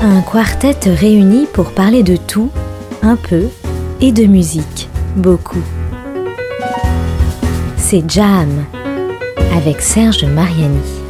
Un 0.00 0.22
quartet 0.22 0.78
réuni 0.86 1.46
pour 1.52 1.72
parler 1.72 2.02
de 2.02 2.16
tout, 2.16 2.50
un 3.02 3.16
peu, 3.16 3.48
et 4.00 4.10
de 4.12 4.24
musique, 4.24 4.88
beaucoup. 5.16 5.62
C'est 7.76 8.08
Jam 8.08 8.64
avec 9.54 9.82
Serge 9.82 10.24
Mariani. 10.24 11.01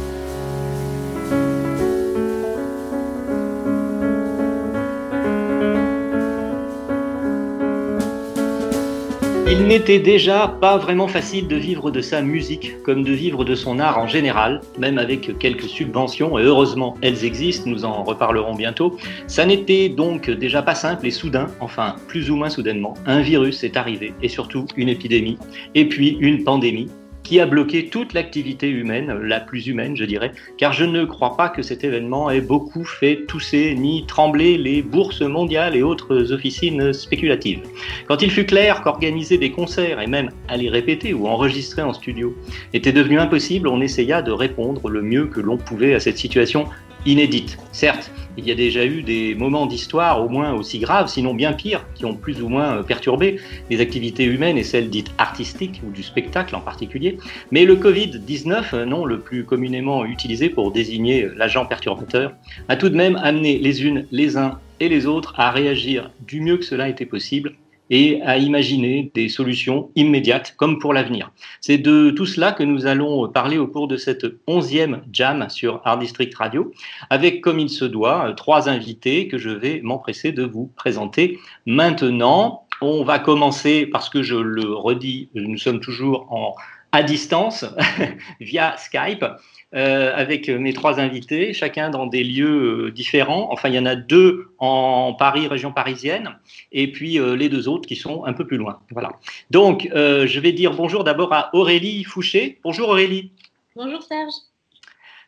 Il 9.55 9.67
n'était 9.67 9.99
déjà 9.99 10.47
pas 10.47 10.77
vraiment 10.77 11.07
facile 11.07 11.47
de 11.47 11.55
vivre 11.55 11.91
de 11.91 12.01
sa 12.01 12.23
musique, 12.23 12.81
comme 12.81 13.03
de 13.03 13.11
vivre 13.11 13.45
de 13.45 13.53
son 13.53 13.77
art 13.77 13.99
en 13.99 14.07
général, 14.07 14.61
même 14.79 14.97
avec 14.97 15.37
quelques 15.37 15.69
subventions, 15.69 16.39
et 16.39 16.41
heureusement 16.41 16.97
elles 17.03 17.23
existent, 17.23 17.69
nous 17.69 17.85
en 17.85 18.03
reparlerons 18.03 18.55
bientôt. 18.55 18.97
Ça 19.27 19.45
n'était 19.45 19.89
donc 19.89 20.27
déjà 20.27 20.63
pas 20.63 20.73
simple 20.73 21.05
et 21.05 21.11
soudain, 21.11 21.49
enfin 21.59 21.97
plus 22.07 22.31
ou 22.31 22.35
moins 22.35 22.49
soudainement, 22.49 22.95
un 23.05 23.21
virus 23.21 23.63
est 23.63 23.77
arrivé, 23.77 24.15
et 24.23 24.27
surtout 24.27 24.65
une 24.75 24.89
épidémie, 24.89 25.37
et 25.75 25.87
puis 25.87 26.17
une 26.19 26.43
pandémie, 26.43 26.89
qui 27.23 27.39
a 27.39 27.45
bloqué 27.45 27.87
toute 27.87 28.13
l'activité 28.13 28.69
humaine, 28.69 29.13
la 29.23 29.39
plus 29.39 29.67
humaine, 29.67 29.95
je 29.95 30.03
dirais, 30.03 30.31
car 30.57 30.73
je 30.73 30.83
ne 30.83 31.05
crois 31.05 31.35
pas 31.37 31.49
que 31.49 31.61
cet 31.61 31.83
événement 31.83 32.29
ait 32.29 32.41
beaucoup 32.41 32.83
fait 32.83 33.25
tousser 33.27 33.75
ni 33.75 34.05
trembler 34.05 34.57
les 34.57 34.81
bourses 34.81 35.21
mondiales 35.21 35.75
et 35.75 35.83
autres 35.83 36.31
officines 36.31 36.93
spéculatives. 36.93 37.61
Quand 38.07 38.21
il 38.21 38.31
fut 38.31 38.45
clair 38.45 38.81
qu'organiser 38.81 39.37
des 39.37 39.51
concerts 39.51 40.01
et 40.01 40.07
même 40.07 40.29
aller 40.47 40.69
répéter 40.69 41.13
ou 41.13 41.27
enregistrer 41.27 41.81
en 41.81 41.93
studio 41.93 42.35
était 42.73 42.91
devenu 42.91 43.19
impossible, 43.19 43.67
on 43.67 43.81
essaya 43.81 44.21
de 44.21 44.31
répondre 44.31 44.89
le 44.89 45.01
mieux 45.01 45.27
que 45.27 45.39
l'on 45.39 45.57
pouvait 45.57 45.93
à 45.93 45.99
cette 45.99 46.17
situation 46.17 46.67
inédite. 47.05 47.57
Certes, 47.71 48.11
il 48.37 48.47
y 48.47 48.51
a 48.51 48.55
déjà 48.55 48.85
eu 48.85 49.03
des 49.03 49.35
moments 49.35 49.65
d'histoire 49.65 50.23
au 50.23 50.29
moins 50.29 50.53
aussi 50.53 50.79
graves, 50.79 51.07
sinon 51.07 51.33
bien 51.33 51.53
pires, 51.53 51.85
qui 51.95 52.05
ont 52.05 52.15
plus 52.15 52.41
ou 52.41 52.49
moins 52.49 52.81
perturbé 52.81 53.39
les 53.69 53.79
activités 53.79 54.25
humaines 54.25 54.57
et 54.57 54.63
celles 54.63 54.89
dites 54.89 55.11
artistiques 55.17 55.81
ou 55.87 55.91
du 55.91 56.01
spectacle 56.01 56.55
en 56.55 56.61
particulier. 56.61 57.17
Mais 57.51 57.65
le 57.65 57.75
Covid-19, 57.75 58.83
nom 58.83 59.05
le 59.05 59.19
plus 59.19 59.45
communément 59.45 60.05
utilisé 60.05 60.49
pour 60.49 60.71
désigner 60.71 61.27
l'agent 61.35 61.65
perturbateur, 61.65 62.33
a 62.69 62.75
tout 62.75 62.89
de 62.89 62.95
même 62.95 63.17
amené 63.17 63.59
les 63.59 63.83
unes, 63.83 64.07
les 64.11 64.37
uns 64.37 64.59
et 64.79 64.89
les 64.89 65.05
autres 65.05 65.33
à 65.37 65.51
réagir 65.51 66.11
du 66.25 66.41
mieux 66.41 66.57
que 66.57 66.65
cela 66.65 66.89
était 66.89 67.05
possible 67.05 67.53
et 67.93 68.19
à 68.23 68.39
imaginer 68.39 69.11
des 69.13 69.29
solutions 69.29 69.91
immédiates 69.95 70.55
comme 70.57 70.79
pour 70.79 70.93
l'avenir. 70.93 71.31
C'est 71.61 71.77
de 71.77 72.09
tout 72.09 72.25
cela 72.25 72.51
que 72.51 72.63
nous 72.63 72.87
allons 72.87 73.29
parler 73.29 73.59
au 73.59 73.67
cours 73.67 73.87
de 73.87 73.97
cette 73.97 74.25
onzième 74.47 75.03
jam 75.11 75.47
sur 75.47 75.79
Art 75.85 75.99
District 75.99 76.33
Radio, 76.33 76.71
avec 77.11 77.41
comme 77.41 77.59
il 77.59 77.69
se 77.69 77.85
doit 77.85 78.33
trois 78.35 78.67
invités 78.67 79.27
que 79.27 79.37
je 79.37 79.51
vais 79.51 79.79
m'empresser 79.83 80.31
de 80.31 80.43
vous 80.43 80.71
présenter 80.75 81.37
maintenant. 81.67 82.65
On 82.81 83.03
va 83.03 83.19
commencer 83.19 83.85
parce 83.85 84.09
que 84.09 84.23
je 84.23 84.37
le 84.37 84.73
redis, 84.73 85.29
nous 85.35 85.59
sommes 85.59 85.79
toujours 85.79 86.25
en 86.31 86.55
à 86.93 87.01
distance 87.01 87.65
via 88.39 88.77
Skype 88.77 89.25
euh, 89.73 90.13
avec 90.15 90.47
mes 90.47 90.71
trois 90.73 90.99
invités, 90.99 91.51
chacun 91.51 91.89
dans 91.89 92.05
des 92.05 92.23
lieux 92.23 92.85
euh, 92.85 92.91
différents. 92.91 93.51
Enfin, 93.51 93.69
il 93.69 93.75
y 93.75 93.79
en 93.79 93.87
a 93.87 93.95
deux 93.95 94.53
en 94.59 95.15
Paris, 95.15 95.47
région 95.47 95.73
parisienne, 95.73 96.37
et 96.71 96.91
puis 96.91 97.19
euh, 97.19 97.35
les 97.35 97.49
deux 97.49 97.67
autres 97.67 97.87
qui 97.87 97.95
sont 97.95 98.23
un 98.25 98.33
peu 98.33 98.45
plus 98.45 98.57
loin. 98.57 98.79
Voilà. 98.91 99.13
Donc, 99.49 99.89
je 99.91 100.39
vais 100.39 100.51
dire 100.51 100.73
bonjour 100.73 101.03
d'abord 101.03 101.33
à 101.33 101.49
Aurélie 101.53 102.03
Fouché. 102.03 102.59
Bonjour 102.63 102.89
Aurélie. 102.89 103.31
Bonjour 103.75 104.03
Serge. 104.03 104.33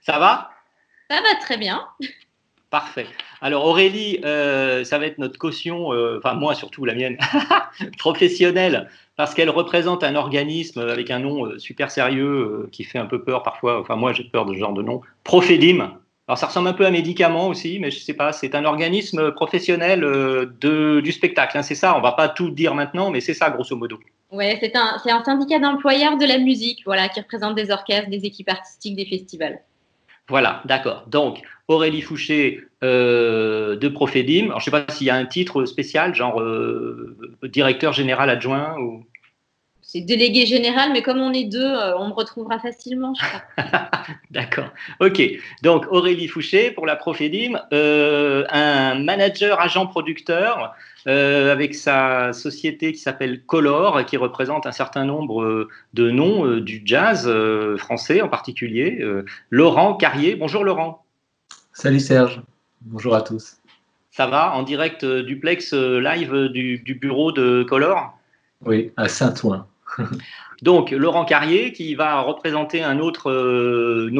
Ça 0.01 0.19
va? 0.19 0.51
Ça 1.09 1.19
va 1.19 1.35
très 1.41 1.57
bien. 1.57 1.87
Parfait. 2.75 3.07
Alors 3.41 3.65
Aurélie, 3.65 4.19
ça 4.21 4.97
va 4.97 5.05
être 5.05 5.17
notre 5.17 5.37
caution, 5.37 5.91
enfin 6.17 6.33
moi 6.33 6.55
surtout 6.55 6.83
la 6.83 6.93
mienne, 6.93 7.17
professionnelle 7.97 8.89
parce 9.15 9.33
qu'elle 9.33 9.49
représente 9.49 10.03
un 10.03 10.15
organisme 10.15 10.81
avec 10.81 11.09
un 11.09 11.19
nom 11.19 11.45
euh, 11.45 11.57
super 11.57 11.89
sérieux 11.89 12.25
euh, 12.25 12.69
qui 12.71 12.83
fait 12.83 12.99
un 12.99 13.05
peu 13.05 13.23
peur 13.23 13.43
parfois. 13.43 13.79
Enfin, 13.79 13.95
moi, 13.95 14.13
j'ai 14.13 14.23
peur 14.23 14.45
de 14.45 14.53
ce 14.53 14.59
genre 14.59 14.73
de 14.73 14.81
nom. 14.81 15.01
Prophédim. 15.23 15.97
Alors, 16.27 16.37
ça 16.37 16.47
ressemble 16.47 16.67
un 16.67 16.73
peu 16.73 16.85
à 16.85 16.87
un 16.87 16.91
médicament 16.91 17.47
aussi, 17.47 17.79
mais 17.79 17.91
je 17.91 17.97
ne 17.97 18.01
sais 18.01 18.13
pas. 18.13 18.33
C'est 18.33 18.55
un 18.55 18.65
organisme 18.65 19.31
professionnel 19.31 20.03
euh, 20.03 20.47
de, 20.59 20.99
du 21.01 21.11
spectacle. 21.11 21.57
Hein, 21.57 21.61
c'est 21.61 21.75
ça. 21.75 21.95
On 21.95 21.99
ne 21.99 22.03
va 22.03 22.11
pas 22.11 22.29
tout 22.29 22.49
dire 22.49 22.75
maintenant, 22.75 23.09
mais 23.09 23.21
c'est 23.21 23.33
ça, 23.33 23.49
grosso 23.49 23.75
modo. 23.75 23.99
Oui, 24.31 24.45
c'est 24.59 24.75
un, 24.75 24.97
un, 25.05 25.23
syndicat 25.23 25.59
d'employeurs 25.59 26.17
de 26.17 26.25
la 26.25 26.39
musique, 26.39 26.81
voilà, 26.85 27.07
qui 27.07 27.21
représente 27.21 27.55
des 27.55 27.71
orchestres, 27.71 28.09
des 28.09 28.25
équipes 28.25 28.49
artistiques, 28.49 28.95
des 28.95 29.05
festivals. 29.05 29.61
Voilà, 30.27 30.61
d'accord. 30.65 31.05
Donc, 31.07 31.41
Aurélie 31.67 32.01
Fouché 32.01 32.63
de 32.81 33.87
Profedim. 33.87 34.45
Alors, 34.45 34.59
je 34.59 34.69
ne 34.69 34.75
sais 34.75 34.85
pas 34.85 34.91
s'il 34.91 35.07
y 35.07 35.09
a 35.09 35.15
un 35.15 35.25
titre 35.25 35.65
spécial, 35.65 36.13
genre 36.15 36.41
directeur 37.43 37.93
général 37.93 38.29
adjoint 38.29 38.75
ou 38.79 39.05
c'est 39.95 40.01
délégué 40.01 40.45
général, 40.45 40.91
mais 40.91 41.01
comme 41.01 41.19
on 41.19 41.31
est 41.31 41.45
deux, 41.45 41.63
euh, 41.63 41.97
on 41.97 42.09
me 42.09 42.13
retrouvera 42.13 42.59
facilement, 42.59 43.13
je 43.13 43.25
crois. 43.25 43.89
D'accord. 44.31 44.67
Ok. 44.99 45.21
Donc 45.61 45.85
Aurélie 45.89 46.27
Fouché 46.27 46.69
pour 46.69 46.85
la 46.85 46.97
Profedim, 46.97 47.61
euh, 47.71 48.43
un 48.49 48.95
manager 48.95 49.61
agent 49.61 49.87
producteur 49.87 50.75
euh, 51.07 51.49
avec 51.49 51.75
sa 51.75 52.33
société 52.33 52.91
qui 52.91 52.97
s'appelle 52.97 53.43
Color, 53.43 54.05
qui 54.05 54.17
représente 54.17 54.65
un 54.65 54.73
certain 54.73 55.05
nombre 55.05 55.69
de 55.93 56.11
noms 56.11 56.57
du 56.57 56.81
jazz 56.83 57.31
français 57.77 58.21
en 58.21 58.27
particulier. 58.27 59.01
Laurent 59.49 59.93
Carrier. 59.93 60.35
Bonjour 60.35 60.65
Laurent. 60.65 61.05
Salut 61.71 62.01
Serge. 62.01 62.41
Bonjour 62.81 63.15
à 63.15 63.21
tous. 63.21 63.59
Ça 64.11 64.27
va? 64.27 64.55
En 64.55 64.63
direct 64.63 65.05
duplex 65.05 65.73
live 65.73 66.49
du, 66.49 66.79
du 66.79 66.95
bureau 66.95 67.31
de 67.31 67.63
Color? 67.63 68.13
Oui, 68.65 68.91
à 68.97 69.07
Saint-Ouen. 69.07 69.65
Donc, 70.61 70.91
Laurent 70.91 71.25
Carrier, 71.25 71.73
qui 71.73 71.95
va 71.95 72.21
représenter 72.21 72.83
euh, 72.83 72.91
une 72.91 73.01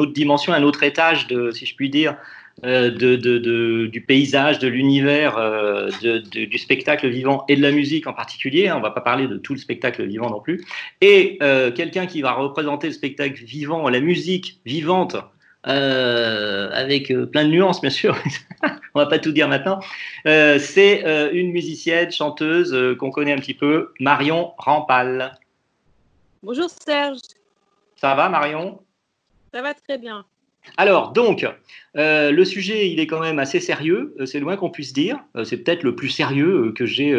autre 0.00 0.12
dimension, 0.12 0.52
un 0.52 0.62
autre 0.62 0.82
étage, 0.82 1.26
si 1.52 1.66
je 1.66 1.74
puis 1.74 1.90
dire, 1.90 2.16
euh, 2.64 2.90
du 2.90 4.00
paysage, 4.00 4.58
de 4.58 4.68
l'univers, 4.68 5.36
euh, 5.38 5.90
du 6.00 6.58
spectacle 6.58 7.08
vivant 7.08 7.44
et 7.48 7.56
de 7.56 7.62
la 7.62 7.70
musique 7.70 8.06
en 8.06 8.12
particulier. 8.12 8.68
Hein. 8.68 8.74
on 8.76 8.78
ne 8.78 8.82
va 8.82 8.90
pas 8.90 9.00
parler 9.00 9.26
de 9.26 9.36
tout 9.36 9.54
le 9.54 9.58
spectacle 9.58 10.04
vivant 10.06 10.30
non 10.30 10.40
plus. 10.40 10.64
Et 11.00 11.38
quelqu'un 11.74 12.06
qui 12.06 12.22
va 12.22 12.32
représenter 12.32 12.88
le 12.88 12.92
spectacle 12.92 13.42
vivant, 13.44 13.88
la 13.88 14.00
musique 14.00 14.60
vivante, 14.64 15.16
avec 15.64 17.12
plein 17.32 17.44
de 17.44 17.50
nuances, 17.50 17.80
bien 17.80 17.90
sûr. 17.90 18.16
on 18.94 19.00
va 19.00 19.06
pas 19.06 19.18
tout 19.18 19.32
dire 19.32 19.48
maintenant. 19.48 19.80
c'est 20.24 21.30
une 21.32 21.50
musicienne, 21.50 22.10
chanteuse 22.10 22.96
qu'on 22.98 23.10
connaît 23.10 23.32
un 23.32 23.38
petit 23.38 23.54
peu, 23.54 23.92
Marion 24.00 24.52
Rampal. 24.58 25.38
Bonjour 26.42 26.68
Serge. 26.68 27.20
Ça 27.96 28.14
va 28.14 28.28
Marion? 28.28 28.80
Ça 29.52 29.62
va 29.62 29.72
très 29.74 29.96
bien. 29.96 30.24
Alors, 30.76 31.12
donc, 31.12 31.46
euh, 31.96 32.30
le 32.30 32.44
sujet, 32.44 32.90
il 32.90 33.00
est 33.00 33.06
quand 33.06 33.20
même 33.20 33.38
assez 33.38 33.60
sérieux, 33.60 34.14
euh, 34.20 34.26
c'est 34.26 34.40
loin 34.40 34.56
qu'on 34.56 34.70
puisse 34.70 34.92
dire. 34.92 35.18
Euh, 35.36 35.44
c'est 35.44 35.58
peut-être 35.58 35.82
le 35.82 35.94
plus 35.94 36.08
sérieux 36.08 36.72
que 36.74 36.84
j'ai 36.84 37.14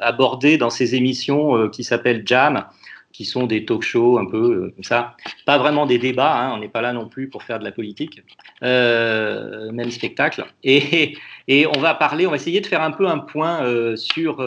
abordé 0.00 0.56
dans 0.56 0.70
ces 0.70 0.94
émissions 0.94 1.68
qui 1.68 1.84
s'appellent 1.84 2.22
Jam, 2.24 2.64
qui 3.12 3.24
sont 3.24 3.46
des 3.46 3.64
talk 3.64 3.82
shows 3.82 4.18
un 4.18 4.26
peu 4.26 4.72
comme 4.74 4.84
ça. 4.84 5.16
Pas 5.44 5.58
vraiment 5.58 5.86
des 5.86 5.98
débats, 5.98 6.34
hein, 6.34 6.54
on 6.54 6.58
n'est 6.58 6.68
pas 6.68 6.80
là 6.80 6.92
non 6.92 7.08
plus 7.08 7.28
pour 7.28 7.42
faire 7.42 7.58
de 7.58 7.64
la 7.64 7.72
politique, 7.72 8.22
même 8.62 9.90
spectacle. 9.90 10.44
Et, 10.62 11.16
et, 11.48 11.66
on 11.66 11.78
va 11.80 11.94
parler, 11.94 12.26
on 12.26 12.30
va 12.30 12.36
essayer 12.36 12.60
de 12.60 12.66
faire 12.66 12.82
un 12.82 12.90
peu 12.90 13.06
un 13.06 13.18
point 13.18 13.96
sur 13.96 14.42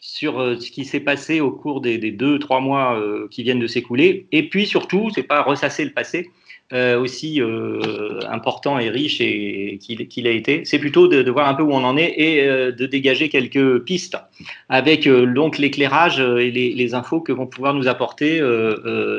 sur 0.00 0.40
euh, 0.40 0.58
ce 0.58 0.70
qui 0.70 0.84
s'est 0.84 1.00
passé 1.00 1.40
au 1.40 1.50
cours 1.50 1.80
des, 1.80 1.98
deux, 1.98 2.38
trois 2.38 2.60
mois 2.60 2.98
euh, 2.98 3.28
qui 3.30 3.42
viennent 3.42 3.58
de 3.58 3.66
s'écouler. 3.66 4.26
Et 4.32 4.48
puis 4.48 4.66
surtout, 4.66 5.10
c'est 5.14 5.22
pas 5.22 5.42
ressasser 5.42 5.84
le 5.84 5.92
passé, 5.92 6.30
euh, 6.74 7.00
aussi 7.00 7.40
euh, 7.40 8.20
important 8.28 8.78
et 8.78 8.90
riche 8.90 9.22
et 9.22 9.78
qu'il 9.80 10.26
a 10.26 10.30
été, 10.30 10.66
c'est 10.66 10.78
plutôt 10.78 11.08
de, 11.08 11.30
voir 11.30 11.48
un 11.48 11.54
peu 11.54 11.62
où 11.62 11.72
on 11.72 11.82
en 11.82 11.96
est 11.96 12.12
et 12.18 12.46
euh, 12.46 12.72
de 12.72 12.84
dégager 12.84 13.30
quelques 13.30 13.78
pistes 13.84 14.18
avec 14.68 15.08
donc 15.08 15.56
l'éclairage 15.56 16.20
et 16.20 16.50
les, 16.50 16.94
infos 16.94 17.22
que 17.22 17.32
vont 17.32 17.46
pouvoir 17.46 17.72
nous 17.72 17.88
apporter 17.88 18.42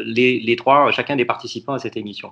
les, 0.05 0.39
les, 0.39 0.55
trois, 0.55 0.91
chacun 0.91 1.15
des 1.15 1.25
participants 1.25 1.73
à 1.73 1.79
cette 1.79 1.97
émission. 1.97 2.31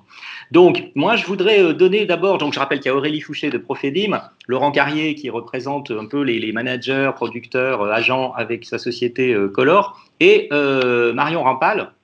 Donc, 0.52 0.84
moi, 0.94 1.16
je 1.16 1.26
voudrais 1.26 1.74
donner 1.74 2.06
d'abord, 2.06 2.38
donc 2.38 2.54
je 2.54 2.60
rappelle 2.60 2.80
qu'il 2.80 2.92
y 2.92 2.94
a 2.94 2.96
Aurélie 2.96 3.22
Fouché 3.22 3.50
de 3.50 3.58
Profedim, 3.58 4.22
Laurent 4.48 4.72
Carrier 4.72 5.16
qui 5.16 5.32
représente 5.32 5.90
un 5.90 6.06
peu 6.06 6.22
les, 6.22 6.40
les 6.40 6.52
managers, 6.52 7.12
producteurs, 7.16 7.84
agents 7.84 8.34
avec 8.34 8.66
sa 8.66 8.78
société 8.78 9.36
Color, 9.54 10.00
et 10.20 10.48
Marion 10.52 11.44
Rampal, 11.44 11.80
euh, 11.80 11.97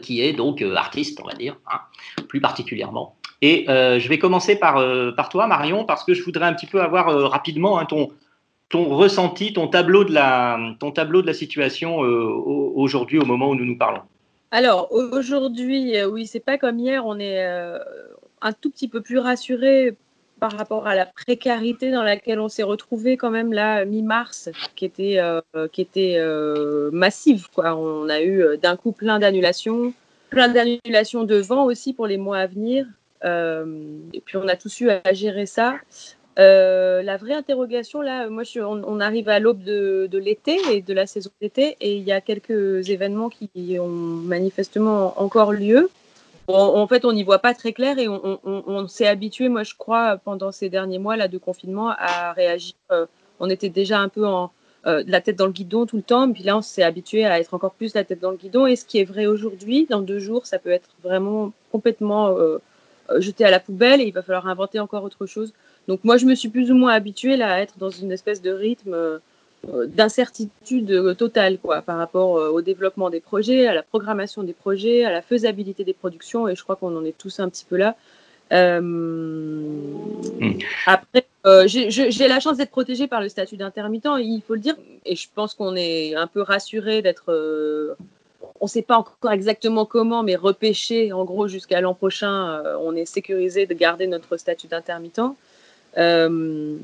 qui 0.00 0.22
est 0.22 0.32
donc 0.32 0.62
euh, 0.62 0.74
artiste, 0.74 1.20
on 1.22 1.26
va 1.26 1.34
dire, 1.34 1.56
hein, 1.70 1.80
plus 2.28 2.40
particulièrement. 2.40 3.16
Et 3.42 3.68
euh, 3.68 3.98
je 3.98 4.08
vais 4.08 4.18
commencer 4.18 4.56
par, 4.56 4.78
toi, 5.30 5.46
Marion, 5.46 5.84
parce 5.84 6.04
que 6.04 6.14
je 6.14 6.22
voudrais 6.22 6.46
un 6.46 6.54
petit 6.54 6.66
peu 6.66 6.80
avoir 6.80 7.30
rapidement 7.30 7.78
hein, 7.78 7.84
ton, 7.84 8.08
ressenti, 8.72 9.52
ton 9.52 9.68
tableau 9.68 10.04
de 10.04 10.12
la 10.14 11.34
situation 11.34 11.98
aujourd'hui, 11.98 13.18
au 13.18 13.24
moment 13.24 13.50
où 13.50 13.54
nous 13.54 13.66
nous 13.66 13.76
parlons. 13.78 14.00
Alors 14.50 14.90
aujourd'hui, 14.92 16.02
oui, 16.04 16.26
c'est 16.26 16.40
pas 16.40 16.58
comme 16.58 16.78
hier, 16.78 17.04
on 17.06 17.18
est 17.18 17.44
un 17.44 18.52
tout 18.52 18.70
petit 18.70 18.88
peu 18.88 19.00
plus 19.00 19.18
rassuré 19.18 19.96
par 20.48 20.58
rapport 20.58 20.86
à 20.86 20.94
la 20.94 21.06
précarité 21.06 21.90
dans 21.90 22.02
laquelle 22.02 22.38
on 22.38 22.48
s'est 22.48 22.62
retrouvé 22.62 23.16
quand 23.16 23.30
même 23.30 23.52
là 23.52 23.84
mi-mars, 23.84 24.50
qui 24.76 24.84
était, 24.84 25.18
qui 25.72 25.80
était 25.80 26.18
massive. 26.92 27.48
Quoi. 27.54 27.74
On 27.76 28.08
a 28.10 28.20
eu 28.20 28.58
d'un 28.62 28.76
coup 28.76 28.92
plein 28.92 29.18
d'annulations, 29.18 29.94
plein 30.28 30.48
d'annulations 30.48 31.24
de 31.24 31.36
vent 31.36 31.64
aussi 31.64 31.94
pour 31.94 32.06
les 32.06 32.18
mois 32.18 32.38
à 32.38 32.46
venir. 32.46 32.86
et 33.24 34.20
puis 34.24 34.36
on 34.36 34.46
a 34.46 34.56
tous 34.56 34.80
eu 34.80 34.90
à 34.90 35.12
gérer 35.12 35.46
ça. 35.46 35.76
Euh, 36.38 37.02
la 37.02 37.16
vraie 37.16 37.34
interrogation, 37.34 38.00
là, 38.00 38.28
moi, 38.28 38.42
je, 38.42 38.60
on, 38.60 39.00
arrive 39.00 39.28
à 39.28 39.38
l'aube 39.38 39.62
de, 39.62 40.08
l'été 40.12 40.58
et 40.72 40.82
de 40.82 40.92
la 40.92 41.06
saison 41.06 41.30
d'été, 41.40 41.76
et 41.80 41.96
il 41.96 42.02
y 42.02 42.12
a 42.12 42.20
quelques 42.20 42.88
événements 42.90 43.28
qui 43.28 43.78
ont 43.78 43.88
manifestement 43.88 45.20
encore 45.20 45.52
lieu. 45.52 45.90
En 46.48 46.86
fait, 46.86 47.04
on 47.04 47.12
n'y 47.12 47.22
voit 47.22 47.38
pas 47.38 47.54
très 47.54 47.72
clair 47.72 47.98
et 47.98 48.08
on, 48.08 48.88
s'est 48.88 49.06
habitué, 49.06 49.48
moi, 49.48 49.62
je 49.62 49.74
crois, 49.74 50.18
pendant 50.18 50.52
ces 50.52 50.68
derniers 50.68 50.98
mois 50.98 51.16
là 51.16 51.28
de 51.28 51.38
confinement, 51.38 51.90
à 51.96 52.32
réagir. 52.32 52.74
Euh, 52.92 53.06
on 53.40 53.50
était 53.50 53.68
déjà 53.68 53.98
un 53.98 54.08
peu 54.08 54.26
en, 54.26 54.52
euh, 54.86 55.02
la 55.06 55.20
tête 55.20 55.36
dans 55.36 55.46
le 55.46 55.52
guidon 55.52 55.86
tout 55.86 55.96
le 55.96 56.02
temps, 56.02 56.30
puis 56.30 56.42
là, 56.42 56.56
on 56.56 56.62
s'est 56.62 56.82
habitué 56.82 57.24
à 57.24 57.40
être 57.40 57.54
encore 57.54 57.72
plus 57.72 57.94
la 57.94 58.04
tête 58.04 58.20
dans 58.20 58.30
le 58.30 58.36
guidon. 58.36 58.66
Et 58.66 58.76
ce 58.76 58.84
qui 58.84 58.98
est 58.98 59.04
vrai 59.04 59.26
aujourd'hui, 59.26 59.86
dans 59.88 60.02
deux 60.02 60.18
jours, 60.18 60.46
ça 60.46 60.58
peut 60.58 60.70
être 60.70 60.90
vraiment 61.02 61.52
complètement 61.72 62.36
jeté 63.18 63.44
à 63.44 63.50
la 63.50 63.60
poubelle 63.60 64.00
et 64.00 64.04
il 64.04 64.12
va 64.12 64.22
falloir 64.22 64.46
inventer 64.46 64.80
encore 64.80 65.04
autre 65.04 65.26
chose. 65.26 65.52
Donc 65.88 66.04
moi, 66.04 66.16
je 66.16 66.26
me 66.26 66.34
suis 66.34 66.48
plus 66.48 66.70
ou 66.70 66.74
moins 66.74 66.92
habituée 66.92 67.36
là, 67.36 67.52
à 67.52 67.60
être 67.60 67.78
dans 67.78 67.90
une 67.90 68.12
espèce 68.12 68.40
de 68.40 68.50
rythme 68.50 68.94
euh, 68.94 69.18
d'incertitude 69.86 71.16
totale 71.16 71.58
quoi, 71.58 71.82
par 71.82 71.98
rapport 71.98 72.38
euh, 72.38 72.50
au 72.50 72.62
développement 72.62 73.10
des 73.10 73.20
projets, 73.20 73.66
à 73.66 73.74
la 73.74 73.82
programmation 73.82 74.42
des 74.42 74.52
projets, 74.52 75.04
à 75.04 75.12
la 75.12 75.22
faisabilité 75.22 75.84
des 75.84 75.92
productions, 75.92 76.48
et 76.48 76.54
je 76.54 76.62
crois 76.62 76.76
qu'on 76.76 76.96
en 76.96 77.04
est 77.04 77.16
tous 77.16 77.40
un 77.40 77.48
petit 77.48 77.64
peu 77.64 77.76
là. 77.76 77.96
Euh, 78.52 78.80
hmm. 78.80 80.58
Après, 80.86 81.24
j'ai 81.66 82.28
la 82.28 82.40
chance 82.40 82.56
d'être 82.56 82.70
protégée 82.70 83.06
par 83.06 83.20
le 83.20 83.28
statut 83.28 83.56
d'intermittent, 83.56 84.08
il 84.18 84.42
faut 84.46 84.54
le 84.54 84.60
dire, 84.60 84.76
et 85.04 85.16
je 85.16 85.28
pense 85.34 85.54
qu'on 85.54 85.76
est 85.76 86.14
un 86.14 86.26
peu 86.26 86.42
rassuré 86.42 87.02
d'être 87.02 87.96
on 88.60 88.66
ne 88.66 88.70
sait 88.70 88.82
pas 88.82 88.96
encore 88.96 89.32
exactement 89.32 89.84
comment, 89.84 90.22
mais 90.22 90.36
repêché, 90.36 91.12
en 91.12 91.24
gros, 91.24 91.48
jusqu'à 91.48 91.80
l'an 91.80 91.94
prochain, 91.94 92.62
on 92.80 92.94
est 92.94 93.04
sécurisé 93.04 93.66
de 93.66 93.74
garder 93.74 94.06
notre 94.06 94.36
statut 94.36 94.68
d'intermittent. 94.68 95.20
Euh, 95.98 96.76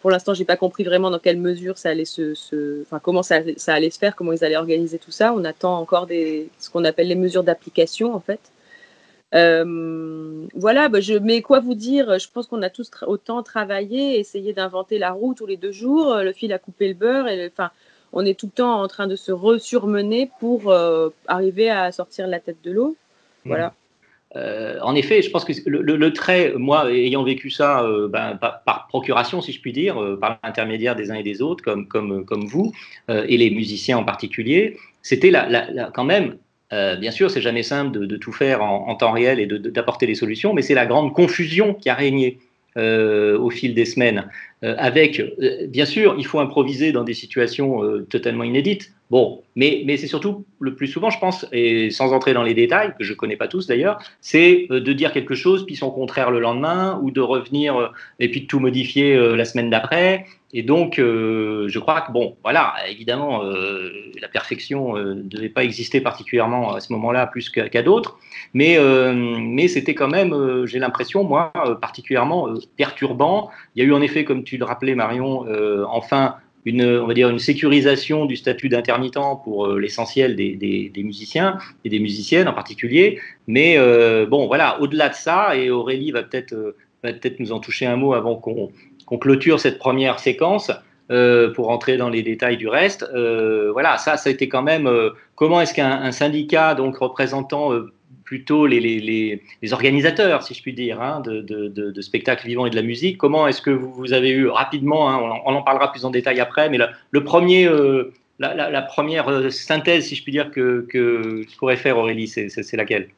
pour 0.00 0.10
l'instant, 0.10 0.34
j'ai 0.34 0.44
pas 0.44 0.56
compris 0.56 0.84
vraiment 0.84 1.10
dans 1.10 1.18
quelle 1.18 1.38
mesure 1.38 1.78
ça 1.78 1.90
allait 1.90 2.04
se, 2.04 2.82
enfin 2.82 3.00
comment 3.00 3.22
ça, 3.22 3.40
allait 3.66 3.90
se 3.90 3.98
faire, 3.98 4.16
comment 4.16 4.32
ils 4.32 4.44
allaient 4.44 4.56
organiser 4.56 4.98
tout 4.98 5.10
ça. 5.10 5.32
On 5.34 5.44
attend 5.44 5.78
encore 5.78 6.06
des, 6.06 6.48
ce 6.58 6.70
qu'on 6.70 6.84
appelle 6.84 7.08
les 7.08 7.14
mesures 7.14 7.44
d'application 7.44 8.14
en 8.14 8.20
fait. 8.20 8.40
Euh, 9.34 10.46
voilà, 10.54 10.88
bah, 10.88 11.00
mais 11.22 11.42
quoi 11.42 11.60
vous 11.60 11.74
dire? 11.74 12.18
Je 12.18 12.28
pense 12.32 12.46
qu'on 12.46 12.62
a 12.62 12.70
tous 12.70 12.90
autant 13.06 13.42
travaillé, 13.42 14.18
essayé 14.18 14.52
d'inventer 14.52 14.98
la 14.98 15.10
roue 15.10 15.34
tous 15.34 15.46
les 15.46 15.56
deux 15.56 15.72
jours, 15.72 16.16
le 16.16 16.32
fil 16.32 16.52
à 16.52 16.58
couper 16.58 16.88
le 16.88 16.94
beurre, 16.94 17.26
enfin, 17.50 17.70
on 18.12 18.24
est 18.24 18.38
tout 18.38 18.46
le 18.46 18.52
temps 18.52 18.80
en 18.80 18.86
train 18.86 19.08
de 19.08 19.16
se 19.16 19.32
resurmener 19.32 20.30
pour 20.38 20.70
euh, 20.70 21.10
arriver 21.26 21.68
à 21.68 21.90
sortir 21.90 22.28
la 22.28 22.38
tête 22.38 22.62
de 22.62 22.70
l'eau. 22.70 22.96
Voilà. 23.44 23.74
Euh, 24.36 24.78
en 24.82 24.94
effet, 24.94 25.22
je 25.22 25.30
pense 25.30 25.44
que 25.44 25.52
le, 25.66 26.12
trait, 26.12 26.54
moi, 26.56 26.92
ayant 26.92 27.22
vécu 27.22 27.50
ça 27.50 27.82
euh, 27.82 28.08
ben, 28.08 28.36
par, 28.36 28.86
procuration, 28.88 29.40
si 29.40 29.52
je 29.52 29.60
puis 29.60 29.72
dire, 29.72 30.02
euh, 30.02 30.18
par 30.18 30.38
l'intermédiaire 30.42 30.96
des 30.96 31.10
uns 31.10 31.14
et 31.14 31.22
des 31.22 31.40
autres, 31.40 31.62
comme, 31.62 31.86
comme, 31.86 32.24
comme 32.24 32.46
vous, 32.46 32.72
et 33.08 33.36
les 33.36 33.50
musiciens 33.50 33.98
en 33.98 34.04
particulier, 34.04 34.76
c'était 35.02 35.30
la, 35.30 35.90
quand 35.94 36.04
même, 36.04 36.36
bien 36.70 37.10
sûr, 37.10 37.30
c'est 37.30 37.42
jamais 37.42 37.62
simple 37.62 38.06
de, 38.06 38.16
tout 38.16 38.32
faire 38.32 38.62
en, 38.62 38.88
en 38.88 38.94
temps 38.96 39.12
réel 39.12 39.38
et 39.38 39.46
d'apporter 39.46 40.06
des 40.06 40.14
solutions, 40.14 40.54
mais 40.54 40.62
c'est 40.62 40.74
la 40.74 40.86
grande 40.86 41.12
confusion 41.14 41.74
qui 41.74 41.88
a 41.88 41.94
régné. 41.94 42.38
au 42.76 43.50
fil 43.50 43.74
des 43.74 43.84
semaines, 43.84 44.26
avec, 44.62 45.22
bien 45.68 45.84
sûr, 45.84 46.16
il 46.18 46.26
faut 46.26 46.40
improviser 46.40 46.90
dans 46.92 47.04
des 47.04 47.14
situations 47.14 47.82
totalement 48.08 48.44
inédites. 48.44 48.93
Bon, 49.10 49.42
mais, 49.54 49.82
mais 49.84 49.98
c'est 49.98 50.06
surtout 50.06 50.46
le 50.60 50.74
plus 50.74 50.86
souvent, 50.86 51.10
je 51.10 51.18
pense, 51.18 51.46
et 51.52 51.90
sans 51.90 52.12
entrer 52.12 52.32
dans 52.32 52.42
les 52.42 52.54
détails, 52.54 52.94
que 52.98 53.04
je 53.04 53.12
ne 53.12 53.16
connais 53.16 53.36
pas 53.36 53.48
tous 53.48 53.66
d'ailleurs, 53.66 54.00
c'est 54.20 54.66
euh, 54.70 54.80
de 54.80 54.92
dire 54.94 55.12
quelque 55.12 55.34
chose, 55.34 55.66
puis 55.66 55.76
son 55.76 55.90
contraire 55.90 56.30
le 56.30 56.40
lendemain, 56.40 56.98
ou 57.02 57.10
de 57.10 57.20
revenir 57.20 57.76
euh, 57.76 57.88
et 58.18 58.30
puis 58.30 58.42
de 58.42 58.46
tout 58.46 58.60
modifier 58.60 59.14
euh, 59.14 59.36
la 59.36 59.44
semaine 59.44 59.68
d'après. 59.68 60.24
Et 60.54 60.62
donc, 60.62 60.94
je 60.98 61.78
crois 61.80 62.02
que, 62.02 62.12
bon, 62.12 62.36
voilà, 62.44 62.74
évidemment, 62.88 63.42
la 63.42 64.28
perfection 64.28 64.94
ne 64.94 65.14
devait 65.14 65.48
pas 65.48 65.64
exister 65.64 66.00
particulièrement 66.00 66.74
à 66.74 66.78
ce 66.78 66.92
moment-là, 66.92 67.26
plus 67.26 67.50
qu'à 67.50 67.82
d'autres, 67.82 68.20
mais, 68.52 68.78
mais 69.12 69.66
c'était 69.66 69.96
quand 69.96 70.06
même, 70.06 70.64
j'ai 70.64 70.78
l'impression, 70.78 71.24
moi, 71.24 71.52
particulièrement 71.80 72.54
perturbant. 72.76 73.50
Il 73.74 73.82
y 73.82 73.84
a 73.84 73.88
eu 73.88 73.92
en 73.92 74.00
effet, 74.00 74.22
comme 74.22 74.44
tu 74.44 74.56
le 74.56 74.64
rappelais, 74.64 74.94
Marion, 74.94 75.44
enfin, 75.90 76.36
une, 76.64 76.84
on 76.84 77.06
va 77.06 77.14
dire 77.14 77.28
une 77.28 77.38
sécurisation 77.38 78.24
du 78.24 78.36
statut 78.36 78.68
d'intermittent 78.68 79.18
pour 79.44 79.66
euh, 79.66 79.78
l'essentiel 79.78 80.34
des, 80.34 80.54
des, 80.56 81.02
musiciens 81.02 81.58
et 81.84 81.90
des 81.90 81.98
musiciennes 81.98 82.48
en 82.48 82.54
particulier. 82.54 83.20
Mais 83.46 83.76
euh, 83.76 84.26
bon, 84.26 84.46
voilà, 84.46 84.80
au-delà 84.80 85.10
de 85.10 85.14
ça, 85.14 85.56
et 85.56 85.70
Aurélie 85.70 86.10
va 86.10 86.22
peut-être 86.22 86.54
euh, 86.54 86.76
peut-être 87.02 87.38
nous 87.38 87.52
en 87.52 87.60
toucher 87.60 87.86
un 87.86 87.96
mot 87.96 88.14
avant 88.14 88.36
qu'on 88.36 88.70
qu'on 89.04 89.18
clôture 89.18 89.60
cette 89.60 89.78
première 89.78 90.18
séquence. 90.18 90.70
pour 91.54 91.68
entrer 91.68 91.98
dans 91.98 92.08
les 92.08 92.22
détails 92.22 92.56
du 92.56 92.66
reste, 92.66 93.06
voilà, 93.72 93.98
ça, 93.98 94.16
ça 94.16 94.30
a 94.30 94.32
été 94.32 94.48
quand 94.48 94.62
même. 94.62 94.88
comment 95.34 95.60
est-ce 95.60 95.74
qu'un 95.74 96.10
syndicat 96.12 96.74
donc 96.74 96.96
représentant 96.96 97.68
plutôt 98.24 98.66
les, 98.66 98.80
les, 98.80 99.42
les, 99.62 99.72
organisateurs, 99.72 100.42
si 100.42 100.54
je 100.54 100.62
puis 100.62 100.72
dire, 100.72 101.00
hein, 101.00 101.20
de, 101.20 101.40
de, 101.42 102.00
spectacles 102.00 102.46
vivants 102.46 102.66
et 102.66 102.70
de 102.70 102.76
la 102.76 102.82
musique. 102.82 103.18
Comment 103.18 103.46
est-ce 103.46 103.60
que 103.60 103.70
vous, 103.70 104.12
avez 104.12 104.30
eu 104.30 104.48
rapidement, 104.48 105.10
hein, 105.10 105.40
on, 105.44 105.54
en 105.54 105.62
parlera 105.62 105.92
plus 105.92 106.04
en 106.04 106.10
détail 106.10 106.40
après, 106.40 106.68
mais 106.70 106.78
le 107.10 107.24
premier, 107.24 107.66
euh, 107.66 108.12
la, 108.38 108.82
première 108.82 109.28
euh, 109.28 109.50
synthèse, 109.50 110.06
si 110.06 110.14
je 110.14 110.22
puis 110.22 110.32
dire, 110.32 110.50
que, 110.50 110.86
que 110.88 111.42
pourrait 111.58 111.76
faire 111.76 111.98
Aurélie, 111.98 112.28
c'est 112.28 112.76
laquelle? 112.76 113.08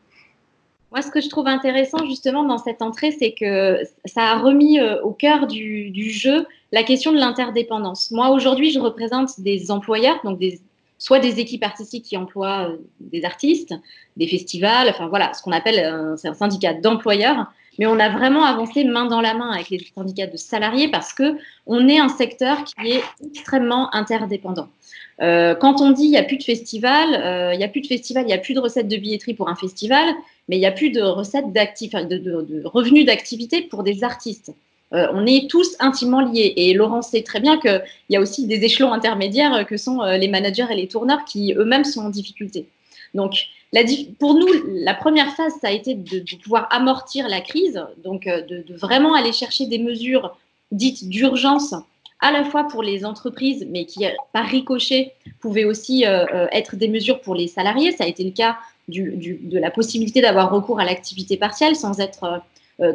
Moi, 0.93 1.03
ce 1.03 1.11
que 1.11 1.21
je 1.21 1.29
trouve 1.29 1.49
intéressant 1.49 2.07
justement 2.07 2.45
dans 2.45 2.59
cette 2.59 2.81
entrée, 2.81 3.11
c'est 3.11 3.33
que 3.33 3.81
ça 4.05 4.23
a 4.23 4.39
remis 4.39 4.79
euh, 4.79 5.01
au 5.03 5.11
cœur 5.11 5.47
du, 5.47 5.91
du 5.91 6.11
jeu 6.11 6.47
la 6.73 6.85
question 6.85 7.13
de 7.13 7.19
l'interdépendance. 7.19 8.11
Moi, 8.13 8.31
aujourd'hui, 8.31 8.71
je 8.71 8.79
représente 8.79 9.41
des 9.41 9.71
employeurs, 9.71 10.19
donc 10.25 10.39
des 10.39 10.61
soit 10.99 11.19
des 11.19 11.41
équipes 11.41 11.65
artistiques 11.65 12.05
qui 12.05 12.17
emploient 12.17 12.71
euh, 12.71 12.77
des 13.01 13.25
artistes, 13.25 13.75
des 14.17 14.27
festivals, 14.27 14.89
enfin 14.89 15.09
voilà, 15.09 15.33
ce 15.35 15.43
qu'on 15.43 15.53
appelle 15.53 15.79
un, 15.79 16.15
un 16.23 16.35
syndicat 16.35 16.75
d'employeurs. 16.75 17.47
Mais 17.79 17.87
on 17.87 17.99
a 17.99 18.09
vraiment 18.09 18.45
avancé 18.45 18.85
main 18.85 19.05
dans 19.05 19.21
la 19.21 19.35
main 19.35 19.51
avec 19.51 19.69
les 19.69 19.87
syndicats 19.95 20.27
de 20.27 20.37
salariés 20.37 20.89
parce 20.89 21.13
que 21.13 21.37
on 21.67 21.89
est 21.89 21.99
un 21.99 22.09
secteur 22.09 22.65
qui 22.65 22.93
est 22.93 23.03
extrêmement 23.23 23.95
interdépendant. 23.95 24.69
Euh, 25.21 25.55
quand 25.55 25.81
on 25.81 25.91
dit 25.91 26.05
il 26.05 26.11
n'y 26.11 26.17
a 26.17 26.23
plus 26.23 26.39
de 26.39 26.43
festival, 26.43 27.15
euh, 27.15 27.55
il 27.55 27.59
n'y 27.59 27.65
a 27.65 27.69
plus 27.69 27.81
de 27.81 27.87
festival, 27.87 28.25
il 28.25 28.29
n'y 28.29 28.33
a 28.33 28.39
plus 28.39 28.55
de 28.55 28.61
recettes 28.61 28.89
de 28.89 28.97
billetterie 28.97 29.35
pour 29.35 29.49
un 29.49 29.57
festival, 29.57 30.07
mais 30.49 30.57
il 30.57 30.61
n'y 30.61 30.67
a 30.67 30.73
plus 30.73 30.91
de 30.91 31.03
recettes 31.03 31.53
de, 31.53 32.07
de 32.09 32.63
revenus 32.65 33.07
d'activité 33.07 33.63
pour 33.63 33.83
des 33.83 34.05
artistes. 34.05 34.53
Euh, 34.93 35.09
on 35.13 35.27
est 35.27 35.51
tous 35.51 35.77
intimement 35.81 36.21
liés. 36.21 36.53
Et 36.57 36.73
Laurent 36.75 37.03
sait 37.03 37.23
très 37.23 37.41
bien 37.41 37.59
qu'il 37.59 37.83
y 38.11 38.17
a 38.17 38.21
aussi 38.21 38.47
des 38.47 38.65
échelons 38.65 38.93
intermédiaires 38.93 39.67
que 39.67 39.77
sont 39.77 40.03
euh, 40.03 40.17
les 40.17 40.29
managers 40.29 40.67
et 40.71 40.77
les 40.77 40.89
tourneurs 40.89 41.25
qui 41.25 41.53
eux-mêmes 41.55 41.85
sont 41.85 42.03
en 42.03 42.11
difficulté. 42.11 42.67
Donc, 43.15 43.35
pour 44.19 44.35
nous, 44.35 44.49
la 44.67 44.95
première 44.95 45.35
phase, 45.35 45.53
ça 45.61 45.69
a 45.69 45.71
été 45.71 45.95
de, 45.95 46.23
pouvoir 46.43 46.69
amortir 46.71 47.29
la 47.29 47.41
crise, 47.41 47.85
donc 48.05 48.27
euh, 48.27 48.43
de, 48.43 48.65
vraiment 48.75 49.15
aller 49.15 49.33
chercher 49.33 49.67
des 49.67 49.79
mesures 49.79 50.37
dites 50.73 51.09
d'urgence, 51.09 51.75
à 52.21 52.33
la 52.33 52.45
fois 52.45 52.65
pour 52.65 52.83
les 52.83 53.05
entreprises, 53.05 53.67
mais 53.71 53.85
qui, 53.85 54.05
par 54.33 54.47
ricochet, 54.47 55.13
pouvaient 55.41 55.65
aussi 55.65 56.05
être 56.05 56.75
des 56.75 56.89
mesures 56.89 57.21
pour 57.21 57.35
les 57.35 57.47
salariés. 57.47 57.93
Ça 57.93 58.05
a 58.05 58.07
été 58.07 58.25
le 58.25 58.31
cas 58.31 58.57
de 58.89 59.59
la 59.59 59.71
possibilité 59.71 60.21
d'avoir 60.21 60.51
recours 60.51 60.81
à 60.81 60.85
l'activité 60.85 61.37
partielle 61.37 61.77
sans 61.77 61.99
être 62.01 62.25
euh, 62.25 62.39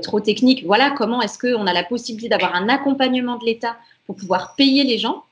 trop 0.01 0.19
technique. 0.19 0.63
Voilà 0.65 0.91
comment 0.91 1.21
est-ce 1.21 1.39
qu'on 1.39 1.65
a 1.65 1.73
la 1.73 1.83
possibilité 1.83 2.29
d'avoir 2.29 2.55
un 2.55 2.69
accompagnement 2.69 3.37
de 3.37 3.45
l'État 3.45 3.77
pour 4.05 4.15
pouvoir 4.15 4.55
payer 4.55 4.83
les 4.83 4.97
gens. 4.97 5.23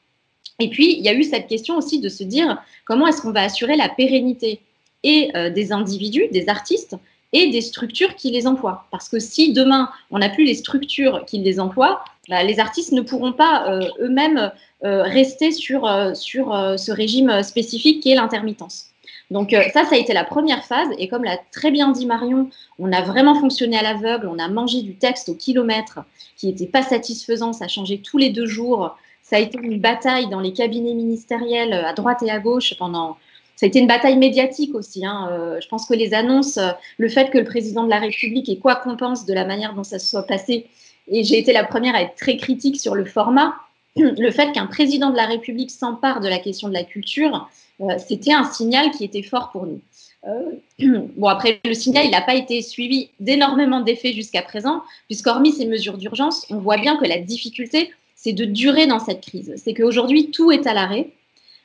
Et 0.59 0.69
puis, 0.69 0.93
il 0.97 1.03
y 1.03 1.09
a 1.09 1.13
eu 1.13 1.23
cette 1.23 1.47
question 1.47 1.77
aussi 1.77 1.99
de 1.99 2.09
se 2.09 2.23
dire 2.23 2.61
comment 2.85 3.07
est-ce 3.07 3.21
qu'on 3.21 3.31
va 3.31 3.43
assurer 3.43 3.75
la 3.75 3.89
pérennité 3.89 4.59
et 5.03 5.31
euh, 5.35 5.49
des 5.49 5.71
individus, 5.71 6.27
des 6.31 6.49
artistes 6.49 6.95
et 7.31 7.49
des 7.49 7.61
structures 7.61 8.15
qui 8.15 8.31
les 8.31 8.47
emploient. 8.47 8.85
Parce 8.91 9.07
que 9.07 9.19
si 9.19 9.53
demain, 9.53 9.89
on 10.11 10.19
n'a 10.19 10.29
plus 10.29 10.45
les 10.45 10.55
structures 10.55 11.23
qui 11.25 11.37
les 11.39 11.59
emploient, 11.59 12.03
bah, 12.27 12.43
les 12.43 12.59
artistes 12.59 12.91
ne 12.91 13.01
pourront 13.01 13.33
pas 13.33 13.69
euh, 13.69 13.87
eux-mêmes 14.01 14.51
rester 14.81 15.51
sur, 15.51 15.91
sur 16.15 16.55
ce 16.79 16.91
régime 16.93 17.43
spécifique 17.43 18.01
qui 18.01 18.11
est 18.11 18.15
l'intermittence. 18.15 18.85
Donc 19.31 19.53
euh, 19.53 19.61
ça, 19.73 19.85
ça 19.85 19.95
a 19.95 19.97
été 19.97 20.13
la 20.13 20.23
première 20.23 20.63
phase. 20.63 20.89
Et 20.97 21.07
comme 21.07 21.23
l'a 21.23 21.37
très 21.51 21.71
bien 21.71 21.91
dit 21.91 22.05
Marion, 22.05 22.49
on 22.79 22.91
a 22.91 23.01
vraiment 23.01 23.35
fonctionné 23.35 23.77
à 23.77 23.83
l'aveugle. 23.83 24.27
On 24.27 24.39
a 24.39 24.47
mangé 24.47 24.81
du 24.81 24.95
texte 24.95 25.29
au 25.29 25.35
kilomètre 25.35 25.99
qui 26.35 26.47
n'était 26.47 26.67
pas 26.67 26.81
satisfaisant. 26.81 27.53
Ça 27.53 27.67
changeait 27.67 28.01
tous 28.03 28.17
les 28.17 28.29
deux 28.29 28.45
jours. 28.45 28.97
Ça 29.21 29.35
a 29.35 29.39
été 29.39 29.59
une 29.61 29.79
bataille 29.79 30.27
dans 30.29 30.39
les 30.39 30.53
cabinets 30.53 30.93
ministériels 30.93 31.73
à 31.73 31.93
droite 31.93 32.23
et 32.23 32.31
à 32.31 32.39
gauche 32.39 32.73
pendant 32.77 33.17
ça 33.55 33.65
a 33.65 33.67
été 33.67 33.79
une 33.79 33.87
bataille 33.87 34.17
médiatique 34.17 34.73
aussi. 34.73 35.05
Hein. 35.05 35.57
je 35.61 35.67
pense 35.67 35.85
que 35.85 35.93
les 35.93 36.13
annonces, 36.13 36.57
le 36.97 37.09
fait 37.09 37.29
que 37.29 37.37
le 37.37 37.43
président 37.43 37.83
de 37.83 37.89
la 37.89 37.99
République 37.99 38.47
et 38.47 38.57
quoi 38.57 38.77
qu'on 38.77 38.95
pense 38.95 39.25
de 39.25 39.33
la 39.33 39.43
manière 39.43 39.73
dont 39.73 39.83
ça 39.83 39.99
se 39.99 40.07
soit 40.07 40.23
passé, 40.23 40.67
et 41.09 41.23
j'ai 41.23 41.37
été 41.37 41.51
la 41.51 41.65
première 41.65 41.93
à 41.93 42.03
être 42.03 42.15
très 42.15 42.37
critique 42.37 42.79
sur 42.79 42.95
le 42.95 43.03
format, 43.03 43.53
le 43.95 44.31
fait 44.31 44.51
qu'un 44.51 44.67
président 44.67 45.09
de 45.09 45.15
la 45.17 45.25
République 45.25 45.71
s'empare 45.71 46.19
de 46.19 46.27
la 46.27 46.39
question 46.39 46.67
de 46.67 46.73
la 46.73 46.83
culture, 46.83 47.49
c'était 47.97 48.33
un 48.33 48.43
signal 48.43 48.91
qui 48.91 49.05
était 49.05 49.23
fort 49.23 49.51
pour 49.51 49.65
nous. 49.65 49.79
Euh, 50.27 50.51
bon, 51.17 51.27
après, 51.27 51.59
le 51.65 51.73
signal, 51.73 52.05
il 52.05 52.11
n'a 52.11 52.21
pas 52.21 52.35
été 52.35 52.61
suivi 52.61 53.09
d'énormément 53.19 53.81
d'effets 53.81 54.13
jusqu'à 54.13 54.41
présent, 54.41 54.83
puisqu'hormis 55.07 55.51
ces 55.51 55.65
mesures 55.65 55.97
d'urgence, 55.97 56.45
on 56.49 56.57
voit 56.57 56.77
bien 56.77 56.97
que 56.97 57.05
la 57.05 57.19
difficulté, 57.19 57.91
c'est 58.15 58.33
de 58.33 58.45
durer 58.45 58.87
dans 58.87 58.99
cette 58.99 59.21
crise. 59.21 59.53
C'est 59.57 59.73
qu'aujourd'hui, 59.73 60.31
tout 60.31 60.51
est 60.51 60.67
à 60.67 60.73
l'arrêt, 60.73 61.09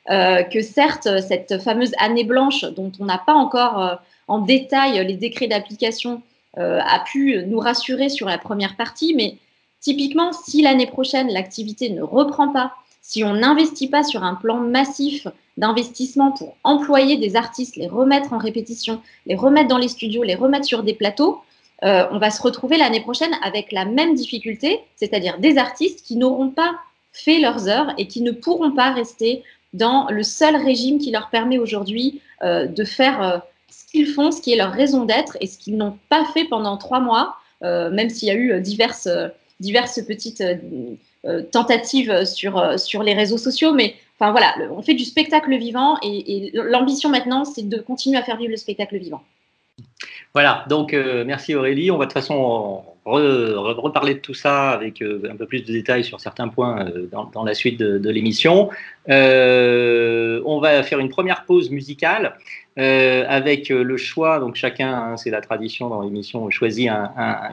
euh, 0.09 0.43
que 0.43 0.61
certes, 0.61 1.07
cette 1.27 1.61
fameuse 1.61 1.91
année 1.99 2.23
blanche, 2.23 2.63
dont 2.63 2.91
on 2.99 3.05
n'a 3.05 3.17
pas 3.17 3.33
encore 3.33 3.81
euh, 3.81 3.95
en 4.27 4.39
détail 4.39 5.05
les 5.05 5.15
décrets 5.15 5.47
d'application, 5.47 6.21
a 6.57 7.03
pu 7.05 7.43
nous 7.47 7.59
rassurer 7.59 8.07
sur 8.07 8.29
la 8.29 8.37
première 8.37 8.77
partie, 8.77 9.13
mais 9.13 9.35
typiquement, 9.85 10.33
si 10.33 10.63
l'année 10.63 10.87
prochaine, 10.87 11.31
l'activité 11.31 11.91
ne 11.91 12.01
reprend 12.01 12.47
pas, 12.47 12.73
si 13.03 13.23
on 13.23 13.35
n'investit 13.35 13.87
pas 13.87 14.03
sur 14.03 14.23
un 14.23 14.33
plan 14.33 14.57
massif 14.57 15.27
d'investissement 15.57 16.31
pour 16.31 16.57
employer 16.63 17.17
des 17.17 17.35
artistes, 17.35 17.75
les 17.75 17.87
remettre 17.87 18.33
en 18.33 18.39
répétition, 18.39 18.99
les 19.27 19.35
remettre 19.35 19.67
dans 19.67 19.77
les 19.77 19.87
studios, 19.87 20.23
les 20.23 20.33
remettre 20.33 20.65
sur 20.65 20.81
des 20.81 20.95
plateaux, 20.95 21.39
euh, 21.83 22.07
on 22.09 22.17
va 22.17 22.31
se 22.31 22.41
retrouver 22.41 22.77
l'année 22.77 23.01
prochaine 23.01 23.33
avec 23.43 23.71
la 23.71 23.85
même 23.85 24.15
difficulté, 24.15 24.79
c'est-à-dire 24.95 25.37
des 25.37 25.59
artistes 25.59 26.03
qui 26.03 26.15
n'auront 26.15 26.49
pas 26.49 26.79
fait 27.13 27.37
leurs 27.39 27.69
heures 27.69 27.93
et 27.99 28.07
qui 28.07 28.21
ne 28.21 28.31
pourront 28.31 28.71
pas 28.71 28.91
rester 28.91 29.43
dans 29.73 30.07
le 30.09 30.23
seul 30.23 30.55
régime 30.55 30.97
qui 30.97 31.11
leur 31.11 31.29
permet 31.29 31.59
aujourd'hui 31.59 32.21
euh, 32.41 32.65
de 32.65 32.83
faire 32.83 33.21
euh, 33.21 33.37
ce 33.69 33.85
qu'ils 33.91 34.07
font, 34.07 34.31
ce 34.31 34.41
qui 34.41 34.51
est 34.51 34.57
leur 34.57 34.71
raison 34.71 35.05
d'être 35.05 35.37
et 35.41 35.45
ce 35.45 35.59
qu'ils 35.59 35.77
n'ont 35.77 35.99
pas 36.09 36.25
fait 36.33 36.45
pendant 36.45 36.75
trois 36.77 36.99
mois, 36.99 37.35
même 37.61 38.11
s'il 38.11 38.27
y 38.27 38.31
a 38.31 38.35
eu 38.35 38.61
diverses, 38.61 39.07
diverses 39.59 40.01
petites 40.05 40.43
euh, 41.25 41.41
tentative 41.41 42.23
sur, 42.23 42.59
euh, 42.59 42.77
sur 42.77 43.01
les 43.01 43.15
réseaux 43.15 43.39
sociaux, 43.39 43.73
mais 43.73 43.95
enfin 44.19 44.29
voilà, 44.31 44.53
on 44.69 44.83
fait 44.83 44.93
du 44.93 45.05
spectacle 45.05 45.57
vivant 45.57 45.97
et, 46.03 46.51
l'ambition 46.53 47.09
maintenant, 47.09 47.45
c'est 47.45 47.67
de 47.67 47.79
continuer 47.79 48.17
à 48.19 48.21
faire 48.21 48.37
vivre 48.37 48.51
le 48.51 48.57
spectacle 48.57 48.95
vivant. 48.99 49.23
Voilà, 50.33 50.65
donc 50.69 50.93
euh, 50.93 51.23
merci 51.25 51.55
Aurélie. 51.55 51.89
On 51.89 51.97
va 51.97 52.05
de 52.05 52.09
toute 52.11 52.21
façon 52.21 52.83
reparler 53.05 54.15
de 54.15 54.19
tout 54.19 54.33
ça 54.33 54.71
avec 54.71 55.01
un 55.01 55.35
peu 55.35 55.45
plus 55.45 55.61
de 55.61 55.71
détails 55.71 56.03
sur 56.03 56.19
certains 56.19 56.47
points 56.47 56.87
dans, 57.11 57.43
la 57.43 57.53
suite 57.53 57.79
de, 57.79 58.09
l'émission. 58.09 58.69
on 59.07 60.59
va 60.59 60.83
faire 60.83 60.99
une 60.99 61.09
première 61.09 61.45
pause 61.45 61.69
musicale 61.69 62.35
avec 62.77 63.69
le 63.69 63.97
choix, 63.97 64.39
donc 64.39 64.55
chacun, 64.55 64.91
hein, 64.91 65.17
c'est 65.17 65.29
la 65.29 65.41
tradition 65.41 65.89
dans 65.89 66.01
l'émission, 66.01 66.49
choisit 66.49 66.89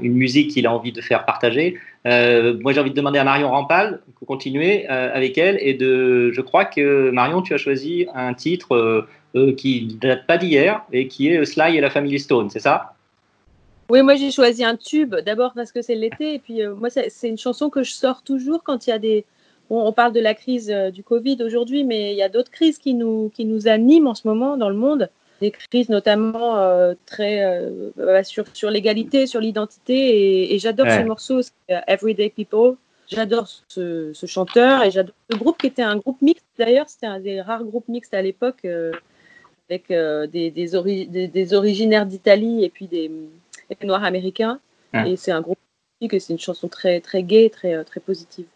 une 0.00 0.14
musique 0.14 0.50
qu'il 0.52 0.66
a 0.66 0.72
envie 0.72 0.92
de 0.92 1.00
faire 1.00 1.24
partager. 1.26 1.78
Euh, 2.06 2.58
moi, 2.60 2.72
j'ai 2.72 2.80
envie 2.80 2.90
de 2.90 2.96
demander 2.96 3.18
à 3.18 3.24
Marion 3.24 3.50
Rampal, 3.50 4.00
de 4.20 4.26
continuer 4.26 4.86
euh, 4.90 5.14
avec 5.14 5.38
elle, 5.38 5.58
et 5.60 5.74
de, 5.74 6.30
je 6.32 6.40
crois 6.40 6.64
que 6.64 7.10
Marion, 7.10 7.42
tu 7.42 7.54
as 7.54 7.58
choisi 7.58 8.06
un 8.14 8.34
titre 8.34 8.74
euh, 8.74 9.08
euh 9.34 9.54
qui 9.54 9.96
date 10.00 10.26
pas 10.26 10.36
d'hier 10.36 10.82
et 10.92 11.08
qui 11.08 11.28
est 11.28 11.44
Sly 11.44 11.76
et 11.76 11.80
la 11.80 11.90
Family 11.90 12.18
Stone, 12.18 12.50
c'est 12.50 12.60
ça? 12.60 12.94
Oui, 13.92 14.00
moi 14.00 14.14
j'ai 14.14 14.30
choisi 14.30 14.64
un 14.64 14.76
tube, 14.76 15.14
d'abord 15.14 15.52
parce 15.54 15.70
que 15.70 15.82
c'est 15.82 15.94
l'été, 15.94 16.34
et 16.34 16.38
puis 16.38 16.66
moi 16.66 16.88
c'est 16.88 17.28
une 17.28 17.36
chanson 17.36 17.68
que 17.68 17.82
je 17.82 17.92
sors 17.92 18.22
toujours 18.22 18.62
quand 18.64 18.86
il 18.86 18.90
y 18.90 18.92
a 18.94 18.98
des... 18.98 19.26
Bon, 19.68 19.86
on 19.86 19.92
parle 19.92 20.14
de 20.14 20.20
la 20.20 20.32
crise 20.32 20.68
du 20.68 21.02
Covid 21.02 21.36
aujourd'hui, 21.42 21.84
mais 21.84 22.12
il 22.12 22.16
y 22.16 22.22
a 22.22 22.30
d'autres 22.30 22.50
crises 22.50 22.78
qui 22.78 22.94
nous, 22.94 23.30
qui 23.34 23.44
nous 23.44 23.68
animent 23.68 24.06
en 24.06 24.14
ce 24.14 24.26
moment 24.26 24.56
dans 24.56 24.70
le 24.70 24.76
monde 24.76 25.10
des 25.42 25.50
crises 25.50 25.88
notamment 25.88 26.56
euh, 26.56 26.94
très 27.04 27.44
euh, 27.44 27.90
bah, 27.96 28.22
sur, 28.22 28.44
sur 28.54 28.70
l'égalité, 28.70 29.26
sur 29.26 29.40
l'identité. 29.40 30.54
Et, 30.54 30.58
j'adore 30.58 30.86
ce 30.88 31.02
morceau, 31.02 31.40
Everyday 31.68 32.30
People. 32.30 32.76
J'adore 33.08 33.48
ce, 33.68 34.12
chanteur 34.24 34.84
et 34.84 34.90
j'adore 34.90 35.14
ce 35.30 35.36
groupe 35.36 35.58
qui 35.58 35.66
était 35.66 35.82
un 35.82 35.96
groupe 35.96 36.22
mixte 36.22 36.46
d'ailleurs. 36.58 36.88
C'était 36.88 37.08
un 37.08 37.20
des 37.20 37.42
rares 37.42 37.64
groupes 37.64 37.88
mixtes 37.88 38.14
à 38.14 38.22
l'époque 38.22 38.64
euh, 38.64 38.92
avec 39.68 39.88
des, 39.88 40.50
des, 40.50 41.28
des, 41.28 41.54
originaires 41.54 42.06
d'Italie 42.06 42.64
et 42.64 42.70
puis 42.70 42.86
des, 42.86 43.10
Noirs 43.84 44.04
américains. 44.04 44.60
Et 45.06 45.16
c'est 45.16 45.32
un 45.32 45.40
groupe 45.40 45.58
et 46.00 46.18
c'est 46.18 46.32
une 46.32 46.38
chanson 46.38 46.68
très, 46.68 47.00
très 47.00 47.22
gaie, 47.22 47.48
très, 47.48 47.84
très 47.84 48.00
positive. 48.00 48.46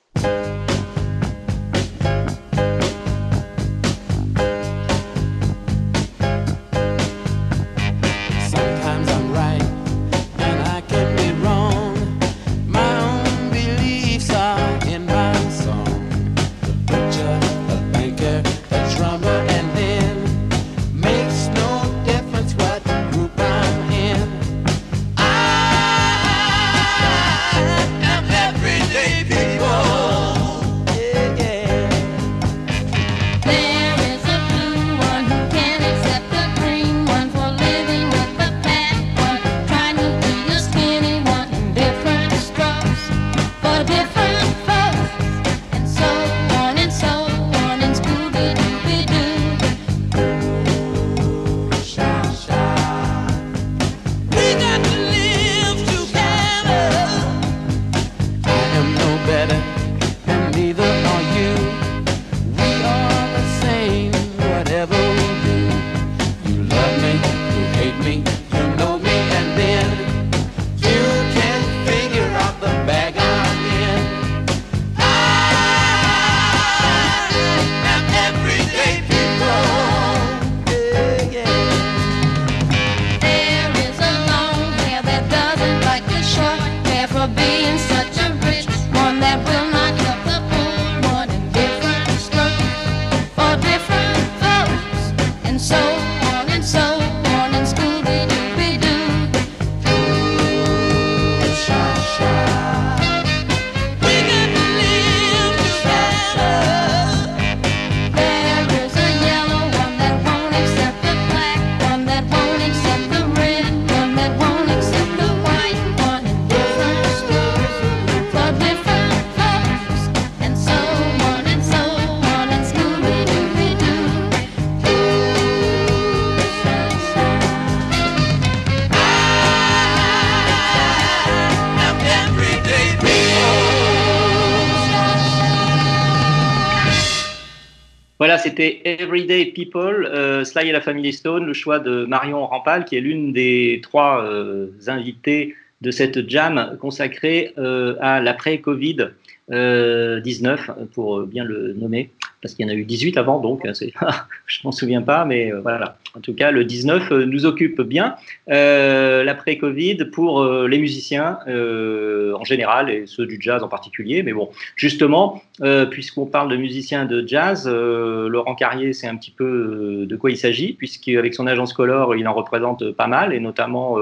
C'était 138.46 138.80
Everyday 138.84 139.46
People, 139.46 140.06
euh, 140.06 140.44
Sly 140.44 140.68
et 140.68 140.72
la 140.72 140.80
Family 140.80 141.12
Stone, 141.12 141.46
le 141.46 141.52
choix 141.52 141.80
de 141.80 142.04
Marion 142.04 142.46
Rampal, 142.46 142.84
qui 142.84 142.96
est 142.96 143.00
l'une 143.00 143.32
des 143.32 143.80
trois 143.82 144.22
euh, 144.22 144.68
invitées 144.86 145.56
de 145.86 145.90
cette 145.92 146.28
jam 146.28 146.76
consacrée 146.80 147.54
à 148.00 148.20
l'après-Covid 148.20 149.08
19, 149.48 150.70
pour 150.92 151.22
bien 151.22 151.44
le 151.44 151.72
nommer 151.74 152.10
parce 152.46 152.54
qu'il 152.54 152.66
y 152.66 152.70
en 152.70 152.72
a 152.72 152.76
eu 152.76 152.84
18 152.84 153.16
avant, 153.16 153.40
donc 153.40 153.66
je 154.46 154.58
m'en 154.62 154.72
souviens 154.72 155.02
pas, 155.02 155.24
mais 155.24 155.52
euh, 155.52 155.60
voilà. 155.60 155.96
En 156.14 156.20
tout 156.20 156.32
cas, 156.32 156.52
le 156.52 156.64
19 156.64 157.10
euh, 157.10 157.26
nous 157.26 157.44
occupe 157.44 157.80
bien 157.82 158.14
euh, 158.50 159.24
l'après-Covid 159.24 160.04
pour 160.12 160.44
les 160.44 160.78
musiciens 160.78 161.38
en 161.46 162.44
général 162.44 162.90
et 162.90 163.06
ceux 163.06 163.26
du 163.26 163.38
jazz 163.40 163.62
en 163.62 163.68
particulier. 163.68 164.22
Mais 164.22 164.32
bon, 164.32 164.50
justement, 164.76 165.42
puisqu'on 165.90 166.26
parle 166.26 166.50
de 166.50 166.56
musiciens 166.56 167.04
de 167.04 167.26
jazz, 167.26 167.68
Laurent 167.68 168.54
Carrier, 168.54 168.92
c'est 168.92 169.08
un 169.08 169.16
petit 169.16 169.30
peu 169.30 170.06
de 170.08 170.16
quoi 170.16 170.30
il 170.30 170.36
s'agit, 170.36 170.74
puisqu'avec 170.74 171.34
son 171.34 171.46
agence 171.46 171.72
Color, 171.72 172.14
il 172.14 172.28
en 172.28 172.34
représente 172.34 172.92
pas 172.92 173.06
mal, 173.06 173.32
et 173.32 173.40
notamment 173.40 173.98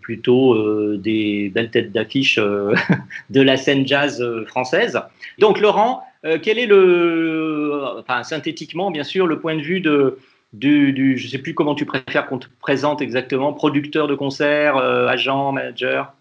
plutôt 0.00 0.96
des 0.96 1.50
belles 1.52 1.70
têtes 1.70 1.92
d'affiche 1.92 2.38
de 3.30 3.40
la 3.40 3.56
scène 3.56 3.86
jazz 3.86 4.24
française. 4.46 5.00
Donc 5.38 5.60
Laurent, 5.60 6.02
euh, 6.24 6.38
quel 6.42 6.58
est 6.58 6.66
le, 6.66 7.98
enfin 7.98 8.24
synthétiquement 8.24 8.90
bien 8.90 9.04
sûr, 9.04 9.26
le 9.26 9.38
point 9.38 9.56
de 9.56 9.62
vue 9.62 9.80
de, 9.80 10.18
du, 10.52 11.16
je 11.16 11.26
ne 11.26 11.30
sais 11.30 11.38
plus 11.38 11.54
comment 11.54 11.74
tu 11.74 11.86
préfères 11.86 12.26
qu'on 12.26 12.38
te 12.38 12.48
présente 12.60 13.00
exactement, 13.00 13.52
producteur 13.52 14.08
de 14.08 14.14
concert, 14.14 14.76
euh, 14.76 15.06
agent, 15.06 15.52
manager? 15.52 16.12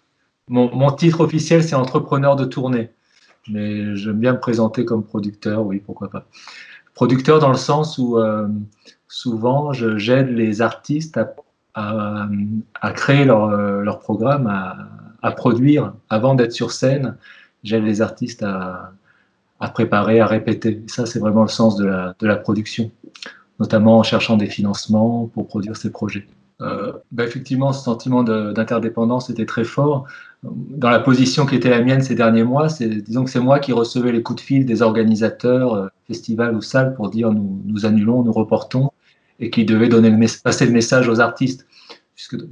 Mon, 0.49 0.91
titre 0.91 1.21
officiel, 1.21 1.61
c'est 1.61 1.75
entrepreneur 1.75 2.37
de 2.37 2.45
tournée. 2.45 2.89
Mais 3.49 3.95
j'aime 3.95 4.19
bien 4.19 4.33
me 4.33 4.39
présenter 4.39 4.85
comme 4.85 5.03
producteur, 5.03 5.65
oui, 5.65 5.81
pourquoi 5.85 6.09
pas. 6.09 6.25
Producteur 6.93 7.39
dans 7.39 7.49
le 7.49 7.57
sens 7.57 7.97
où 7.97 8.17
euh, 8.17 8.47
souvent, 9.09 9.73
j'aide 9.73 10.29
les 10.29 10.61
artistes 10.61 11.17
à, 11.17 11.33
à, 11.77 12.91
créer 12.91 13.25
leur, 13.25 13.51
leur 13.51 13.99
programme, 13.99 14.47
à, 14.47 15.31
produire 15.31 15.93
avant 16.09 16.35
d'être 16.35 16.53
sur 16.53 16.71
scène. 16.71 17.15
J'aide 17.63 17.83
les 17.83 18.01
artistes 18.01 18.43
à, 18.43 18.93
à 19.59 19.69
préparer, 19.69 20.19
à 20.19 20.27
répéter. 20.27 20.83
ça, 20.87 21.05
c'est 21.05 21.19
vraiment 21.19 21.41
le 21.41 21.49
sens 21.49 21.75
de 21.75 21.85
la, 21.85 22.15
de 22.19 22.27
la, 22.27 22.35
production, 22.35 22.91
notamment 23.59 23.99
en 23.99 24.03
cherchant 24.03 24.37
des 24.37 24.47
financements 24.47 25.27
pour 25.33 25.47
produire 25.47 25.75
ces 25.75 25.91
projets. 25.91 26.27
Euh, 26.61 26.93
bah, 27.11 27.23
effectivement, 27.23 27.71
ce 27.71 27.83
sentiment 27.83 28.23
d'interdépendance 28.23 29.29
était 29.29 29.45
très 29.45 29.63
fort. 29.63 30.05
Dans 30.43 30.89
la 30.89 30.99
position 30.99 31.45
qui 31.45 31.55
était 31.55 31.69
la 31.69 31.81
mienne 31.81 32.01
ces 32.01 32.15
derniers 32.15 32.43
mois, 32.43 32.67
disons 32.67 33.23
que 33.23 33.29
c'est 33.29 33.39
moi 33.39 33.59
qui 33.59 33.73
recevais 33.73 34.11
les 34.11 34.23
coups 34.23 34.41
de 34.41 34.45
fil 34.45 34.65
des 34.65 34.81
organisateurs, 34.81 35.73
euh, 35.73 35.87
festivals 36.07 36.55
ou 36.55 36.61
salles, 36.61 36.95
pour 36.95 37.09
dire 37.09 37.31
nous, 37.31 37.61
nous 37.65 37.85
annulons, 37.85 38.23
nous 38.23 38.31
reportons, 38.31 38.91
et 39.39 39.49
qui 39.49 39.65
devaient 39.65 39.89
donner 39.89 40.15
passer 40.43 40.65
le 40.65 40.71
message 40.71 41.09
aux 41.09 41.19
artistes. 41.19 41.66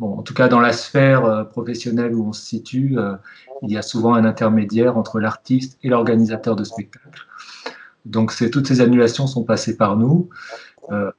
En 0.01 0.21
tout 0.21 0.33
cas, 0.33 0.47
dans 0.47 0.59
la 0.59 0.73
sphère 0.73 1.25
euh, 1.25 1.43
professionnelle 1.43 2.13
où 2.13 2.27
on 2.27 2.33
se 2.33 2.45
situe, 2.45 2.97
euh, 2.97 3.15
il 3.61 3.71
y 3.71 3.77
a 3.77 3.81
souvent 3.81 4.13
un 4.13 4.25
intermédiaire 4.25 4.97
entre 4.97 5.19
l'artiste 5.19 5.77
et 5.83 5.89
l'organisateur 5.89 6.55
de 6.55 6.63
spectacle. 6.63 7.25
Donc, 8.05 8.33
toutes 8.51 8.67
ces 8.67 8.81
annulations 8.81 9.27
sont 9.27 9.43
passées 9.43 9.77
par 9.77 9.97
nous. 9.97 10.29
Euh, 10.91 11.11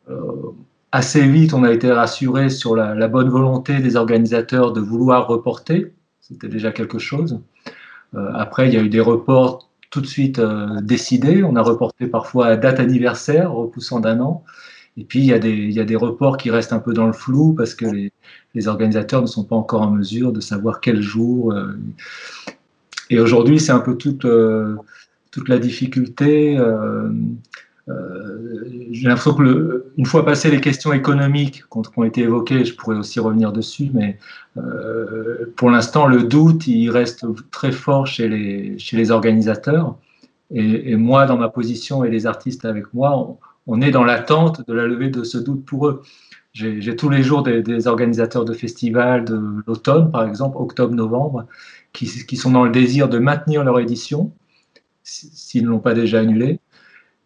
assez 0.93 1.27
vite, 1.27 1.53
on 1.53 1.65
a 1.65 1.73
été 1.73 1.91
rassuré 1.91 2.49
sur 2.49 2.77
la, 2.77 3.09
bonne 3.09 3.29
volonté 3.29 3.81
des 3.81 3.97
organisateurs 3.97 4.73
de 4.73 4.81
vouloir 4.81 5.27
reporter. 5.27 5.93
C'était 6.21 6.49
déjà 6.49 6.73
quelque 6.73 6.99
chose. 6.99 7.41
après, 8.15 8.69
il 8.69 8.75
y 8.75 8.77
a 8.77 8.83
eu 8.83 8.89
des 8.89 9.01
reports 9.01 9.69
tout 9.91 10.01
de 10.01 10.07
suite 10.07 10.41
décidés. 10.83 11.43
On 11.43 11.57
a 11.57 11.63
reporté 11.63 12.07
parfois 12.07 12.47
à 12.47 12.57
date 12.57 12.79
anniversaire, 12.79 13.53
repoussant 13.53 13.99
d'un 13.99 14.21
an. 14.21 14.45
Et 14.99 15.05
puis, 15.05 15.21
il 15.21 15.26
y, 15.26 15.33
a 15.33 15.38
des, 15.38 15.50
il 15.50 15.97
reports 15.97 16.38
qui 16.38 16.50
restent 16.50 16.73
un 16.73 16.79
peu 16.79 16.95
dans 16.95 17.07
le 17.07 17.12
flou 17.12 17.53
parce 17.53 17.75
que 17.75 17.85
les, 18.55 18.69
organisateurs 18.69 19.21
ne 19.21 19.26
sont 19.26 19.45
pas 19.45 19.57
encore 19.57 19.83
en 19.83 19.91
mesure 19.91 20.33
de 20.33 20.41
savoir 20.41 20.81
quel 20.81 21.03
jour. 21.03 21.53
Euh, 21.53 21.79
et 23.11 23.21
aujourd'hui, 23.21 23.61
c'est 23.61 23.73
un 23.73 23.81
peu 23.81 23.97
toute, 23.97 24.25
euh, 24.25 24.76
toute 25.31 25.50
la 25.50 25.59
difficulté. 25.59 26.57
Euh, 26.57 27.11
j'ai 28.91 29.07
l'impression 29.07 29.35
que 29.35 29.85
une 29.99 30.07
fois 30.07 30.25
passées 30.25 30.50
les 30.50 30.62
questions 30.62 30.93
économiques 30.93 31.62
qui 31.71 31.99
ont 31.99 32.05
été 32.05 32.23
évoquées, 32.23 32.64
je 32.64 32.75
pourrais 32.75 32.97
aussi 32.97 33.20
revenir 33.20 33.53
dessus, 33.53 33.90
mais 33.94 34.18
pour 35.57 35.70
l'instant, 35.70 36.07
le 36.07 36.25
doute, 36.25 36.66
il 36.66 36.90
reste 36.90 37.27
très 37.53 37.70
fort 37.70 38.07
chez 38.07 38.29
les, 38.29 38.79
chez 38.79 38.97
les 38.97 39.12
organisateurs. 39.12 39.97
Et, 40.53 40.97
moi, 40.97 41.27
dans 41.27 41.37
ma 41.37 41.49
position 41.49 42.03
et 42.03 42.11
les 42.11 42.27
artistes 42.27 42.64
avec 42.64 42.92
moi, 42.94 43.37
on 43.66 43.81
est 43.81 43.90
dans 43.90 44.05
l'attente 44.05 44.66
de 44.66 44.72
la 44.72 44.87
levée 44.87 45.11
de 45.11 45.24
ce 45.24 45.38
doute 45.38 45.64
pour 45.64 45.88
eux. 45.88 46.02
J'ai 46.52 46.96
tous 46.96 47.11
les 47.11 47.22
jours 47.22 47.42
des, 47.42 47.87
organisateurs 47.87 48.46
de 48.46 48.55
festivals 48.55 49.26
de 49.26 49.62
l'automne, 49.66 50.11
par 50.11 50.26
exemple, 50.26 50.57
octobre-novembre, 50.59 51.44
qui, 51.92 52.37
sont 52.37 52.50
dans 52.50 52.64
le 52.64 52.70
désir 52.70 53.09
de 53.11 53.18
maintenir 53.18 53.62
leur 53.62 53.79
édition, 53.79 54.33
s'ils 55.02 55.64
ne 55.64 55.68
l'ont 55.68 55.81
pas 55.81 55.92
déjà 55.92 56.20
annulée, 56.20 56.61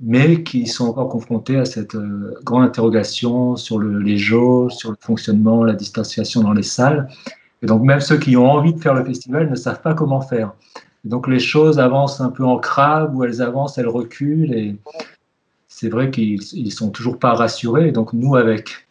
mais 0.01 0.43
qui 0.43 0.67
sont 0.67 0.89
encore 0.89 1.09
confrontés 1.09 1.59
à 1.59 1.65
cette 1.65 1.95
euh, 1.95 2.35
grande 2.43 2.65
interrogation 2.65 3.55
sur 3.57 3.79
les 3.79 4.17
jauges, 4.17 4.73
sur 4.73 4.91
le 4.91 4.97
fonctionnement, 4.99 5.63
la 5.63 5.75
distanciation 5.75 6.41
dans 6.41 6.53
les 6.53 6.63
salles. 6.63 7.09
Et 7.63 7.67
donc 7.67 7.83
même 7.83 8.01
ceux 8.01 8.17
qui 8.17 8.37
ont 8.37 8.51
envie 8.51 8.73
de 8.73 8.81
faire 8.81 8.95
le 8.95 9.05
festival 9.05 9.51
ne 9.51 9.55
savent 9.55 9.83
pas 9.83 9.95
comment 9.95 10.23
faire. 10.23 10.55
donc 11.05 11.29
les 11.29 11.39
choses 11.39 11.79
avancent 11.79 12.21
un 12.21 12.31
peu 12.31 12.45
en 12.45 12.59
crabe, 12.59 13.15
ou 13.15 13.25
elles 13.25 13.43
avancent, 13.43 13.79
elles 13.79 13.89
reculent, 13.89 14.55
et 14.55 14.77
c'est 15.71 15.89
vrai 15.89 16.11
qu'ils 16.11 16.41
ne 16.53 16.71
sont 16.71 16.91
toujours 16.91 17.19
pas 17.19 17.33
rassurés. 17.33 17.93
donc 17.93 18.13
nous, 18.13 18.37
avec 18.37 18.87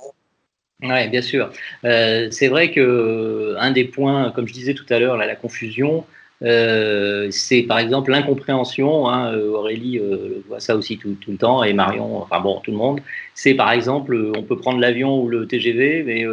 oui, 0.82 1.10
bien 1.10 1.22
sûr. 1.22 1.52
Euh, 1.84 2.30
c'est 2.32 2.48
vrai 2.48 2.72
que 2.72 2.80
euh, 2.80 3.72
des 3.72 3.84
points, 3.84 4.32
comme 4.32 4.48
je 4.48 4.54
disais 4.54 4.74
tout 4.74 4.86
à 4.90 4.98
l'heure, 4.98 5.18
la 5.18 5.36
confusion, 5.36 6.06
c'est 6.42 7.64
par 7.64 7.80
exemple 7.80 8.12
l'incompréhension. 8.12 9.10
Hein, 9.10 9.38
Aurélie 9.38 10.02
voit 10.48 10.60
ça 10.60 10.76
aussi 10.76 10.98
tout, 10.98 11.16
le 11.28 11.38
temps 11.38 11.64
et 11.64 11.74
Marion, 11.74 12.22
enfin 12.22 12.40
bon, 12.40 12.60
tout 12.64 12.72
le 12.72 12.78
monde. 12.78 13.02
C'est 13.34 13.54
par 13.54 13.72
exemple, 13.72 14.32
on 14.36 14.44
peut 14.44 14.58
prendre 14.58 14.80
l'avion 14.80 15.22
ou 15.22 15.28
le 15.30 15.48
TGV, 15.48 16.04
mais 16.04 16.26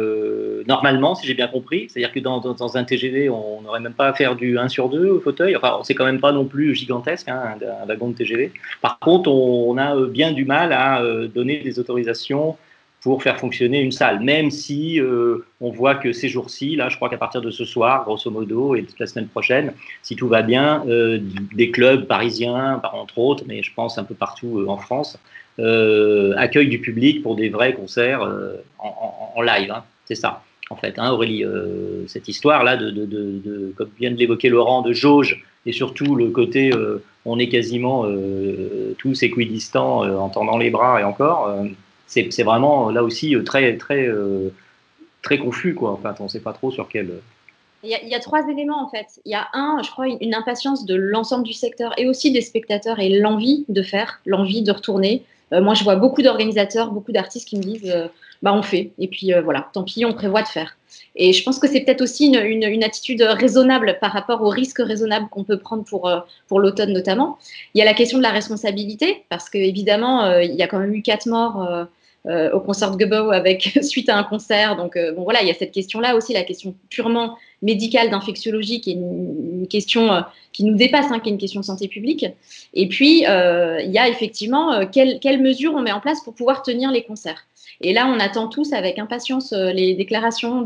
normalement, 0.67 1.15
si 1.15 1.25
j'ai 1.27 1.33
bien 1.33 1.47
compris, 1.47 1.87
c'est-à-dire 1.89 2.11
que 2.11 2.19
dans, 2.19 2.77
un 2.77 2.83
TGV, 2.83 3.29
on 3.29 3.61
n'aurait 3.61 3.79
même 3.79 3.93
pas 3.93 4.07
à 4.07 4.13
faire 4.13 4.35
du 4.35 4.57
1 4.57 4.69
sur 4.69 4.89
2 4.89 5.09
au 5.09 5.19
fauteuil. 5.19 5.55
Enfin, 5.55 5.79
c'est 5.83 5.93
quand 5.93 6.05
même 6.05 6.19
pas 6.19 6.31
non 6.31 6.45
plus 6.45 6.75
gigantesque, 6.75 7.29
hein, 7.29 7.57
un, 7.61 7.85
wagon 7.85 8.09
de 8.09 8.15
TGV. 8.15 8.51
Par 8.81 8.99
contre, 8.99 9.29
on, 9.29 9.71
on, 9.71 9.77
a 9.77 9.95
bien 10.07 10.31
du 10.31 10.45
mal 10.45 10.73
à 10.73 11.01
donner 11.33 11.59
des 11.59 11.79
autorisations 11.79 12.57
pour 13.07 13.23
faire 13.23 13.39
fonctionner 13.39 13.79
une 13.79 13.93
salle, 13.93 14.19
même 14.19 14.51
si 14.51 14.99
euh, 14.99 15.45
on 15.61 15.69
voit 15.69 15.95
que 15.95 16.11
ces 16.11 16.27
jours-ci, 16.27 16.75
là, 16.75 16.89
je 16.89 16.97
crois 16.97 17.07
qu'à 17.07 17.17
partir 17.17 17.39
de 17.39 17.51
ce 17.51 17.63
soir, 17.63 18.03
grosso 18.03 18.29
modo, 18.29 18.75
et 18.75 18.83
toute 18.83 18.99
la 18.99 19.07
semaine 19.07 19.29
prochaine, 19.29 19.71
si 20.03 20.17
tout 20.17 20.27
va 20.27 20.41
bien, 20.41 20.83
euh, 20.89 21.17
des 21.55 21.71
clubs 21.71 22.05
parisiens, 22.05 22.81
entre 22.91 23.17
autres, 23.19 23.45
mais 23.47 23.63
je 23.63 23.73
pense 23.73 23.97
un 23.97 24.03
peu 24.03 24.13
partout 24.13 24.59
euh, 24.59 24.67
en 24.67 24.75
France, 24.75 25.17
accueillent 26.35 26.67
du 26.67 26.81
public 26.81 27.23
pour 27.23 27.37
des 27.37 27.47
vrais 27.47 27.73
concerts 27.73 28.29
en, 28.77 29.41
live. 29.41 29.71
Hein. 29.71 29.83
c'est 30.03 30.15
ça, 30.15 30.43
en 30.69 30.75
fait, 30.75 30.99
hein, 30.99 31.09
Aurélie, 31.11 31.45
cette 32.07 32.27
histoire-là, 32.27 32.75
de, 32.75 33.73
comme 33.77 33.89
vient 33.97 34.11
de 34.11 34.17
l'évoquer 34.17 34.49
Laurent, 34.49 34.81
de 34.81 34.91
jauge, 34.91 35.45
et 35.65 35.71
surtout 35.71 36.13
le 36.17 36.27
côté, 36.27 36.71
on 37.23 37.39
est 37.39 37.47
quasiment 37.47 38.05
tous 38.97 39.23
équidistants 39.23 40.01
en 40.01 40.27
tendant 40.27 40.57
les 40.57 40.71
bras 40.71 40.99
et 40.99 41.05
encore 41.05 41.57
c'est 42.07 42.43
vraiment 42.43 42.89
là 42.89 43.03
aussi 43.03 43.35
euh, 43.35 43.43
très, 43.43 43.77
très, 43.77 44.07
euh, 44.07 44.49
très 45.21 45.37
confus. 45.37 45.75
Quoi. 45.75 45.99
On 46.19 46.23
ne 46.23 46.29
sait 46.29 46.39
pas 46.39 46.53
trop 46.53 46.71
sur 46.71 46.87
quel. 46.87 47.09
Euh. 47.09 47.21
Il 47.83 47.91
y, 47.91 48.15
a, 48.15 48.19
trois 48.19 48.45
éléments 48.49 48.83
en 48.83 48.89
fait. 48.89 49.05
Il 49.23 49.31
y 49.31 49.35
a 49.35 49.47
un, 49.53 49.81
je 49.83 49.91
crois, 49.91 50.07
une 50.07 50.33
impatience 50.33 50.85
de 50.85 50.95
l'ensemble 50.95 51.43
du 51.43 51.53
secteur 51.53 51.93
et 51.97 52.07
aussi 52.07 52.31
des 52.31 52.41
spectateurs 52.41 52.99
et 52.99 53.07
l'envie 53.19 53.65
de 53.69 53.83
faire, 53.83 54.19
l'envie 54.25 54.63
de 54.63 54.71
retourner. 54.71 55.23
moi, 55.51 55.75
je 55.75 55.83
vois 55.83 55.95
beaucoup 55.95 56.23
d'organisateurs, 56.23 56.91
beaucoup 56.91 57.11
d'artistes 57.11 57.47
qui 57.47 57.55
me 57.55 57.61
disent 57.61 58.09
bah, 58.41 58.53
on 58.53 58.63
fait. 58.63 58.91
Et 58.97 59.07
puis 59.07 59.31
voilà, 59.43 59.69
tant 59.73 59.83
pis, 59.83 60.05
on 60.05 60.13
prévoit 60.13 60.41
de 60.41 60.47
faire. 60.47 60.75
Et 61.15 61.33
je 61.33 61.43
pense 61.43 61.59
que 61.59 61.67
c'est 61.67 61.81
peut-être 61.81 62.01
aussi 62.01 62.25
une, 62.25 62.63
une, 62.63 62.83
attitude 62.83 63.21
raisonnable 63.21 63.99
par 64.01 64.11
rapport 64.11 64.41
aux 64.41 64.49
risques 64.49 64.81
raisonnables 64.81 65.29
qu'on 65.29 65.43
peut 65.43 65.59
prendre 65.59 65.83
pour, 65.83 66.11
pour 66.47 66.59
l'automne 66.59 66.91
notamment. 66.91 67.37
Il 67.75 67.79
y 67.79 67.83
a 67.83 67.85
la 67.85 67.93
question 67.93 68.17
de 68.17 68.23
la 68.23 68.31
responsabilité, 68.31 69.23
parce 69.29 69.51
qu'évidemment, 69.51 70.39
il 70.39 70.55
y 70.55 70.63
a 70.63 70.67
quand 70.67 70.79
même 70.79 70.95
eu 70.95 71.03
quatre 71.03 71.27
morts 71.27 71.87
euh, 72.27 72.51
au 72.51 72.59
concert 72.59 72.91
de 72.91 72.99
Gebo 72.99 73.31
avec 73.31 73.79
suite 73.81 74.09
à 74.09 74.17
un 74.17 74.23
concert. 74.23 74.75
Donc 74.75 74.97
euh, 74.97 75.13
bon 75.13 75.23
voilà, 75.23 75.41
il 75.43 75.47
y 75.47 75.51
a 75.51 75.53
cette 75.53 75.71
question-là 75.71 76.13
aussi, 76.13 76.33
la 76.33 76.43
question 76.43 76.75
purement 76.89 77.37
médicale 77.61 78.09
d'infectiologie, 78.09 78.81
qui 78.81 78.91
est 78.91 78.93
une, 78.95 79.65
question 79.69 80.11
euh, 80.11 80.21
qui 80.51 80.65
nous 80.65 80.75
dépasse, 80.75 81.09
hein, 81.09 81.19
qui 81.19 81.29
est 81.29 81.31
une 81.31 81.37
question 81.37 81.61
de 81.61 81.65
santé 81.65 81.87
publique. 81.87 82.25
Et 82.73 82.89
puis 82.89 83.19
il 83.19 83.91
y 83.91 83.97
a 83.97 84.09
effectivement 84.09 84.85
quelles 84.87 85.41
mesures 85.41 85.73
on 85.73 85.81
met 85.81 85.91
en 85.93 86.01
place 86.01 86.21
pour 86.21 86.33
pouvoir 86.33 86.63
tenir 86.63 86.91
les 86.91 87.03
concerts. 87.03 87.45
Et 87.79 87.93
là, 87.93 88.11
on 88.13 88.19
attend 88.19 88.47
tous 88.47 88.73
avec 88.73 88.99
impatience 88.99 89.53
les 89.53 89.93
déclarations 89.93 90.65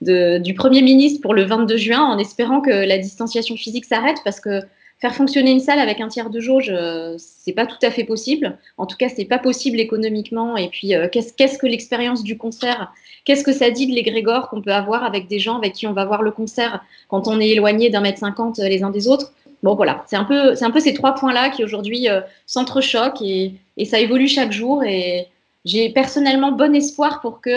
du 0.00 0.54
Premier 0.54 0.82
ministre 0.82 1.20
pour 1.22 1.34
le 1.34 1.44
22 1.44 1.76
juin, 1.76 2.02
en 2.02 2.18
espérant 2.18 2.60
que 2.60 2.70
la 2.70 2.98
distanciation 2.98 3.56
physique 3.56 3.84
s'arrête, 3.86 4.18
parce 4.24 4.40
que 4.40 4.60
Faire 4.98 5.14
fonctionner 5.14 5.50
une 5.50 5.60
salle 5.60 5.78
avec 5.78 6.00
un 6.00 6.08
tiers 6.08 6.30
de 6.30 6.40
jauge, 6.40 6.72
c'est 7.18 7.52
pas 7.52 7.66
tout 7.66 7.76
à 7.82 7.90
fait 7.90 8.04
possible. 8.04 8.58
En 8.78 8.86
tout 8.86 8.96
cas, 8.96 9.10
c'est 9.10 9.26
pas 9.26 9.38
possible 9.38 9.78
économiquement. 9.78 10.56
Et 10.56 10.68
puis, 10.68 10.94
qu'est-ce 11.12 11.58
que 11.58 11.66
l'expérience 11.66 12.22
du 12.22 12.38
concert? 12.38 12.92
Qu'est-ce 13.26 13.44
que 13.44 13.52
ça 13.52 13.70
dit 13.70 13.86
de 13.86 13.92
l'égrégore 13.92 14.48
qu'on 14.48 14.62
peut 14.62 14.72
avoir 14.72 15.04
avec 15.04 15.28
des 15.28 15.38
gens 15.38 15.58
avec 15.58 15.74
qui 15.74 15.86
on 15.86 15.92
va 15.92 16.06
voir 16.06 16.22
le 16.22 16.30
concert 16.30 16.82
quand 17.08 17.28
on 17.28 17.40
est 17.40 17.50
éloigné 17.50 17.90
d'un 17.90 18.00
mètre 18.00 18.20
cinquante 18.20 18.56
les 18.58 18.82
uns 18.82 18.90
des 18.90 19.06
autres? 19.06 19.34
Bon, 19.62 19.74
voilà, 19.74 20.02
c'est 20.06 20.16
un 20.16 20.24
peu, 20.24 20.54
un 20.58 20.70
peu 20.70 20.80
ces 20.80 20.94
trois 20.94 21.14
points-là 21.14 21.50
qui 21.50 21.62
aujourd'hui 21.62 22.08
s'entrechoquent 22.46 23.20
et, 23.20 23.52
et, 23.76 23.84
ça 23.84 24.00
évolue 24.00 24.28
chaque 24.28 24.52
jour. 24.52 24.82
Et 24.82 25.26
j'ai 25.66 25.90
personnellement 25.90 26.52
bon 26.52 26.74
espoir 26.74 27.20
pour 27.20 27.42
que 27.42 27.50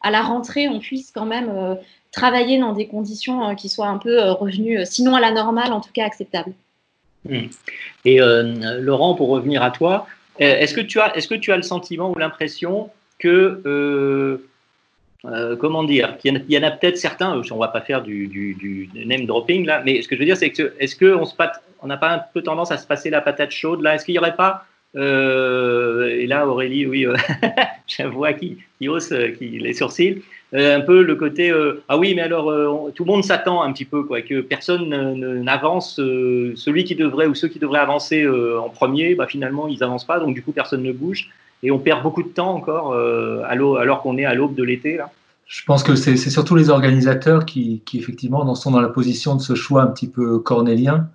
à 0.00 0.10
la 0.10 0.22
rentrée, 0.22 0.68
on 0.68 0.78
puisse 0.78 1.10
quand 1.10 1.26
même 1.26 1.76
travailler 2.12 2.58
dans 2.58 2.72
des 2.72 2.86
conditions 2.86 3.54
qui 3.56 3.68
soient 3.68 3.88
un 3.88 3.98
peu 3.98 4.30
revenues, 4.30 4.84
sinon 4.84 5.16
à 5.16 5.20
la 5.20 5.32
normale, 5.32 5.72
en 5.72 5.80
tout 5.80 5.92
cas 5.92 6.04
acceptables. 6.04 6.52
Hmm. 7.24 7.46
Et 8.04 8.20
euh, 8.20 8.80
Laurent, 8.80 9.14
pour 9.14 9.28
revenir 9.28 9.62
à 9.62 9.70
toi, 9.70 10.06
euh, 10.40 10.44
est-ce 10.44 10.74
que 10.74 10.80
tu 10.80 11.00
as, 11.00 11.16
est-ce 11.16 11.28
que 11.28 11.34
tu 11.34 11.52
as 11.52 11.56
le 11.56 11.62
sentiment 11.62 12.10
ou 12.10 12.14
l'impression 12.18 12.90
que, 13.18 13.60
euh, 13.66 15.56
comment 15.56 15.82
dire, 15.82 16.16
qu'il 16.18 16.44
y 16.48 16.58
en 16.58 16.62
a, 16.62 16.70
peut-être 16.70 16.96
certains, 16.96 17.32
on 17.32 17.54
ne 17.54 17.60
va 17.60 17.68
pas 17.68 17.80
faire 17.80 18.02
du, 18.02 18.28
du, 18.28 18.88
name 18.94 19.26
dropping 19.26 19.66
là, 19.66 19.82
mais 19.84 20.00
ce 20.02 20.08
que 20.08 20.14
je 20.14 20.20
veux 20.20 20.26
dire, 20.26 20.36
c'est 20.36 20.50
que, 20.50 20.74
est-ce 20.78 20.96
qu'on 20.96 21.24
on 21.82 21.86
n'a 21.86 21.96
pas 21.96 22.10
un 22.10 22.20
peu 22.32 22.42
tendance 22.42 22.70
à 22.70 22.78
se 22.78 22.86
passer 22.86 23.10
la 23.10 23.20
patate 23.20 23.50
chaude 23.50 23.82
là? 23.82 23.94
Est-ce 23.94 24.04
qu'il 24.04 24.14
n'y 24.14 24.18
aurait 24.18 24.36
pas 24.36 24.64
et 24.94 26.26
là, 26.26 26.46
Aurélie, 26.46 26.86
oui, 26.86 27.06
je 27.86 28.02
vois 28.04 28.32
qui, 28.32 28.58
hausse 28.86 29.12
qui, 29.38 29.58
les 29.58 29.74
sourcils. 29.74 30.22
Euh, 30.54 30.78
un 30.78 30.80
peu 30.80 31.02
le 31.02 31.14
côté 31.14 31.50
euh, 31.50 31.82
ah 31.88 31.98
oui 31.98 32.14
mais 32.14 32.22
alors 32.22 32.50
euh, 32.50 32.90
tout 32.94 33.04
le 33.04 33.12
monde 33.12 33.22
s'attend 33.22 33.62
un 33.62 33.70
petit 33.70 33.84
peu 33.84 34.04
quoi 34.04 34.22
que 34.22 34.40
personne 34.40 34.88
n'avance 35.42 35.96
celui 35.96 36.84
qui 36.84 36.94
devrait 36.94 37.26
ou 37.26 37.34
ceux 37.34 37.48
qui 37.48 37.58
devraient 37.58 37.80
avancer 37.80 38.26
en 38.26 38.70
premier 38.70 39.14
bah, 39.14 39.26
finalement 39.26 39.68
ils 39.68 39.84
avancent 39.84 40.06
pas 40.06 40.18
donc 40.18 40.34
du 40.34 40.42
coup 40.42 40.52
personne 40.52 40.82
ne 40.82 40.92
bouge 40.92 41.28
et 41.62 41.70
on 41.70 41.78
perd 41.78 42.02
beaucoup 42.02 42.22
de 42.22 42.28
temps 42.28 42.54
encore 42.54 42.94
alors 42.94 44.00
qu'on 44.00 44.16
est 44.16 44.24
à 44.24 44.32
l'aube 44.32 44.54
de 44.54 44.62
l'été. 44.62 44.98
Je 45.46 45.64
pense 45.64 45.82
que 45.82 45.96
c'est 45.96 46.16
surtout 46.16 46.54
les 46.54 46.70
organisateurs 46.70 47.44
qui, 47.44 47.82
qui, 47.84 47.98
effectivement 47.98 48.40
en 48.40 48.54
sont 48.54 48.70
dans 48.70 48.80
la 48.80 48.88
position 48.88 49.34
de 49.34 49.40
ce 49.40 49.54
choix 49.54 49.82
un 49.82 49.88
petit 49.88 50.08
peu 50.08 50.38
cornélien. 50.38 51.08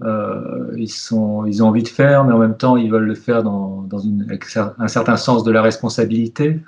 Ils, 0.00 0.88
sont, 0.88 1.46
ils 1.46 1.62
ont 1.62 1.68
envie 1.68 1.82
de 1.82 1.88
faire, 1.88 2.24
mais 2.24 2.32
en 2.32 2.38
même 2.38 2.56
temps, 2.56 2.76
ils 2.76 2.90
veulent 2.90 3.06
le 3.06 3.14
faire 3.14 3.42
dans, 3.42 3.82
dans 3.82 3.98
une, 3.98 4.22
avec 4.22 4.44
un 4.56 4.88
certain 4.88 5.16
sens 5.16 5.44
de 5.44 5.50
la 5.50 5.62
responsabilité. 5.62 6.60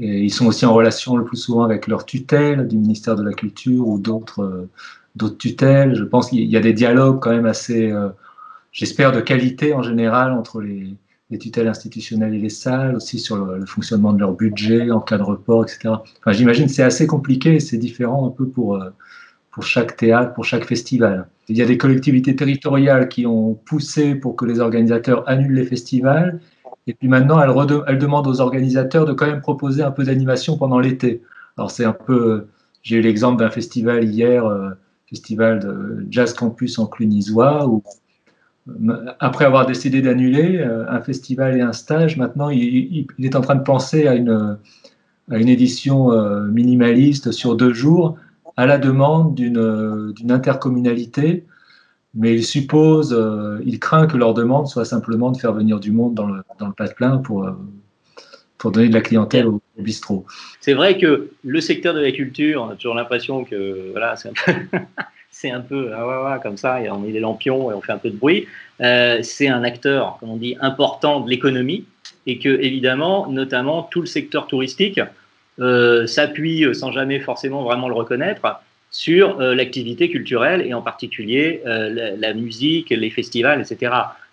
Et 0.00 0.22
ils 0.22 0.32
sont 0.32 0.46
aussi 0.46 0.64
en 0.64 0.72
relation 0.72 1.16
le 1.16 1.24
plus 1.24 1.36
souvent 1.36 1.62
avec 1.62 1.86
leur 1.86 2.06
tutelle 2.06 2.66
du 2.66 2.78
ministère 2.78 3.16
de 3.16 3.22
la 3.22 3.34
Culture 3.34 3.86
ou 3.86 3.98
d'autres 3.98 4.68
euh, 5.20 5.28
tutelles. 5.38 5.94
Je 5.94 6.04
pense 6.04 6.30
qu'il 6.30 6.48
y 6.48 6.56
a 6.56 6.60
des 6.60 6.72
dialogues 6.72 7.20
quand 7.20 7.30
même 7.30 7.44
assez, 7.44 7.92
euh, 7.92 8.08
j'espère, 8.72 9.12
de 9.12 9.20
qualité 9.20 9.74
en 9.74 9.82
général 9.82 10.32
entre 10.32 10.62
les, 10.62 10.94
les, 11.30 11.38
tutelles 11.38 11.68
institutionnelles 11.68 12.34
et 12.34 12.38
les 12.38 12.48
salles, 12.48 12.96
aussi 12.96 13.18
sur 13.18 13.36
le, 13.36 13.66
fonctionnement 13.66 14.14
de 14.14 14.20
leur 14.20 14.32
budget, 14.32 14.90
en 14.90 15.00
cas 15.00 15.18
de 15.18 15.22
report, 15.22 15.64
etc. 15.64 15.90
Enfin, 15.90 16.32
J'imagine 16.32 16.64
que 16.66 16.72
c'est 16.72 16.82
assez 16.82 17.06
compliqué 17.06 17.56
et 17.56 17.60
c'est 17.60 17.76
différent 17.76 18.26
un 18.26 18.30
peu 18.30 18.46
pour, 18.46 18.76
euh, 18.76 18.88
pour 19.50 19.64
chaque 19.64 19.96
théâtre, 19.96 20.32
pour 20.34 20.44
chaque 20.44 20.64
festival. 20.64 21.26
Il 21.48 21.56
y 21.56 21.62
a 21.62 21.66
des 21.66 21.78
collectivités 21.78 22.36
territoriales 22.36 23.08
qui 23.08 23.26
ont 23.26 23.54
poussé 23.54 24.14
pour 24.14 24.36
que 24.36 24.44
les 24.44 24.60
organisateurs 24.60 25.28
annulent 25.28 25.54
les 25.54 25.64
festivals 25.64 26.40
et 26.86 26.94
puis 26.94 27.08
maintenant, 27.08 27.40
elle, 27.40 27.82
elle, 27.86 27.98
demande 27.98 28.26
aux 28.26 28.40
organisateurs 28.40 29.04
de 29.04 29.12
quand 29.12 29.26
même 29.26 29.40
proposer 29.40 29.82
un 29.82 29.90
peu 29.90 30.04
d'animation 30.04 30.56
pendant 30.56 30.80
l'été. 30.80 31.22
Alors 31.56 31.70
c'est 31.70 31.84
un 31.84 31.92
peu, 31.92 32.48
j'ai 32.82 32.96
eu 32.96 33.00
l'exemple 33.00 33.38
d'un 33.38 33.50
festival 33.50 34.04
hier, 34.04 34.44
euh, 34.44 34.70
festival 35.08 35.60
de 35.60 36.06
Jazz 36.10 36.32
Campus 36.32 36.78
en 36.78 36.86
Clunisois, 36.86 37.68
où 37.68 37.82
euh, 38.68 39.06
après 39.20 39.44
avoir 39.44 39.66
décidé 39.66 40.00
d'annuler 40.00 40.58
euh, 40.58 40.84
un 40.88 41.00
festival 41.00 41.56
et 41.56 41.60
un 41.60 41.72
stage, 41.72 42.16
maintenant 42.16 42.50
il, 42.50 43.06
il, 43.18 43.26
est 43.26 43.36
en 43.36 43.40
train 43.40 43.56
de 43.56 43.62
penser 43.62 44.06
à 44.06 44.14
une, 44.14 44.58
à 45.30 45.36
une 45.36 45.48
édition 45.48 46.10
minimaliste 46.48 47.30
sur 47.30 47.56
deux 47.56 47.72
jours 47.72 48.16
à 48.60 48.66
la 48.66 48.78
demande 48.78 49.34
d'une 49.34 50.30
intercommunalité 50.30 51.46
mais 52.14 52.34
il 52.34 52.44
suppose, 52.44 53.12
euh, 53.12 53.60
il 53.64 53.78
craint 53.78 54.06
que 54.06 54.16
leur 54.16 54.34
demande 54.34 54.66
soit 54.66 54.84
simplement 54.84 55.30
de 55.30 55.36
faire 55.36 55.52
venir 55.52 55.78
du 55.78 55.92
monde 55.92 56.14
dans 56.14 56.26
le, 56.26 56.42
dans 56.58 56.66
le 56.66 56.72
plat 56.72 57.20
pour, 57.22 57.44
euh, 57.44 57.52
pour 58.58 58.72
donner 58.72 58.88
de 58.88 58.94
la 58.94 59.00
clientèle 59.00 59.46
au, 59.46 59.62
bistrot. 59.78 60.26
C'est 60.60 60.74
vrai 60.74 60.98
que 60.98 61.30
le 61.42 61.60
secteur 61.60 61.94
de 61.94 62.00
la 62.00 62.12
culture, 62.12 62.62
on 62.62 62.70
a 62.70 62.74
toujours 62.74 62.94
l'impression 62.94 63.44
que 63.44 63.92
voilà, 63.92 64.16
c'est 64.16 64.28
un 64.28 64.32
peu, 64.44 64.78
c'est 65.30 65.50
un 65.50 65.60
peu 65.60 65.92
ah 65.94 66.38
comme 66.42 66.56
ça, 66.56 66.82
et 66.82 66.90
on 66.90 66.98
met 66.98 67.12
des 67.12 67.20
lampions 67.20 67.70
et 67.70 67.74
on 67.74 67.80
fait 67.80 67.92
un 67.92 67.98
peu 67.98 68.10
de 68.10 68.16
bruit. 68.16 68.46
Euh, 68.80 69.20
c'est 69.22 69.48
un 69.48 69.62
acteur, 69.62 70.18
comme 70.18 70.30
on 70.30 70.36
dit, 70.36 70.56
important 70.60 71.20
de 71.20 71.30
l'économie 71.30 71.86
et 72.26 72.38
que 72.38 72.48
évidemment, 72.60 73.28
notamment 73.28 73.84
tout 73.84 74.00
le 74.00 74.06
secteur 74.06 74.48
touristique 74.48 75.00
s'appuie 76.06 76.74
sans 76.74 76.90
jamais 76.90 77.20
forcément 77.20 77.62
vraiment 77.62 77.88
le 77.88 77.94
reconnaître 77.94 78.60
sur 78.90 79.40
euh, 79.40 79.54
l'activité 79.54 80.10
culturelle 80.10 80.66
et 80.66 80.74
en 80.74 80.82
particulier 80.82 81.62
euh, 81.66 82.16
la, 82.18 82.34
musique, 82.34 82.90
les 82.90 83.10
festivals, 83.10 83.60
etc. 83.60 83.92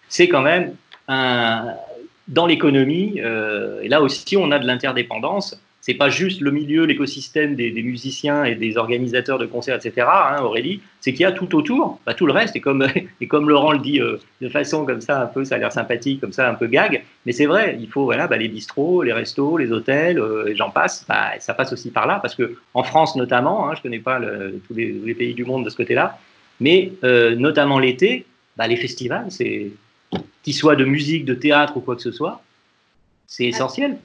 C'est 0.09 0.27
quand 0.27 0.41
même 0.41 0.73
dans 2.27 2.45
l'économie, 2.45 3.21
euh, 3.23 3.81
et 3.81 3.87
là 3.87 4.01
aussi 4.01 4.35
on 4.35 4.51
a 4.51 4.59
de 4.59 4.67
l'interdépendance, 4.67 5.61
c'est 5.87 5.93
pas 5.93 6.09
juste 6.09 6.41
le 6.41 6.51
milieu, 6.51 6.83
l'écosystème 6.83 7.55
des, 7.55 7.71
musiciens 7.81 8.43
et 8.43 8.55
des 8.55 8.75
organisateurs 8.75 9.39
de 9.39 9.45
concerts, 9.45 9.77
etc., 9.77 10.05
hein, 10.05 10.41
Aurélie, 10.41 10.81
c'est 10.99 11.13
qu'il 11.13 11.21
y 11.21 11.25
a 11.25 11.31
tout 11.31 11.55
autour, 11.55 12.01
bah, 12.05 12.13
tout 12.13 12.25
le 12.25 12.33
reste, 12.33 12.57
et 12.57 12.59
comme, 12.59 12.85
et 13.21 13.27
comme 13.27 13.47
Laurent 13.47 13.71
le 13.71 13.79
dit 13.79 14.01
euh, 14.01 14.17
de 14.41 14.49
façon 14.49 14.85
comme 14.85 14.99
ça, 14.99 15.21
un 15.21 15.27
peu, 15.27 15.45
ça 15.45 15.55
a 15.55 15.59
l'air 15.59 15.71
sympathique, 15.71 16.19
comme 16.19 16.33
ça, 16.33 16.49
un 16.49 16.55
peu 16.55 16.67
gag, 16.67 17.05
mais 17.25 17.31
c'est 17.31 17.45
vrai, 17.45 17.77
il 17.79 17.87
faut 17.87 18.03
voilà, 18.03 18.27
bah, 18.27 18.35
les 18.35 18.49
bistrots, 18.49 19.01
les 19.01 19.13
restos, 19.13 19.57
les 19.57 19.71
hôtels, 19.71 20.19
euh, 20.19 20.47
et 20.47 20.57
j'en 20.57 20.71
passe, 20.71 21.05
bah, 21.07 21.39
ça 21.39 21.53
passe 21.53 21.71
aussi 21.71 21.89
par 21.89 22.05
là, 22.05 22.19
parce 22.21 22.35
que 22.35 22.57
en 22.73 22.83
France 22.83 23.15
notamment, 23.15 23.69
hein, 23.69 23.73
je 23.77 23.81
connais 23.81 23.99
pas 23.99 24.19
tous, 24.67 24.73
les, 24.73 25.15
pays 25.15 25.35
du 25.35 25.45
monde 25.45 25.63
de 25.63 25.69
ce 25.69 25.77
côté-là, 25.77 26.19
mais 26.59 26.91
euh, 27.05 27.33
notamment 27.37 27.79
l'été, 27.79 28.25
les 28.59 28.75
festivals, 28.75 29.27
c'est 29.29 29.71
qu'ils 30.43 30.53
soient 30.53 30.75
de 30.75 30.83
musique, 30.83 31.23
de 31.23 31.33
théâtre 31.33 31.77
ou 31.77 31.79
quoi 31.79 31.95
que 31.95 32.01
ce 32.01 32.11
soit, 32.11 32.41
c'est 33.25 33.45
essentiel. 33.45 33.97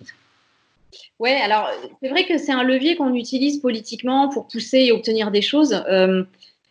Oui, 1.18 1.30
alors 1.30 1.68
c'est 2.02 2.08
vrai 2.08 2.26
que 2.26 2.38
c'est 2.38 2.52
un 2.52 2.62
levier 2.62 2.96
qu'on 2.96 3.14
utilise 3.14 3.60
politiquement 3.60 4.28
pour 4.28 4.46
pousser 4.46 4.78
et 4.78 4.92
obtenir 4.92 5.30
des 5.30 5.42
choses. 5.42 5.84
Euh, 5.88 6.24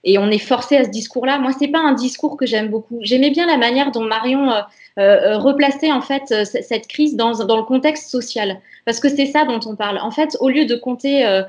et 0.03 0.17
on 0.17 0.29
est 0.29 0.39
forcé 0.39 0.77
à 0.77 0.83
ce 0.83 0.89
discours-là. 0.89 1.39
Moi, 1.39 1.51
c'est 1.57 1.67
pas 1.67 1.79
un 1.79 1.93
discours 1.93 2.37
que 2.37 2.45
j'aime 2.45 2.69
beaucoup. 2.69 2.99
J'aimais 3.01 3.29
bien 3.29 3.45
la 3.45 3.57
manière 3.57 3.91
dont 3.91 4.03
Marion 4.03 4.51
euh, 4.97 5.01
euh, 5.01 5.37
replaçait 5.37 5.91
en 5.91 6.01
fait 6.01 6.33
cette 6.45 6.87
crise 6.87 7.15
dans, 7.15 7.31
le 7.31 7.63
contexte 7.63 8.09
social, 8.09 8.59
parce 8.85 8.99
que 8.99 9.09
c'est 9.09 9.27
ça 9.27 9.45
dont 9.45 9.59
on 9.65 9.75
parle. 9.75 9.99
En 9.99 10.11
fait, 10.11 10.37
au 10.39 10.49
lieu 10.49 10.65
de 10.65 10.75
compter 10.75 11.41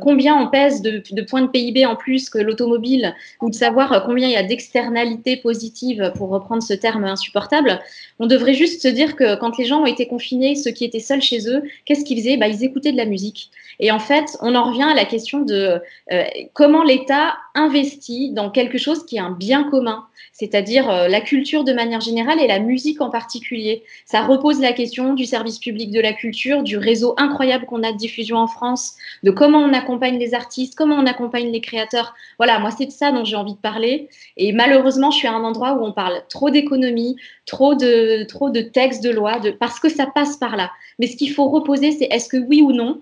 combien 0.00 0.36
on 0.36 0.48
pèse 0.48 0.82
de, 0.82 1.02
de, 1.10 1.22
points 1.22 1.42
de 1.42 1.48
PIB 1.48 1.86
en 1.86 1.96
plus 1.96 2.30
que 2.30 2.38
l'automobile, 2.38 3.14
ou 3.40 3.50
de 3.50 3.54
savoir 3.54 4.04
combien 4.06 4.28
il 4.28 4.32
y 4.32 4.36
a 4.36 4.42
d'externalités 4.42 5.36
positives, 5.36 6.12
pour 6.16 6.30
reprendre 6.30 6.62
ce 6.62 6.74
terme 6.74 7.04
insupportable, 7.04 7.80
on 8.18 8.26
devrait 8.26 8.54
juste 8.54 8.82
se 8.82 8.88
dire 8.88 9.16
que 9.16 9.36
quand 9.36 9.58
les 9.58 9.64
gens 9.64 9.82
ont 9.82 9.86
été 9.86 10.06
confinés, 10.06 10.54
ceux 10.54 10.70
qui 10.70 10.84
étaient 10.84 11.00
seuls 11.00 11.22
chez 11.22 11.48
eux, 11.48 11.62
qu'est-ce 11.84 12.04
qu'ils 12.04 12.18
faisaient? 12.18 12.36
Bah, 12.36 12.48
Ils 12.48 12.64
écoutaient 12.64 12.92
de 12.92 12.96
la 12.96 13.06
musique. 13.06 13.50
Et 13.80 13.90
en 13.90 13.98
fait, 13.98 14.36
on 14.40 14.54
en 14.54 14.64
revient 14.64 14.84
à 14.84 14.94
la 14.94 15.04
question 15.04 15.40
de 15.40 15.80
euh, 16.12 16.24
comment 16.52 16.82
l'État 16.82 17.36
investit 17.54 18.30
dans 18.32 18.50
quelque 18.50 18.78
chose 18.78 19.04
qui 19.06 19.16
est 19.16 19.20
un 19.20 19.32
bien 19.32 19.64
commun, 19.64 20.06
c'est-à-dire 20.32 20.90
euh, 20.90 21.08
la 21.08 21.20
culture 21.20 21.64
de 21.64 21.72
manière 21.72 22.00
générale 22.00 22.40
et 22.40 22.46
la 22.46 22.58
musique 22.58 23.00
en 23.00 23.10
particulier. 23.10 23.82
Ça 24.04 24.22
repose 24.22 24.60
la 24.60 24.72
question 24.72 25.14
du 25.14 25.24
service 25.24 25.58
public 25.58 25.90
de 25.90 26.00
la 26.00 26.12
culture, 26.12 26.62
du 26.62 26.76
réseau 26.76 27.14
incroyable 27.16 27.66
qu'on 27.66 27.82
a 27.82 27.92
de 27.92 27.96
diffusion 27.96 28.36
en 28.36 28.46
France, 28.46 28.94
de 29.22 29.30
comment 29.30 29.58
on 29.58 29.72
accompagne 29.72 30.18
les 30.18 30.34
artistes, 30.34 30.74
comment 30.74 30.96
on 30.96 31.06
accompagne 31.06 31.50
les 31.50 31.60
créateurs. 31.60 32.14
Voilà, 32.38 32.58
moi, 32.58 32.70
c'est 32.70 32.86
de 32.86 32.90
ça 32.90 33.12
dont 33.12 33.24
j'ai 33.24 33.36
envie 33.36 33.54
de 33.54 33.58
parler. 33.58 34.08
Et 34.36 34.52
malheureusement, 34.52 35.10
je 35.10 35.18
suis 35.18 35.28
à 35.28 35.32
un 35.32 35.44
endroit 35.44 35.74
où 35.74 35.84
on 35.84 35.92
parle 35.92 36.22
trop 36.28 36.50
d'économie, 36.50 37.16
trop 37.46 37.74
de, 37.74 38.24
trop 38.24 38.50
de 38.50 38.60
textes 38.60 39.02
de 39.02 39.10
loi, 39.10 39.38
de, 39.38 39.50
parce 39.50 39.80
que 39.80 39.88
ça 39.88 40.06
passe 40.06 40.36
par 40.36 40.56
là. 40.56 40.70
Mais 40.98 41.06
ce 41.06 41.16
qu'il 41.16 41.32
faut 41.32 41.48
reposer, 41.48 41.92
c'est 41.92 42.08
est-ce 42.10 42.28
que 42.28 42.36
oui 42.36 42.62
ou 42.62 42.72
non, 42.72 43.00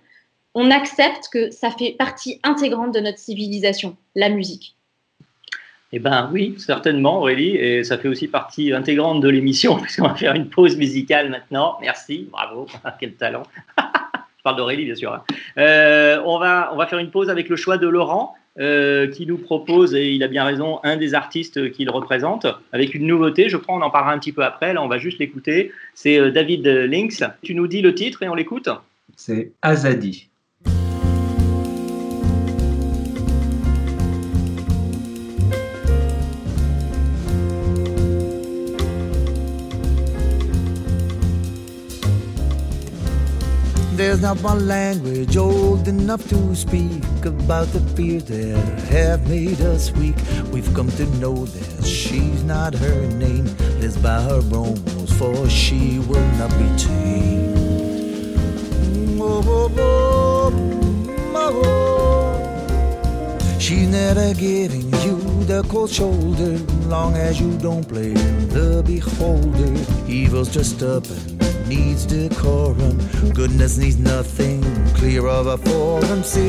on 0.54 0.70
accepte 0.70 1.28
que 1.32 1.50
ça 1.50 1.70
fait 1.70 1.92
partie 1.92 2.40
intégrante 2.42 2.94
de 2.94 3.00
notre 3.00 3.18
civilisation, 3.18 3.96
la 4.14 4.28
musique 4.28 4.76
eh 5.92 5.98
bien 5.98 6.30
oui, 6.32 6.54
certainement 6.58 7.18
Aurélie, 7.18 7.56
et 7.56 7.84
ça 7.84 7.98
fait 7.98 8.08
aussi 8.08 8.26
partie 8.26 8.72
intégrante 8.72 9.20
de 9.20 9.28
l'émission, 9.28 9.76
puisqu'on 9.80 10.08
va 10.08 10.14
faire 10.14 10.34
une 10.34 10.48
pause 10.48 10.76
musicale 10.76 11.30
maintenant. 11.30 11.76
Merci, 11.80 12.28
bravo, 12.30 12.66
quel 13.00 13.14
talent. 13.14 13.42
Je 13.78 14.42
parle 14.42 14.56
d'Aurélie, 14.56 14.86
bien 14.86 14.96
sûr. 14.96 15.12
Hein. 15.12 15.22
Euh, 15.58 16.20
on, 16.24 16.38
va, 16.38 16.70
on 16.72 16.76
va 16.76 16.86
faire 16.86 16.98
une 16.98 17.10
pause 17.10 17.30
avec 17.30 17.48
le 17.48 17.56
choix 17.56 17.78
de 17.78 17.86
Laurent. 17.86 18.34
Euh, 18.58 19.06
qui 19.06 19.24
nous 19.24 19.38
propose, 19.38 19.94
et 19.94 20.12
il 20.12 20.22
a 20.22 20.28
bien 20.28 20.44
raison, 20.44 20.78
un 20.84 20.98
des 20.98 21.14
artistes 21.14 21.72
qu'il 21.72 21.88
représente, 21.88 22.46
avec 22.74 22.94
une 22.94 23.06
nouveauté. 23.06 23.48
Je 23.48 23.56
crois, 23.56 23.74
on 23.76 23.80
en 23.80 23.88
parlera 23.88 24.12
un 24.12 24.18
petit 24.18 24.32
peu 24.32 24.44
après. 24.44 24.74
Là, 24.74 24.82
on 24.82 24.88
va 24.88 24.98
juste 24.98 25.18
l'écouter. 25.18 25.72
C'est 25.94 26.18
euh, 26.18 26.30
David 26.30 26.66
Lynx. 26.66 27.24
Tu 27.40 27.54
nous 27.54 27.66
dis 27.66 27.80
le 27.80 27.94
titre 27.94 28.22
et 28.22 28.28
on 28.28 28.34
l'écoute? 28.34 28.68
C'est 29.16 29.52
Azadi. 29.62 30.28
There's 44.02 44.20
not 44.20 44.36
one 44.42 44.66
language 44.66 45.36
old 45.36 45.86
enough 45.86 46.28
to 46.28 46.56
speak 46.56 47.24
about 47.24 47.68
the 47.68 47.78
fears 47.94 48.24
that 48.24 48.80
have 48.90 49.28
made 49.28 49.60
us 49.60 49.92
weak. 49.92 50.16
We've 50.50 50.74
come 50.74 50.90
to 50.92 51.06
know 51.22 51.46
that 51.46 51.86
she's 51.86 52.42
not 52.42 52.74
her 52.74 53.06
name, 53.06 53.44
lives 53.78 53.96
by 53.96 54.20
her 54.22 54.42
own 54.52 54.74
for 55.18 55.48
she 55.48 56.00
will 56.00 56.28
not 56.40 56.50
be 56.58 56.68
tamed. 56.76 57.56
Oh, 59.20 59.40
oh, 59.46 59.72
oh, 59.78 60.52
oh. 60.52 61.32
oh, 61.36 61.62
oh. 61.64 61.91
She's 63.62 63.86
never 63.86 64.34
giving 64.34 64.90
you 65.04 65.44
the 65.44 65.62
cold 65.68 65.88
shoulder, 65.88 66.58
long 66.88 67.14
as 67.14 67.40
you 67.40 67.56
don't 67.58 67.86
blame 67.88 68.14
the 68.48 68.82
beholder. 68.84 69.72
Evil's 70.10 70.48
just 70.52 70.82
up 70.82 71.08
and 71.08 71.68
needs 71.68 72.04
decorum. 72.04 72.98
Goodness 73.32 73.78
needs 73.78 73.98
nothing 73.98 74.64
clear 74.94 75.28
of 75.28 75.46
a 75.46 75.56
forum 75.58 76.24
seas. 76.24 76.42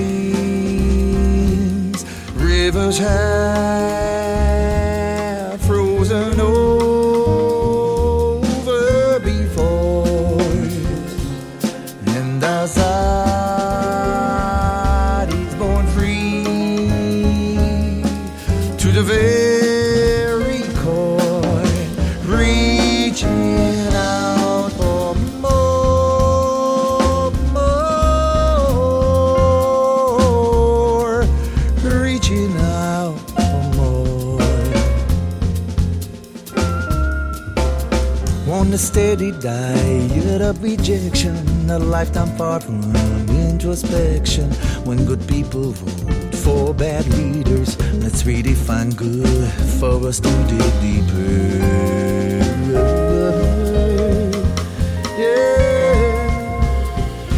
Rivers 2.34 2.98
have 2.98 3.12
frozen 5.68 6.40
over 6.40 6.53
a 38.74 38.78
steady 38.78 39.32
diet 39.32 40.42
of 40.42 40.64
rejection, 40.64 41.36
a 41.70 41.78
lifetime 41.78 42.36
far 42.36 42.60
from 42.60 42.82
introspection. 43.30 44.50
When 44.84 45.06
good 45.06 45.28
people 45.28 45.74
vote 45.74 46.36
for 46.36 46.74
bad 46.74 47.06
leaders, 47.14 47.78
let's 48.02 48.24
redefine 48.24 48.96
good 48.96 49.52
for 49.80 50.08
us 50.08 50.20
to 50.22 50.30
dig 50.48 50.74
deeper. 50.82 51.64
Yeah. 55.20 56.66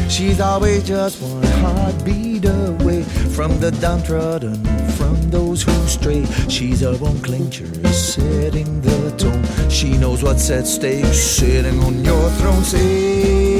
She's 0.08 0.40
always 0.40 0.88
just 0.88 1.22
one 1.22 1.44
heartbeat 1.44 2.46
away 2.46 3.04
from 3.04 3.60
the 3.60 3.72
downtrodden, 3.72 4.64
from 4.92 5.30
those 5.32 5.64
who 5.64 5.85
She's 6.06 6.82
her 6.82 6.96
own 7.02 7.20
clincher, 7.22 7.66
setting 7.92 8.80
the 8.82 9.10
tone. 9.18 9.44
She 9.72 9.98
knows 9.98 10.22
what's 10.22 10.52
at 10.52 10.68
stake, 10.68 11.06
sitting 11.06 11.80
on 11.80 12.06
your 12.06 12.30
throne. 12.38 12.64
Sings 12.64 13.55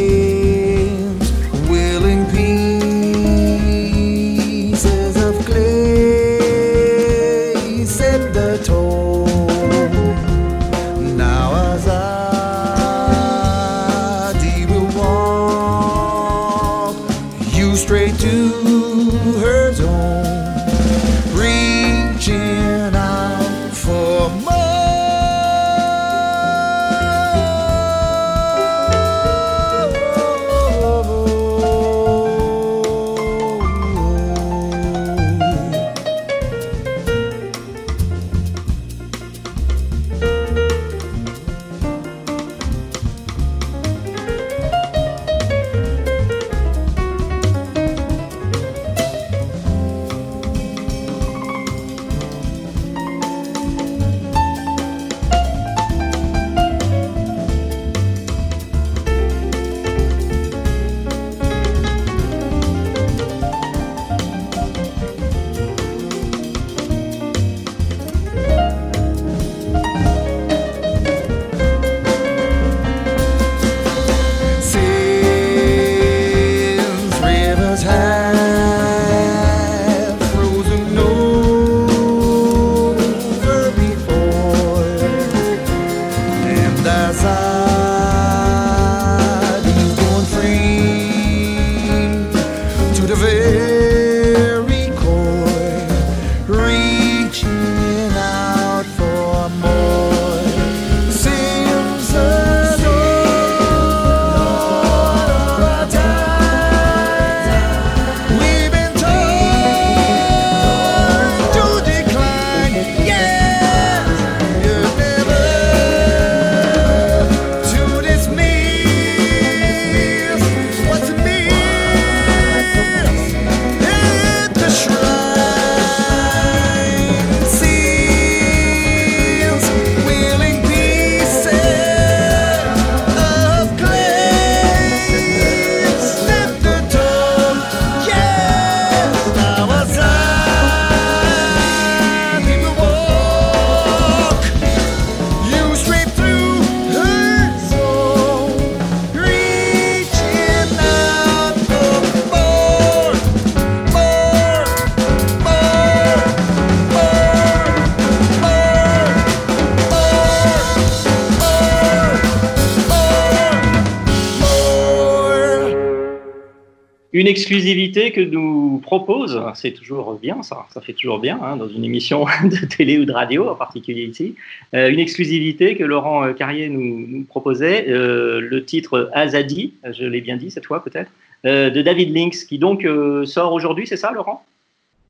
exclusivité 167.36 168.12
que 168.12 168.22
nous 168.22 168.80
propose, 168.84 169.42
c'est 169.54 169.72
toujours 169.72 170.18
bien 170.22 170.42
ça, 170.44 170.66
ça 170.74 170.82
fait 170.82 170.94
toujours 170.94 171.20
bien 171.20 171.40
hein, 171.42 171.58
dans 171.58 171.68
une 171.68 171.84
émission 171.84 172.26
de 172.44 172.66
télé 172.66 172.98
ou 172.98 173.06
de 173.06 173.12
radio, 173.12 173.50
en 173.50 173.56
particulier 173.56 174.04
ici, 174.04 174.36
euh, 174.74 174.90
une 174.90 175.00
exclusivité 175.00 175.76
que 175.76 175.84
Laurent 175.84 176.26
euh, 176.26 176.34
Carrier 176.34 176.70
nous, 176.70 177.06
nous 177.08 177.24
proposait, 177.24 177.88
euh, 177.90 178.40
le 178.40 178.64
titre 178.64 179.10
Azadi, 179.14 179.74
je 179.92 180.06
l'ai 180.06 180.22
bien 180.22 180.38
dit 180.38 180.50
cette 180.50 180.66
fois 180.66 180.84
peut-être, 180.84 181.12
euh, 181.46 181.70
de 181.70 181.82
David 181.82 182.16
Lynx, 182.16 182.46
qui 182.46 182.58
donc 182.58 182.88
sort 183.26 183.52
aujourd'hui, 183.54 183.86
c'est 183.88 183.98
ça 183.98 184.12
Laurent? 184.12 184.46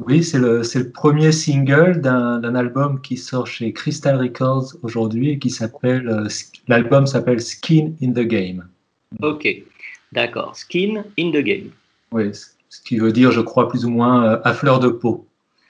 Oui, 0.05 0.23
c'est 0.23 0.39
le, 0.39 0.61
le 0.61 0.89
premier 0.89 1.31
single 1.31 2.01
d'un 2.01 2.55
album 2.55 2.99
qui 3.01 3.15
sort 3.15 3.47
chez 3.47 3.71
Crystal 3.71 4.17
Records 4.17 4.73
aujourd'hui 4.83 5.29
et 5.29 5.39
qui 5.39 5.49
s'appelle, 5.49 6.27
l'album 6.67 7.07
s'appelle 7.07 7.39
Skin 7.39 7.93
in 8.03 8.11
the 8.11 8.27
Game. 8.27 8.65
Ok. 9.21 9.47
D'accord. 10.11 10.55
Skin 10.55 11.03
in 11.17 11.31
the 11.31 11.43
game. 11.43 11.71
Oui, 12.11 12.31
ce 12.33 12.81
qui 12.81 12.97
veut 12.97 13.11
dire, 13.11 13.31
je 13.31 13.41
crois, 13.41 13.67
plus 13.67 13.85
ou 13.85 13.89
moins 13.89 14.25
euh, 14.25 14.39
à 14.43 14.53
fleur 14.53 14.79
de 14.79 14.89
peau. 14.89 15.27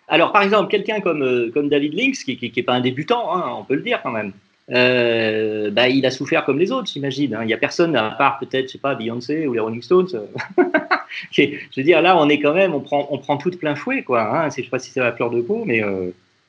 Alors, 0.08 0.32
par 0.32 0.44
exemple, 0.44 0.70
quelqu'un 0.70 1.00
comme, 1.02 1.24
euh, 1.24 1.52
comme 1.54 1.70
David 1.70 1.94
Lynx, 1.94 2.24
qui 2.24 2.52
n'est 2.56 2.64
pas 2.64 2.74
un 2.74 2.82
débutant, 2.82 3.36
hein, 3.36 3.56
on 3.60 3.64
peut 3.64 3.76
le 3.76 3.82
dire 3.82 4.02
quand 4.04 4.12
même, 4.12 4.34
euh, 4.72 5.72
bah, 5.72 5.90
il 5.90 6.06
a 6.06 6.12
souffert 6.12 6.46
comme 6.46 6.60
les 6.60 6.72
autres, 6.72 6.90
j'imagine. 6.92 7.36
Hein. 7.36 7.44
Il 7.44 7.48
n'y 7.48 7.54
a 7.54 7.58
personne, 7.58 7.96
à 7.96 8.12
part 8.12 8.40
peut-être, 8.40 8.68
je 8.68 8.74
sais 8.74 8.78
pas, 8.78 8.96
Beyoncé 8.96 9.48
ou 9.48 9.54
les 9.54 9.60
Rolling 9.60 9.82
Stones. 9.82 10.08
je 11.32 11.58
veux 11.78 11.84
dire, 11.84 12.02
là, 12.02 12.18
on 12.18 12.30
est 12.30 12.40
quand 12.40 12.54
même, 12.54 12.74
on 12.74 12.82
prend, 12.82 13.08
on 13.12 13.18
prend 13.18 13.38
tout 13.38 13.50
de 13.50 13.58
plein 13.58 13.76
fouet, 13.76 14.04
quoi. 14.04 14.22
Hein. 14.22 14.42
Je 14.44 14.62
ne 14.62 14.66
sais 14.66 14.70
pas 14.70 14.80
si 14.80 14.92
c'est 14.92 15.00
la 15.00 15.12
fleur 15.12 15.30
de 15.30 15.42
peau, 15.42 15.64
mais 15.66 15.84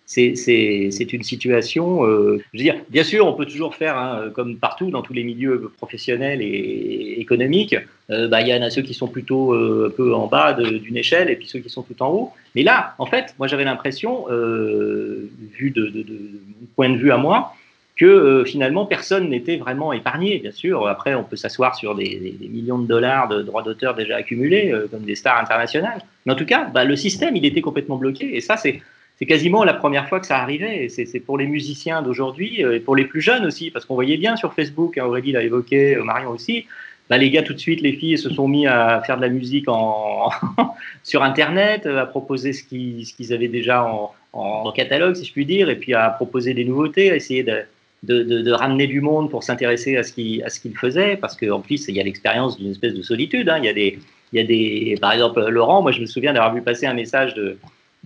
c'est 0.07 1.13
une 1.13 1.23
situation. 1.25 2.07
Euh, 2.07 2.39
je 2.53 2.59
veux 2.59 2.63
dire, 2.63 2.77
bien 2.89 3.03
sûr, 3.03 3.27
on 3.27 3.33
peut 3.33 3.45
toujours 3.45 3.75
faire, 3.75 3.99
hein, 3.99 4.31
comme 4.33 4.57
partout 4.57 4.91
dans 4.91 5.03
tous 5.03 5.13
les 5.13 5.25
milieux 5.25 5.73
professionnels 5.77 6.41
et, 6.41 7.17
économiques, 7.19 7.77
euh, 8.11 8.29
bah, 8.29 8.41
il 8.41 8.49
y 8.49 8.55
en 8.55 8.63
a 8.63 8.71
ceux 8.71 8.83
qui 8.83 8.95
sont 8.95 9.09
plutôt 9.09 9.53
euh, 9.53 9.89
un 9.89 9.97
peu 9.97 10.15
en 10.15 10.29
bas 10.29 10.53
d'une 10.55 10.97
échelle 10.97 11.29
et 11.29 11.37
puis 11.37 11.49
ceux 11.49 11.59
qui 11.59 11.69
sont 11.69 11.83
tout 11.83 12.01
en 12.03 12.09
haut. 12.11 12.33
Mais 12.55 12.63
là, 12.63 12.95
en 12.99 13.07
fait, 13.07 13.35
moi 13.39 13.49
j'avais 13.49 13.65
l'impression, 13.65 14.27
vu 14.29 15.71
de, 15.71 15.87
de, 15.87 16.03
de, 16.03 16.19
mon 16.61 16.67
point 16.77 16.89
de 16.89 16.97
vue 16.97 17.11
à 17.11 17.17
moi, 17.17 17.53
que 17.97 18.45
finalement 18.47 18.85
personne 18.87 19.29
n'était 19.31 19.57
vraiment 19.57 19.93
épargné. 19.93 20.39
Bien 20.39 20.53
sûr, 20.53 20.87
après 20.87 21.15
on 21.15 21.25
peut 21.25 21.37
s'asseoir 21.37 21.75
sur 21.75 21.95
des, 21.95 22.37
des, 22.41 22.49
millions 22.49 22.79
de 22.79 22.87
dollars 22.87 23.29
de 23.29 23.43
droits 23.43 23.63
d'auteur 23.63 23.95
déjà 23.95 24.17
accumulés, 24.17 24.73
comme 24.91 25.03
des 25.03 25.17
stars 25.17 25.41
internationales. 25.41 26.01
Mais 26.25 26.33
en 26.33 26.37
tout 26.37 26.47
cas, 26.47 26.71
bah, 26.73 26.85
le 26.85 26.95
système, 26.95 27.35
il 27.35 27.45
était 27.45 27.63
complètement 27.63 27.97
bloqué. 27.97 28.37
Et 28.37 28.41
ça, 28.41 28.57
c'est 28.57 28.81
c'est 29.19 29.27
quasiment 29.27 29.65
la 29.65 29.75
première 29.75 30.09
fois 30.09 30.21
que 30.21 30.27
ça 30.27 30.39
arrivait. 30.39 30.89
C'est 30.89 31.21
pour 31.21 31.39
les 31.39 31.47
musiciens 31.47 32.03
d'aujourd'hui 32.03 32.65
euh, 32.65 32.77
et 32.77 32.81
pour 32.81 32.97
les 32.97 33.07
plus 33.07 33.21
jeunes 33.21 33.47
aussi, 33.47 33.71
parce 33.71 33.85
qu'on 33.85 33.95
voyait 33.95 34.19
bien 34.19 34.37
sur 34.37 34.53
Facebook, 34.53 34.99
hein, 34.99 35.05
Aurélie 35.07 35.33
l'a 35.33 35.43
évoqué, 35.43 35.97
euh, 35.97 36.05
Marion 36.05 36.31
aussi, 36.31 36.67
bah, 37.09 37.17
les 37.17 37.31
gars, 37.31 37.43
tout 37.43 37.55
de 37.55 37.59
suite, 37.59 37.81
les 37.81 37.93
filles 37.93 38.19
se 38.19 38.29
sont 38.29 38.49
mis 38.49 38.67
à 38.67 39.01
faire 39.07 39.17
de 39.17 39.23
la 39.23 39.29
musique 39.29 39.67
sur 41.03 41.23
Internet, 41.23 41.87
euh, 41.87 42.03
à 42.03 42.07
proposer 42.07 42.53
ce 42.53 42.63
qu'ils 42.63 43.33
avaient 43.33 43.49
déjà 43.49 43.85
en, 43.85 44.13
catalogue, 44.73 45.15
si 45.15 45.25
je 45.25 45.33
puis 45.33 45.47
dire, 45.47 45.71
et 45.71 45.77
puis 45.77 45.95
à 45.95 46.11
proposer 46.11 46.53
des 46.53 46.67
nouveautés, 46.67 47.11
à 47.11 47.17
essayer 47.17 47.43
de, 47.43 48.53
ramener 48.53 48.87
du 48.87 49.01
monde 49.01 49.31
pour 49.31 49.43
s'intéresser 49.43 49.97
à 49.97 50.03
ce 50.03 50.13
qu'ils 50.13 50.77
faisaient, 50.77 51.17
parce 51.17 51.37
qu'en 51.37 51.61
plus, 51.61 51.89
il 51.89 51.95
y 51.95 52.01
a 52.01 52.05
l'expérience 52.05 52.59
d'une 52.59 52.73
espèce 52.73 52.93
de 52.93 53.01
solitude. 53.01 53.49
Hein. 53.49 53.59
Il, 53.61 53.65
y 53.65 53.69
a 53.69 53.73
des, 53.73 53.99
il 54.33 54.39
y 54.39 54.43
a 54.43 54.45
des, 54.45 54.99
par 55.01 55.13
exemple, 55.13 55.49
Laurent, 55.49 55.81
moi 55.81 55.91
je 55.93 56.03
me 56.03 56.07
souviens 56.07 56.35
d'avoir 56.35 56.55
vu 56.55 56.61
passer 56.61 56.85
un 56.85 56.93
message 56.93 57.33
de, 57.33 57.57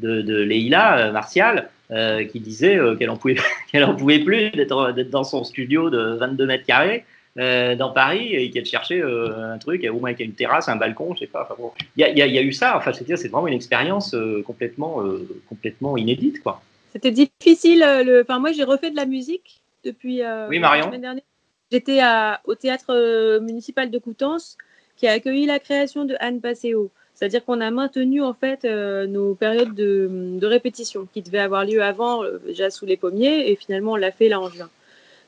de, 0.00 0.22
de 0.22 0.36
Leïla 0.36 0.98
euh, 0.98 1.12
Martial, 1.12 1.68
euh, 1.90 2.24
qui 2.24 2.40
disait 2.40 2.76
euh, 2.76 2.96
qu'elle 2.96 3.10
en 3.10 3.16
pouvait, 3.16 3.36
qu'elle 3.70 3.84
en 3.84 3.94
pouvait 3.94 4.20
plus 4.20 4.50
d'être, 4.50 4.92
d'être 4.92 5.10
dans 5.10 5.24
son 5.24 5.44
studio 5.44 5.90
de 5.90 6.16
22 6.16 6.46
mètres 6.46 6.66
carrés. 6.66 7.04
dans 7.36 7.92
Paris 7.92 8.34
et 8.34 8.50
qu'elle 8.50 8.66
cherchait 8.66 9.02
un 9.02 9.58
truc, 9.58 9.86
au 9.90 9.98
moins 10.00 10.12
qu'il 10.12 10.26
y 10.26 10.28
a 10.28 10.30
une 10.30 10.36
terrasse, 10.36 10.68
un 10.68 10.76
balcon, 10.76 11.14
je 11.14 11.20
sais 11.20 11.26
pas. 11.26 11.48
Il 11.96 12.00
y, 12.00 12.04
a, 12.04 12.26
y, 12.26 12.38
a, 12.38 12.42
eu 12.42 12.52
ça. 12.52 12.76
Enfin, 12.76 12.92
c'est, 12.92 13.16
c'est 13.16 13.28
vraiment 13.28 13.46
une 13.46 13.54
expérience 13.54 14.14
complètement, 14.44 15.02
complètement 15.48 15.96
inédite, 15.96 16.42
quoi. 16.42 16.60
C'était 16.92 17.12
difficile. 17.12 17.84
Le... 18.04 18.22
Enfin, 18.22 18.40
moi, 18.40 18.52
j'ai 18.52 18.64
refait 18.64 18.90
de 18.90 18.96
la 18.96 19.06
musique 19.06 19.62
depuis 19.84 20.22
oui, 20.48 20.58
Marion. 20.58 20.86
la 20.86 20.88
semaine 20.88 21.00
dernière. 21.00 21.24
J'étais 21.70 22.00
à, 22.00 22.40
au 22.44 22.56
théâtre 22.56 23.38
municipal 23.40 23.90
de 23.90 23.98
Coutances 23.98 24.58
qui 24.96 25.06
a 25.06 25.12
accueilli 25.12 25.46
la 25.46 25.60
création 25.60 26.04
de 26.04 26.16
Anne 26.20 26.40
Passeo. 26.40 26.90
C'est-à-dire 27.20 27.44
qu'on 27.44 27.60
a 27.60 27.70
maintenu 27.70 28.22
en 28.22 28.32
fait 28.32 28.64
euh, 28.64 29.06
nos 29.06 29.34
périodes 29.34 29.74
de, 29.74 30.40
répétition 30.46 31.06
qui 31.12 31.20
devaient 31.20 31.38
avoir 31.38 31.66
lieu 31.66 31.82
avant, 31.82 32.24
euh, 32.24 32.38
déjà 32.46 32.70
sous 32.70 32.86
les 32.86 32.96
pommiers, 32.96 33.50
et 33.50 33.56
finalement 33.56 33.92
on 33.92 33.96
l'a 33.96 34.10
fait 34.10 34.30
là 34.30 34.40
en 34.40 34.48
juin. 34.48 34.70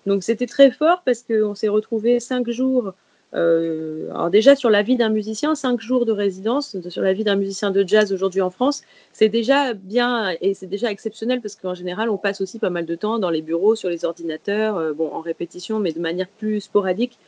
Donc 0.06 0.22
c'était 0.22 0.46
très 0.46 0.70
fort 0.70 1.02
parce 1.04 1.22
qu'on 1.22 1.54
s'est 1.54 1.68
retrouvé 1.68 2.18
cinq 2.18 2.48
jours. 2.48 2.94
Euh, 3.34 4.30
déjà 4.30 4.56
sur 4.56 4.70
la 4.70 4.82
vie 4.82 4.96
d'un 4.96 5.10
musicien, 5.10 5.54
cinq 5.54 5.80
jours 5.80 6.06
de 6.06 6.12
résidence 6.12 6.76
sur 6.88 7.02
la 7.02 7.12
vie 7.12 7.24
d'un 7.24 7.36
musicien 7.36 7.70
de 7.70 7.86
jazz 7.86 8.10
aujourd'hui 8.10 8.40
en 8.40 8.50
France, 8.50 8.82
c'est 9.12 9.28
déjà 9.28 9.74
bien 9.74 10.34
et 10.40 10.54
c'est 10.54 10.66
déjà 10.66 10.90
exceptionnel 10.90 11.42
parce 11.42 11.56
qu'en 11.56 11.74
général 11.74 12.08
on 12.08 12.16
passe 12.16 12.40
aussi 12.40 12.58
pas 12.58 12.70
mal 12.70 12.86
de 12.86 12.94
temps 12.94 13.18
dans 13.18 13.30
les 13.30 13.42
bureaux, 13.42 13.74
sur 13.74 13.90
les 13.90 14.06
ordinateurs, 14.06 14.94
bon 14.94 15.10
en 15.12 15.20
répétition 15.20 15.78
mais 15.78 15.92
de 15.92 16.00
manière 16.00 16.28
plus 16.28 16.62
sporadique 16.62 17.18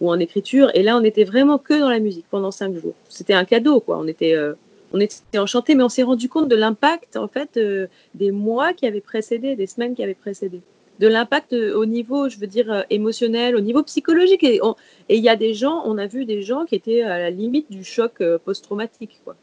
ou 0.00 0.10
en 0.10 0.18
écriture. 0.18 0.70
Et 0.74 0.82
là, 0.82 0.96
on 0.96 1.04
était 1.04 1.24
vraiment 1.24 1.58
que 1.58 1.78
dans 1.78 1.88
la 1.88 2.00
musique 2.00 2.26
pendant 2.30 2.50
cinq 2.50 2.74
jours. 2.74 2.94
C'était 3.08 3.34
un 3.34 3.44
cadeau, 3.44 3.80
quoi. 3.80 3.98
On 3.98 4.06
était, 4.06 4.34
euh, 4.34 4.54
on 4.92 5.00
était 5.00 5.38
enchantés, 5.38 5.74
mais 5.74 5.82
on 5.82 5.88
s'est 5.88 6.02
rendu 6.02 6.28
compte 6.28 6.48
de 6.48 6.56
l'impact, 6.56 7.16
en 7.16 7.28
fait, 7.28 7.56
euh, 7.56 7.86
des 8.14 8.30
mois 8.30 8.72
qui 8.72 8.86
avaient 8.86 9.00
précédé, 9.00 9.56
des 9.56 9.66
semaines 9.66 9.94
qui 9.94 10.02
avaient 10.02 10.14
précédé. 10.14 10.60
De 10.98 11.08
l'impact 11.08 11.52
euh, 11.52 11.74
au 11.74 11.86
niveau, 11.86 12.28
je 12.28 12.38
veux 12.38 12.46
dire, 12.46 12.84
émotionnel, 12.90 13.56
au 13.56 13.60
niveau 13.60 13.82
psychologique. 13.82 14.44
Et 14.44 14.60
il 15.08 15.22
y 15.22 15.28
a 15.28 15.36
des 15.36 15.54
gens, 15.54 15.82
on 15.84 15.98
a 15.98 16.06
vu 16.06 16.24
des 16.24 16.42
gens 16.42 16.64
qui 16.64 16.74
étaient 16.74 17.02
à 17.02 17.18
la 17.18 17.30
limite 17.30 17.70
du 17.70 17.84
choc 17.84 18.22
post-traumatique, 18.44 19.20
quoi. 19.24 19.36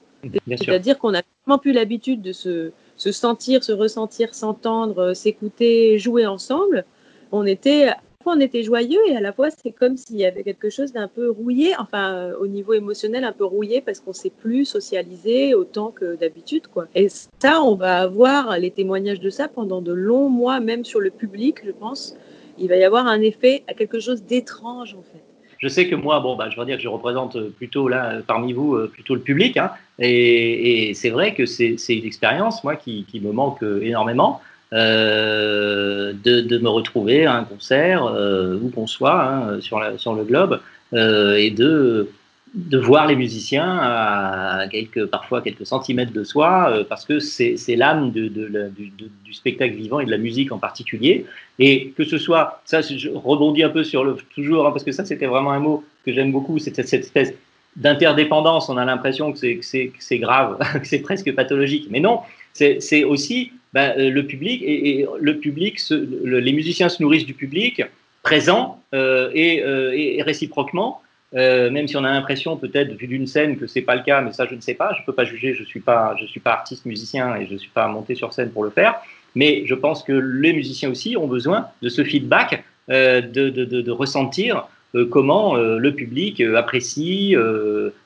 C'est-à-dire 0.48 1.00
qu'on 1.00 1.12
n'a 1.12 1.22
vraiment 1.46 1.60
plus 1.60 1.72
l'habitude 1.72 2.22
de 2.22 2.34
se, 2.34 2.72
se 2.98 3.12
sentir, 3.14 3.64
se 3.64 3.72
ressentir, 3.72 4.36
s'entendre, 4.36 5.14
s'écouter, 5.14 5.98
jouer 5.98 6.26
ensemble. 6.26 6.84
On 7.32 7.46
était 7.46 7.92
on 8.26 8.40
était 8.42 8.64
joyeux 8.64 9.00
et 9.08 9.16
à 9.16 9.22
la 9.22 9.32
fois 9.32 9.50
c'est 9.50 9.72
comme 9.72 9.96
s'il 9.96 10.18
y 10.18 10.26
avait 10.26 10.44
quelque 10.44 10.70
chose 10.70 10.92
d'un 10.92 11.08
peu 11.08 11.30
rouillé, 11.30 11.74
enfin 11.80 12.14
euh, 12.14 12.38
au 12.38 12.48
niveau 12.48 12.74
émotionnel 12.74 13.24
un 13.24 13.32
peu 13.32 13.46
rouillé 13.46 13.80
parce 13.80 14.02
qu'on 14.02 14.12
s'est 14.12 14.30
plus 14.30 14.66
socialisé 14.66 15.54
autant 15.54 15.92
que 15.92 16.16
d'habitude 16.18 16.68
quoi. 16.68 16.88
Et 16.96 17.08
ça, 17.40 17.62
on 17.64 17.76
va 17.76 18.00
avoir 18.00 18.58
les 18.58 18.72
témoignages 18.72 19.22
de 19.22 19.30
ça 19.30 19.48
pendant 19.48 19.82
de 19.82 19.94
longs 19.94 20.28
mois, 20.28 20.60
même 20.60 20.84
sur 20.84 21.00
le 21.00 21.12
public, 21.12 21.60
je 21.66 21.72
pense. 21.72 22.18
Il 22.58 22.68
va 22.68 22.76
y 22.76 22.84
avoir 22.84 23.08
un 23.08 23.22
effet 23.22 23.64
à 23.68 23.74
quelque 23.74 24.02
chose 24.02 24.24
d'étrange 24.24 24.96
en 24.96 25.04
fait. 25.04 25.24
Je 25.58 25.70
sais 25.70 25.88
que 25.88 25.96
moi, 25.96 26.20
bon, 26.20 26.36
bah, 26.36 26.50
je 26.50 26.60
veux 26.60 26.66
dire 26.66 26.78
que 26.78 26.84
je 26.84 26.88
représente 26.88 27.40
plutôt 27.52 27.88
là, 27.88 28.20
parmi 28.26 28.54
vous, 28.54 28.76
euh, 28.76 28.88
plutôt 28.88 29.16
le 29.16 29.22
public. 29.22 29.58
Hein, 29.58 29.72
et, 29.98 30.94
c'est 30.94 31.10
vrai 31.10 31.34
que 31.34 31.46
c'est 31.46 31.76
une 31.90 32.06
expérience, 32.06 32.64
moi, 32.64 32.78
qui 32.78 33.06
me 33.22 33.32
manque 33.32 33.62
énormément. 33.82 34.42
Euh, 34.72 36.14
de, 36.14 36.42
de, 36.42 36.58
me 36.60 36.70
retrouver 36.70 37.26
à 37.26 37.34
un 37.34 37.44
concert, 37.44 38.06
euh, 38.06 38.60
où 38.62 38.70
qu'on 38.70 38.86
soit, 38.86 39.20
hein, 39.20 39.62
sur, 39.62 39.82
sur 39.98 40.14
le 40.14 40.24
globe, 40.24 40.62
euh, 40.94 41.38
et 41.38 41.50
de, 41.50 42.08
de 42.54 42.78
voir 42.78 43.08
les 43.08 43.16
musiciens 43.16 43.80
à 43.82 44.68
quelques, 44.70 45.08
parfois 45.08 45.42
quelques 45.42 45.66
centimètres 45.66 46.14
de 46.14 46.24
soi, 46.24 46.84
parce 46.88 47.06
que 47.06 47.20
c'est 47.20 47.76
l'âme 47.76 48.12
de, 48.12 48.28
de, 48.28 48.70
du, 48.70 48.92
du, 49.26 49.34
spectacle 49.34 49.74
vivant 49.74 50.02
et 50.02 50.06
de 50.06 50.12
la 50.12 50.20
musique 50.20 50.52
en 50.52 50.60
particulier. 50.60 51.26
Et 51.58 51.90
que 51.98 52.04
ce 52.04 52.20
soit, 52.20 52.62
ça, 52.66 52.82
je 52.82 53.10
rebondis 53.10 53.64
un 53.64 53.70
peu 53.70 53.84
sur 53.84 54.04
le 54.04 54.18
toujours, 54.36 54.68
hein, 54.68 54.72
parce 54.72 54.84
que 54.84 54.92
ça, 54.92 55.04
c'était 55.04 55.28
vraiment 55.28 55.52
un 55.52 55.60
mot 55.60 55.84
que 56.06 56.14
j'aime 56.14 56.32
beaucoup, 56.32 56.60
c'était 56.60 56.84
cette 56.84 57.06
espèce 57.06 57.34
d'interdépendance. 57.76 58.70
On 58.70 58.78
a 58.78 58.86
l'impression 58.86 59.34
que 59.34 59.40
c'est 59.40 60.20
grave, 60.20 60.60
que 60.80 60.88
c'est 60.88 61.00
presque 61.00 61.34
pathologique. 61.34 61.88
Mais 61.90 62.00
non, 62.00 62.20
c'est 62.54 63.04
aussi 63.04 63.52
ben, 63.74 63.94
euh, 63.98 64.10
le 64.10 64.26
public 64.26 64.62
et, 64.64 65.06
le 65.20 65.38
public, 65.38 65.80
les 65.90 66.54
musiciens 66.54 66.90
se 66.90 67.02
nourrissent 67.02 67.26
du 67.26 67.34
public 67.34 67.84
présent 68.24 68.82
euh, 68.94 69.30
euh, 69.36 69.92
et, 69.94 70.22
réciproquement. 70.24 71.02
même 71.34 71.88
si 71.88 71.96
on 71.96 72.04
a 72.04 72.12
l'impression 72.12 72.58
peut-être 72.58 72.94
vu 72.94 73.08
d'une 73.08 73.28
scène 73.28 73.58
que 73.58 73.68
c'est 73.68 73.82
pas 73.82 73.96
le 73.96 74.04
cas, 74.04 74.22
mais 74.22 74.34
ça 74.34 74.48
je 74.50 74.56
ne 74.56 74.62
sais 74.62 74.74
pas, 74.74 74.94
je 74.98 75.06
peux 75.06 75.14
pas 75.14 75.26
juger, 75.26 75.54
je 75.54 75.64
suis 75.64 75.80
pas, 75.80 76.16
je 76.20 76.26
suis 76.26 76.40
pas 76.40 76.54
artiste 76.54 76.86
musicien 76.86 77.36
et 77.36 77.46
je 77.46 77.56
suis 77.56 77.70
pas 77.70 77.88
monté 77.88 78.16
sur 78.16 78.34
scène 78.34 78.52
pour 78.52 78.64
le 78.64 78.72
faire. 78.72 78.96
Mais 79.36 79.64
je 79.68 79.76
pense 79.76 80.02
que 80.04 80.14
les 80.14 80.54
musiciens 80.54 80.90
aussi 80.90 81.16
ont 81.16 81.28
besoin 81.28 81.68
de 81.84 81.90
ce 81.90 82.04
feedback, 82.04 82.64
de, 82.88 83.92
ressentir 83.92 84.68
comment 85.10 85.56
euh, 85.56 85.78
le 85.78 85.94
public 85.94 86.42
euh, 86.42 86.56
apprécie 86.56 87.36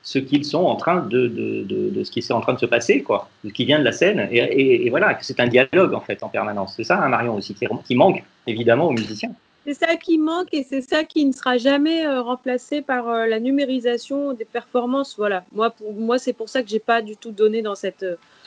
ce 0.02 0.18
qu'ils 0.18 0.44
sont 0.44 0.64
en 0.64 0.76
train 0.76 1.02
de, 1.02 1.26
de, 1.26 1.64
de, 1.90 2.04
ce 2.04 2.10
qui 2.10 2.20
est 2.20 2.32
en 2.32 2.40
train 2.40 2.54
de 2.54 2.58
se 2.58 2.66
passer, 2.66 3.02
quoi, 3.02 3.28
ce 3.44 3.50
qui 3.50 3.64
vient 3.64 3.78
de 3.78 3.84
la 3.84 3.92
scène, 3.92 4.28
et, 4.30 4.86
et, 4.86 4.90
voilà, 4.90 5.14
que 5.14 5.24
c'est 5.24 5.40
un 5.40 5.46
dialogue 5.46 5.94
en 5.94 6.00
fait 6.00 6.22
en 6.22 6.28
permanence. 6.28 6.74
C'est 6.76 6.84
ça, 6.84 7.02
hein, 7.02 7.08
Marion 7.08 7.36
aussi, 7.36 7.54
qui, 7.54 7.66
qui, 7.86 7.94
manque 7.94 8.22
évidemment 8.46 8.88
aux 8.88 8.92
musiciens. 8.92 9.32
C'est 9.66 9.74
ça 9.74 9.96
qui 9.96 10.18
manque 10.18 10.48
et 10.52 10.62
c'est 10.62 10.82
ça 10.82 11.04
qui 11.04 11.24
ne 11.24 11.32
sera 11.32 11.56
jamais 11.56 12.06
remplacé 12.06 12.82
par 12.82 13.26
la 13.26 13.40
numérisation 13.40 14.34
des 14.34 14.44
performances. 14.44 15.14
Voilà, 15.16 15.44
moi, 15.52 15.70
pour, 15.70 15.94
moi 15.94 16.18
c'est 16.18 16.34
pour 16.34 16.50
ça 16.50 16.62
que 16.62 16.68
j'ai 16.68 16.80
pas 16.80 17.00
du 17.00 17.16
tout 17.16 17.30
donné 17.30 17.62
dans 17.62 17.74
cette 17.74 18.04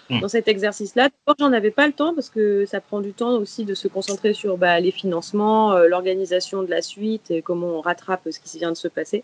Mm. 0.09 0.21
dans 0.21 0.27
cet 0.27 0.47
exercice-là. 0.47 1.09
J'en 1.39 1.51
avais 1.51 1.71
pas 1.71 1.85
le 1.87 1.93
temps 1.93 2.13
parce 2.13 2.29
que 2.29 2.65
ça 2.65 2.79
prend 2.79 3.01
du 3.01 3.13
temps 3.13 3.35
aussi 3.37 3.65
de 3.65 3.73
se 3.73 3.87
concentrer 3.87 4.33
sur 4.33 4.57
bah, 4.57 4.79
les 4.79 4.91
financements, 4.91 5.73
euh, 5.73 5.87
l'organisation 5.87 6.63
de 6.63 6.69
la 6.69 6.81
suite 6.81 7.29
et 7.29 7.41
comment 7.41 7.67
on 7.67 7.81
rattrape 7.81 8.27
ce 8.29 8.39
qui 8.39 8.57
vient 8.57 8.71
de 8.71 8.77
se 8.77 8.87
passer. 8.87 9.23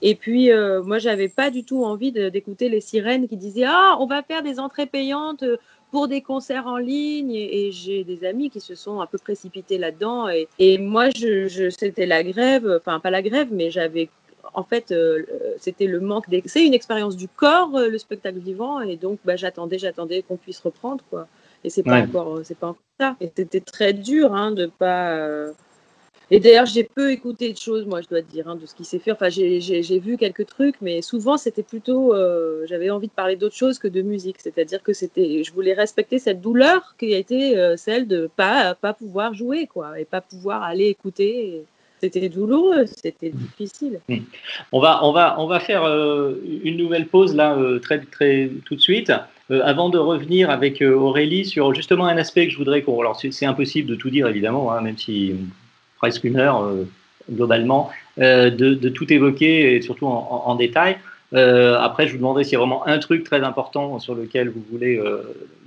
Et 0.00 0.14
puis, 0.14 0.50
euh, 0.50 0.82
moi, 0.82 0.98
j'avais 0.98 1.28
pas 1.28 1.50
du 1.50 1.64
tout 1.64 1.84
envie 1.84 2.12
d'écouter 2.12 2.68
les 2.68 2.80
sirènes 2.80 3.28
qui 3.28 3.36
disaient 3.36 3.66
Ah, 3.66 3.96
on 4.00 4.06
va 4.06 4.22
faire 4.22 4.42
des 4.42 4.58
entrées 4.58 4.86
payantes 4.86 5.44
pour 5.90 6.08
des 6.08 6.22
concerts 6.22 6.66
en 6.66 6.78
ligne. 6.78 7.32
Et, 7.34 7.70
j'ai 7.70 8.02
des 8.02 8.24
amis 8.24 8.50
qui 8.50 8.60
se 8.60 8.74
sont 8.74 9.00
un 9.00 9.06
peu 9.06 9.18
précipités 9.18 9.78
là-dedans. 9.78 10.28
Et, 10.58 10.78
moi, 10.78 11.10
c'était 11.10 12.06
la 12.06 12.24
grève, 12.24 12.80
enfin, 12.80 12.98
pas 12.98 13.10
la 13.10 13.22
grève, 13.22 13.48
mais 13.52 13.70
j'avais 13.70 14.08
en 14.54 14.64
fait, 14.64 14.92
euh, 14.92 15.24
c'était 15.58 15.86
le 15.86 16.00
manque. 16.00 16.26
C'est 16.46 16.64
une 16.64 16.74
expérience 16.74 17.16
du 17.16 17.28
corps, 17.28 17.76
euh, 17.76 17.88
le 17.88 17.98
spectacle 17.98 18.38
vivant, 18.38 18.80
et 18.80 18.96
donc 18.96 19.18
bah, 19.24 19.36
j'attendais, 19.36 19.78
j'attendais 19.78 20.22
qu'on 20.22 20.36
puisse 20.36 20.60
reprendre, 20.60 21.04
quoi. 21.10 21.28
Et 21.64 21.70
c'est 21.70 21.82
pas 21.82 22.00
encore, 22.00 22.38
euh, 22.38 22.42
c'est 22.44 22.58
pas 22.58 22.68
encore 22.68 22.82
ça. 22.98 23.16
Et 23.20 23.30
c'était 23.34 23.60
très 23.60 23.92
dur, 23.92 24.34
hein, 24.34 24.52
de 24.52 24.66
pas. 24.66 25.52
Et 26.34 26.40
d'ailleurs, 26.40 26.64
j'ai 26.64 26.84
peu 26.84 27.12
écouté 27.12 27.52
de 27.52 27.58
choses, 27.58 27.84
moi, 27.84 28.00
je 28.00 28.08
dois 28.08 28.22
te 28.22 28.30
dire, 28.30 28.48
hein, 28.48 28.56
de 28.56 28.64
ce 28.64 28.74
qui 28.74 28.86
s'est 28.86 28.98
fait. 28.98 29.12
Enfin, 29.12 29.28
j'ai 29.28 29.98
vu 29.98 30.16
quelques 30.16 30.46
trucs, 30.46 30.80
mais 30.80 31.02
souvent, 31.02 31.36
c'était 31.36 31.62
plutôt. 31.62 32.14
Euh, 32.14 32.64
j'avais 32.66 32.88
envie 32.88 33.08
de 33.08 33.12
parler 33.12 33.36
d'autre 33.36 33.54
chose 33.54 33.78
que 33.78 33.86
de 33.86 34.00
musique. 34.00 34.36
C'est-à-dire 34.40 34.82
que 34.82 34.94
c'était. 34.94 35.44
Je 35.44 35.52
voulais 35.52 35.74
respecter 35.74 36.18
cette 36.18 36.40
douleur 36.40 36.94
qui 36.98 37.12
a 37.14 37.18
été 37.18 37.58
euh, 37.58 37.76
celle 37.76 38.08
de 38.08 38.30
pas, 38.34 38.74
pas 38.74 38.94
pouvoir 38.94 39.34
jouer, 39.34 39.66
quoi, 39.66 40.00
et 40.00 40.06
pas 40.06 40.22
pouvoir 40.22 40.62
aller 40.62 40.86
écouter. 40.86 41.64
C'était 42.02 42.28
douloureux, 42.28 42.86
c'était 42.86 43.30
difficile. 43.30 44.00
Hmm. 44.08 44.18
On 44.72 44.80
va, 44.80 45.04
on 45.04 45.12
va, 45.12 45.36
on 45.38 45.46
va 45.46 45.60
faire 45.60 45.84
euh, 45.84 46.34
une 46.64 46.76
nouvelle 46.76 47.06
pause 47.06 47.34
là, 47.36 47.56
très, 47.80 48.00
très, 48.00 48.50
tout 48.64 48.74
de 48.74 48.80
suite. 48.80 49.12
avant 49.50 49.88
de 49.88 49.98
revenir 49.98 50.50
avec 50.50 50.82
Aurélie 50.82 51.44
sur 51.44 51.74
justement 51.74 52.06
un 52.06 52.16
aspect 52.16 52.46
que 52.46 52.52
je 52.52 52.58
voudrais 52.58 52.82
qu'on. 52.82 53.00
Alors, 53.00 53.20
c'est 53.20 53.46
impossible 53.46 53.88
de 53.88 53.94
tout 53.94 54.10
dire, 54.10 54.26
évidemment, 54.26 54.72
hein, 54.72 54.80
même 54.80 54.98
si 54.98 55.34
presque 56.02 56.24
une 56.24 56.36
heure 56.36 56.64
euh, 56.64 56.84
globalement, 57.30 57.90
euh, 58.18 58.50
de, 58.50 58.88
tout 58.88 59.10
évoquer 59.12 59.76
et 59.76 59.82
surtout 59.82 60.06
en, 60.06 60.54
détail. 60.56 60.98
Euh, 61.32 61.78
après, 61.78 62.06
je 62.06 62.12
vous 62.12 62.18
demanderai 62.18 62.42
s'il 62.42 62.54
y 62.54 62.56
a 62.56 62.58
vraiment 62.58 62.86
un 62.86 62.98
truc 62.98 63.22
très 63.22 63.42
important 63.42 64.00
sur 64.00 64.16
lequel 64.16 64.50
vous 64.50 64.62
voulez 64.70 65.00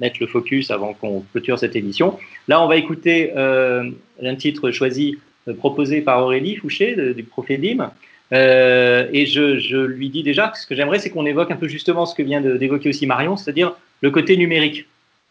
mettre 0.01 0.17
le 0.19 0.27
focus 0.27 0.69
avant 0.69 0.93
qu'on 0.93 1.23
clôture 1.31 1.57
cette 1.57 1.75
émission. 1.75 2.19
Là, 2.49 2.61
on 2.61 2.67
va 2.67 2.75
écouter 2.75 3.31
un 3.35 4.35
titre 4.35 4.69
choisi, 4.71 5.17
proposé 5.53 6.01
par 6.01 6.23
Aurélie 6.23 6.55
Fouché 6.55 7.13
du 7.13 7.23
Prophédim. 7.23 7.91
et 8.31 9.25
je, 9.25 9.85
lui 9.85 10.09
dis 10.09 10.23
déjà, 10.23 10.51
ce 10.55 10.65
que 10.65 10.75
j'aimerais, 10.75 10.99
c'est 10.99 11.09
qu'on 11.09 11.25
évoque 11.25 11.51
un 11.51 11.55
peu 11.55 11.67
justement 11.67 12.05
ce 12.05 12.15
que 12.15 12.23
vient 12.23 12.41
d'évoquer 12.41 12.89
aussi 12.89 13.05
Marion, 13.05 13.37
c'est-à-dire 13.37 13.75
le 14.01 14.11
côté 14.11 14.37
numérique. 14.37 14.85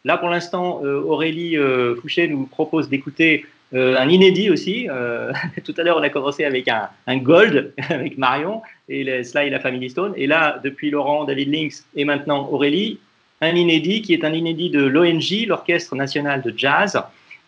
Là, 0.05 0.17
pour 0.19 0.29
l'instant, 0.29 0.83
Aurélie 0.83 1.57
Fouché 2.01 2.29
nous 2.29 2.47
propose 2.47 2.89
d'écouter 2.89 3.45
euh, 3.75 3.97
un 3.99 4.09
inédit 4.09 4.51
aussi. 4.51 4.89
Euh, 4.89 5.33
tout 5.65 5.75
à 5.77 5.83
l'heure, 5.83 5.97
on 5.97 6.03
a 6.03 6.09
commencé 6.09 6.45
avec 6.45 6.69
un, 6.69 7.17
gold 7.17 7.73
avec 7.91 8.19
Marion 8.19 8.63
et 8.89 9.03
les 9.05 9.25
Sly 9.25 9.47
et 9.47 9.51
la 9.51 9.61
Family 9.61 9.91
Stone. 9.91 10.13
Et 10.17 10.27
là, 10.27 10.61
depuis 10.63 10.91
Laurent, 10.91 11.25
David 11.25 11.53
Lynx 11.53 11.85
et 11.97 12.05
maintenant 12.05 12.49
Aurélie, 12.51 12.99
un 13.41 13.55
inédit 13.55 14.03
qui 14.03 14.15
est 14.15 14.25
un 14.25 14.33
inédit 14.33 14.71
de 14.71 14.85
l'ONG, 14.85 15.47
l'Orchestre 15.47 15.97
National 15.97 16.43
de 16.43 16.55
Jazz. 16.57 17.01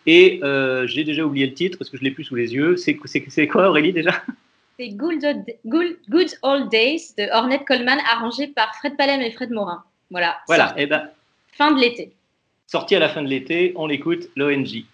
Et 0.07 0.39
euh, 0.41 0.87
j'ai 0.87 1.03
déjà 1.03 1.23
oublié 1.23 1.45
le 1.45 1.53
titre 1.53 1.77
parce 1.77 1.89
que 1.89 1.97
je 1.97 2.03
l'ai 2.03 2.11
plus 2.11 2.23
sous 2.23 2.35
les 2.35 2.53
yeux. 2.53 2.77
C'est 2.77 2.95
quoi 3.47 3.69
Aurélie 3.69 3.93
déjà? 3.93 4.23
C'est 4.79 4.89
Good, 4.89 5.25
Good, 5.65 6.29
Old 6.43 6.69
Days 6.69 7.13
de 7.17 7.29
Ornette 7.33 7.65
Coleman, 7.65 7.99
arrangé 8.09 8.47
par 8.47 8.75
Fred 8.75 8.95
Palem 8.95 9.21
et 9.21 9.31
Fred 9.31 9.49
Morin. 9.49 9.83
Voilà. 10.11 10.37
Voilà. 10.47 10.73
Et 10.77 10.83
eh 10.83 10.85
ben, 10.85 11.09
fin 11.51 11.71
de 11.71 11.81
l'été. 11.81 12.13
Sorti 12.67 12.95
à 12.95 12.99
la 12.99 13.09
fin 13.09 13.23
de 13.23 13.27
l'été, 13.27 13.73
on 13.75 13.89
écoute 13.89 14.29
l'ONG. 14.35 14.85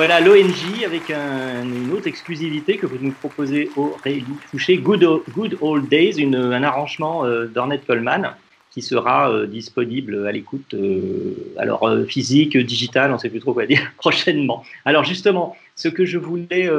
Voilà 0.00 0.18
l'ONG 0.18 0.82
avec 0.86 1.10
une 1.10 1.92
autre 1.92 2.06
exclusivité 2.06 2.78
que 2.78 2.86
vous 2.86 2.96
nous 3.02 3.12
proposez, 3.12 3.68
Aurélie 3.76 4.24
Fouché, 4.50 4.78
Good, 4.78 5.06
Good 5.34 5.58
Old 5.60 5.90
Days, 5.90 6.24
un 6.24 6.62
arrangement 6.62 7.26
euh, 7.26 7.44
d'Ornette 7.44 7.86
Coleman 7.86 8.34
qui 8.70 8.80
sera 8.80 9.30
euh, 9.30 9.46
disponible 9.46 10.26
à 10.26 10.32
l'écoute, 10.32 10.72
euh, 10.72 11.34
alors 11.58 11.86
physique, 12.08 12.56
digital, 12.56 13.10
on 13.10 13.16
ne 13.16 13.18
sait 13.18 13.28
plus 13.28 13.40
trop 13.40 13.52
quoi 13.52 13.66
dire, 13.66 13.92
prochainement. 13.98 14.64
Alors 14.86 15.04
justement, 15.04 15.54
ce 15.76 15.88
que 15.88 16.06
je 16.06 16.16
voulais 16.16 16.70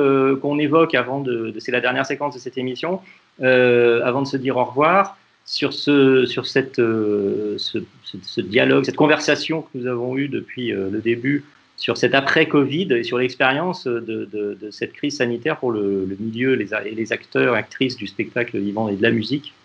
qu'on 0.42 0.58
évoque 0.58 0.96
avant 0.96 1.20
de, 1.20 1.54
c'est 1.60 1.72
la 1.72 1.80
dernière 1.80 2.08
séquence 2.08 2.34
de 2.34 2.40
cette 2.40 2.58
émission, 2.58 3.02
avant 3.40 4.24
de 4.24 4.28
se 4.28 4.38
dire 4.38 4.58
au 4.58 4.64
revoir, 4.64 5.16
sur, 5.46 5.74
ce, 5.74 6.26
sur 6.26 6.48
cette, 6.48 6.78
ce, 6.78 7.84
ce, 8.24 8.42
dialogue, 8.42 8.84
cette 8.84 8.96
conversation 8.96 9.62
que 9.62 9.78
nous 9.78 9.86
avons 9.86 10.18
eue 10.18 10.28
depuis 10.28 10.70
le 10.70 11.02
début 11.02 11.46
sur 11.82 11.98
cet 11.98 12.14
après-Covid 12.14 12.94
et 12.94 13.04
sur 13.04 13.18
l'expérience 13.18 13.86
de, 13.88 14.70
cette 14.70 14.94
crise 14.94 15.18
sanitaire 15.18 15.58
pour 15.58 15.72
le, 15.72 16.16
milieu 16.20 16.54
les, 16.54 16.76
et 16.76 16.94
les 16.94 17.12
acteurs, 17.12 17.56
actrices 17.56 17.98
du 17.98 18.06
spectacle 18.06 18.60
vivant 18.60 18.88
et 18.88 18.96
de 18.96 19.02
la 19.02 19.10
musique, 19.10 19.56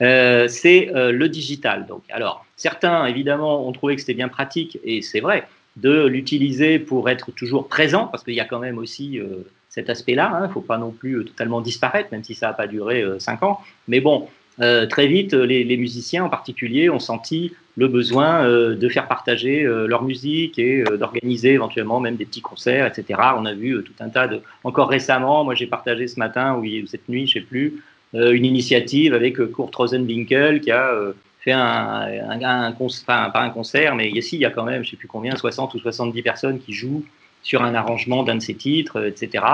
euh, 0.00 0.48
c'est 0.48 0.88
euh, 0.94 1.12
le 1.12 1.28
digital. 1.28 1.84
Donc, 1.86 2.04
alors, 2.08 2.46
certains, 2.56 3.04
évidemment, 3.04 3.68
ont 3.68 3.72
trouvé 3.72 3.96
que 3.96 4.00
c'était 4.00 4.14
bien 4.14 4.30
pratique, 4.30 4.78
et 4.82 5.02
c'est 5.02 5.20
vrai, 5.20 5.46
de 5.76 6.06
l'utiliser 6.06 6.78
pour 6.78 7.10
être 7.10 7.30
toujours 7.32 7.68
présent, 7.68 8.06
parce 8.06 8.24
qu'il 8.24 8.34
y 8.34 8.40
a 8.40 8.46
quand 8.46 8.58
même 8.58 8.78
aussi 8.78 9.18
euh, 9.18 9.44
cet 9.68 9.90
aspect-là. 9.90 10.30
Il 10.32 10.36
hein, 10.36 10.46
ne 10.46 10.52
faut 10.52 10.62
pas 10.62 10.78
non 10.78 10.90
plus 10.90 11.22
totalement 11.26 11.60
disparaître, 11.60 12.08
même 12.12 12.24
si 12.24 12.34
ça 12.34 12.46
n'a 12.46 12.54
pas 12.54 12.66
duré 12.66 13.04
cinq 13.18 13.42
ans. 13.42 13.60
Mais 13.88 14.00
bon, 14.00 14.26
euh, 14.60 14.86
très 14.86 15.06
vite, 15.06 15.32
les, 15.32 15.76
musiciens 15.76 16.24
en 16.24 16.28
particulier 16.28 16.90
ont 16.90 16.98
senti 16.98 17.52
le 17.76 17.88
besoin 17.88 18.44
euh, 18.44 18.74
de 18.74 18.88
faire 18.88 19.08
partager 19.08 19.64
euh, 19.64 19.86
leur 19.86 20.02
musique 20.02 20.58
et 20.58 20.84
d'organiser 20.98 21.52
éventuellement 21.52 22.00
même 22.00 22.16
des 22.16 22.26
petits 22.26 22.42
concerts, 22.42 22.86
etc. 22.86 23.18
On 23.36 23.46
a 23.46 23.54
vu 23.54 23.82
tout 23.82 23.94
un 24.00 24.10
tas 24.10 24.28
de... 24.28 24.40
Encore 24.62 24.88
récemment, 24.88 25.44
moi 25.44 25.54
j'ai 25.54 25.66
partagé 25.66 26.06
ce 26.06 26.18
matin 26.18 26.56
ou 26.56 26.86
cette 26.86 27.08
nuit, 27.08 27.26
je 27.26 27.34
sais 27.34 27.40
plus, 27.40 27.82
une 28.14 28.44
initiative 28.44 29.14
avec 29.14 29.36
Kurt 29.36 29.74
Rosenwinkel 29.74 30.60
qui 30.60 30.70
a 30.70 30.92
fait 31.40 31.52
un, 31.52 32.42
un, 32.42 32.72
concert, 32.72 33.04
enfin 33.08 33.30
pas 33.30 33.40
un 33.40 33.48
concert, 33.48 33.94
mais 33.94 34.10
ici 34.10 34.36
il 34.36 34.42
y 34.42 34.44
a 34.44 34.50
quand 34.50 34.64
même, 34.64 34.84
je 34.84 34.90
sais 34.90 34.96
plus 34.96 35.08
combien, 35.08 35.34
60 35.34 35.72
ou 35.72 35.78
70 35.78 36.22
personnes 36.22 36.58
qui 36.58 36.74
jouent 36.74 37.04
sur 37.42 37.62
un 37.62 37.74
arrangement 37.74 38.22
d'un 38.22 38.34
de 38.34 38.40
ses 38.40 38.54
titres, 38.54 39.06
etc. 39.06 39.44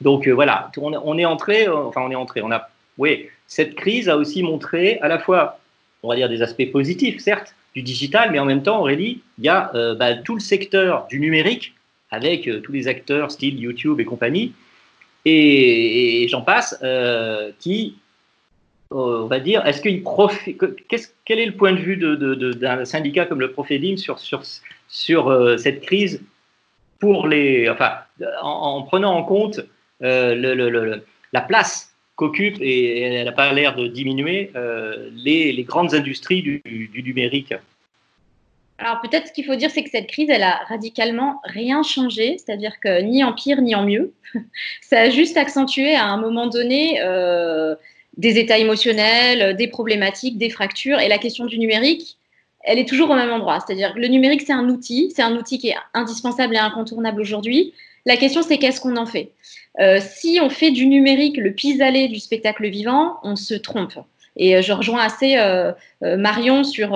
Donc 0.00 0.26
voilà, 0.28 0.70
on, 0.78 0.94
on, 0.94 1.18
est 1.18 1.26
entré, 1.26 1.68
enfin 1.68 2.00
on 2.02 2.10
est 2.10 2.16
entré, 2.16 2.40
on 2.40 2.50
a, 2.50 2.70
oui, 2.98 3.28
cette 3.46 3.74
crise 3.74 4.08
a 4.08 4.16
aussi 4.16 4.42
montré 4.42 4.98
à 5.00 5.08
la 5.08 5.18
fois, 5.18 5.58
on 6.02 6.08
va 6.08 6.16
dire, 6.16 6.28
des 6.28 6.42
aspects 6.42 6.70
positifs, 6.70 7.20
certes, 7.20 7.54
du 7.74 7.82
digital, 7.82 8.30
mais 8.32 8.38
en 8.38 8.46
même 8.46 8.62
temps, 8.62 8.80
Aurélie, 8.80 9.20
il 9.38 9.44
y 9.44 9.48
a 9.48 9.70
euh, 9.74 9.94
bah, 9.94 10.14
tout 10.14 10.34
le 10.34 10.40
secteur 10.40 11.06
du 11.08 11.20
numérique, 11.20 11.74
avec 12.10 12.48
euh, 12.48 12.60
tous 12.60 12.72
les 12.72 12.88
acteurs 12.88 13.30
style 13.30 13.58
YouTube 13.60 14.00
et 14.00 14.04
compagnie, 14.04 14.52
et, 15.26 16.26
j'en 16.30 16.40
passe, 16.40 16.78
euh, 16.82 17.50
qui, 17.58 17.96
on 18.90 19.26
va 19.26 19.40
dire, 19.40 19.66
est-ce 19.66 19.82
qu'il 19.82 20.02
profite, 20.02 20.58
quel 21.24 21.38
est 21.38 21.46
le 21.46 21.56
point 21.56 21.72
de 21.72 21.78
vue 21.78 21.96
d'un 21.96 22.84
syndicat 22.84 23.26
comme 23.26 23.40
le 23.40 23.50
Profedim 23.50 23.96
sur, 23.96 24.20
sur, 24.20 24.42
sur 24.88 25.58
cette 25.58 25.80
crise 25.80 26.22
pour 27.00 27.26
les, 27.26 27.68
enfin, 27.68 27.94
en, 28.40 28.82
prenant 28.82 29.16
en 29.16 29.24
compte 29.24 29.60
le, 30.00 31.02
la 31.32 31.40
place 31.40 31.95
qu'occupent, 32.16 32.60
et 32.60 33.00
elle 33.00 33.24
n'a 33.24 33.32
pas 33.32 33.52
l'air 33.52 33.76
de 33.76 33.86
diminuer, 33.86 34.50
euh, 34.56 35.10
les, 35.14 35.62
grandes 35.64 35.94
industries 35.94 36.42
du, 36.42 36.62
du, 36.64 37.02
numérique 37.02 37.54
alors 38.78 39.00
peut-être 39.00 39.28
ce 39.28 39.32
qu'il 39.32 39.46
faut 39.46 39.54
dire, 39.54 39.70
c'est 39.70 39.82
que 39.82 39.88
cette 39.88 40.06
crise, 40.06 40.28
elle 40.28 40.42
a 40.42 40.60
radicalement 40.68 41.40
rien 41.44 41.82
changé, 41.82 42.36
c'est-à-dire 42.36 42.78
que 42.78 43.00
ni 43.00 43.24
en 43.24 43.32
pire 43.32 43.62
ni 43.62 43.74
en 43.74 43.82
mieux. 43.82 44.12
Ça 44.82 45.00
a 45.00 45.08
juste 45.08 45.38
accentué 45.38 45.94
à 45.94 46.04
un 46.04 46.18
moment 46.18 46.46
donné 46.46 47.00
euh, 47.00 47.74
des 48.18 48.38
états 48.38 48.58
émotionnels, 48.58 49.56
des 49.56 49.68
problématiques, 49.68 50.36
des 50.36 50.50
fractures. 50.50 51.00
Et 51.00 51.08
la 51.08 51.16
question 51.16 51.46
du 51.46 51.58
numérique, 51.58 52.18
elle 52.60 52.78
est 52.78 52.86
toujours 52.86 53.08
au 53.08 53.14
même 53.14 53.30
endroit. 53.30 53.60
C'est-à-dire 53.60 53.94
que 53.94 53.98
le 53.98 54.08
numérique, 54.08 54.42
c'est 54.42 54.52
un 54.52 54.68
outil, 54.68 55.10
c'est 55.14 55.22
un 55.22 55.36
outil 55.36 55.58
qui 55.58 55.68
est 55.68 55.76
indispensable 55.94 56.54
et 56.54 56.58
incontournable 56.58 57.22
aujourd'hui. 57.22 57.72
La 58.06 58.16
question, 58.16 58.42
c'est 58.42 58.58
qu'est-ce 58.58 58.80
qu'on 58.80 58.96
en 58.96 59.06
fait? 59.06 59.32
Euh, 59.80 59.98
si 60.00 60.38
on 60.40 60.48
fait 60.48 60.70
du 60.70 60.86
numérique 60.86 61.36
le 61.36 61.52
pis-aller 61.52 62.08
du 62.08 62.20
spectacle 62.20 62.68
vivant, 62.68 63.18
on 63.24 63.36
se 63.36 63.54
trompe. 63.54 63.94
Et 64.36 64.56
euh, 64.56 64.62
je 64.62 64.72
rejoins 64.72 65.02
assez 65.02 65.36
euh, 65.36 65.72
Marion 66.02 66.62
sur. 66.62 66.90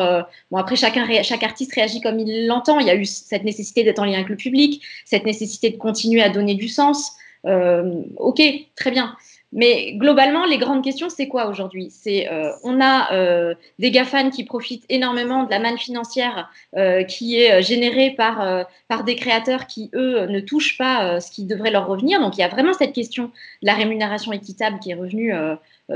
bon, 0.50 0.56
après, 0.56 0.76
chaque 0.76 0.96
artiste 1.42 1.74
réagit 1.74 2.00
comme 2.00 2.20
il 2.20 2.46
l'entend. 2.46 2.78
Il 2.78 2.86
y 2.86 2.90
a 2.90 2.94
eu 2.94 3.04
cette 3.04 3.44
nécessité 3.44 3.82
d'être 3.82 3.98
en 3.98 4.04
lien 4.04 4.14
avec 4.14 4.28
le 4.28 4.36
public, 4.36 4.82
cette 5.04 5.24
nécessité 5.24 5.70
de 5.70 5.76
continuer 5.76 6.22
à 6.22 6.30
donner 6.30 6.54
du 6.54 6.68
sens. 6.68 7.12
ok, 7.44 8.42
très 8.76 8.90
bien. 8.90 9.16
Mais 9.52 9.94
globalement, 9.94 10.44
les 10.44 10.58
grandes 10.58 10.84
questions, 10.84 11.08
c'est 11.10 11.26
quoi 11.26 11.46
aujourd'hui? 11.46 11.88
C'est 11.90 12.30
euh, 12.30 12.52
on 12.62 12.80
a 12.80 13.12
euh, 13.12 13.54
des 13.80 13.90
GAFAN 13.90 14.30
qui 14.30 14.44
profitent 14.44 14.84
énormément 14.88 15.42
de 15.42 15.50
la 15.50 15.58
manne 15.58 15.78
financière 15.78 16.48
euh, 16.76 17.02
qui 17.02 17.40
est 17.40 17.60
générée 17.60 18.10
par, 18.10 18.66
par 18.86 19.02
des 19.02 19.16
créateurs 19.16 19.66
qui, 19.66 19.90
eux, 19.94 20.26
ne 20.26 20.38
touchent 20.38 20.78
pas 20.78 21.20
ce 21.20 21.32
qui 21.32 21.46
devrait 21.46 21.72
leur 21.72 21.88
revenir. 21.88 22.20
Donc 22.20 22.36
il 22.36 22.40
y 22.40 22.44
a 22.44 22.48
vraiment 22.48 22.72
cette 22.72 22.92
question 22.92 23.24
de 23.24 23.66
la 23.66 23.74
rémunération 23.74 24.32
équitable 24.32 24.78
qui 24.78 24.92
est 24.92 24.94
revenue 24.94 25.34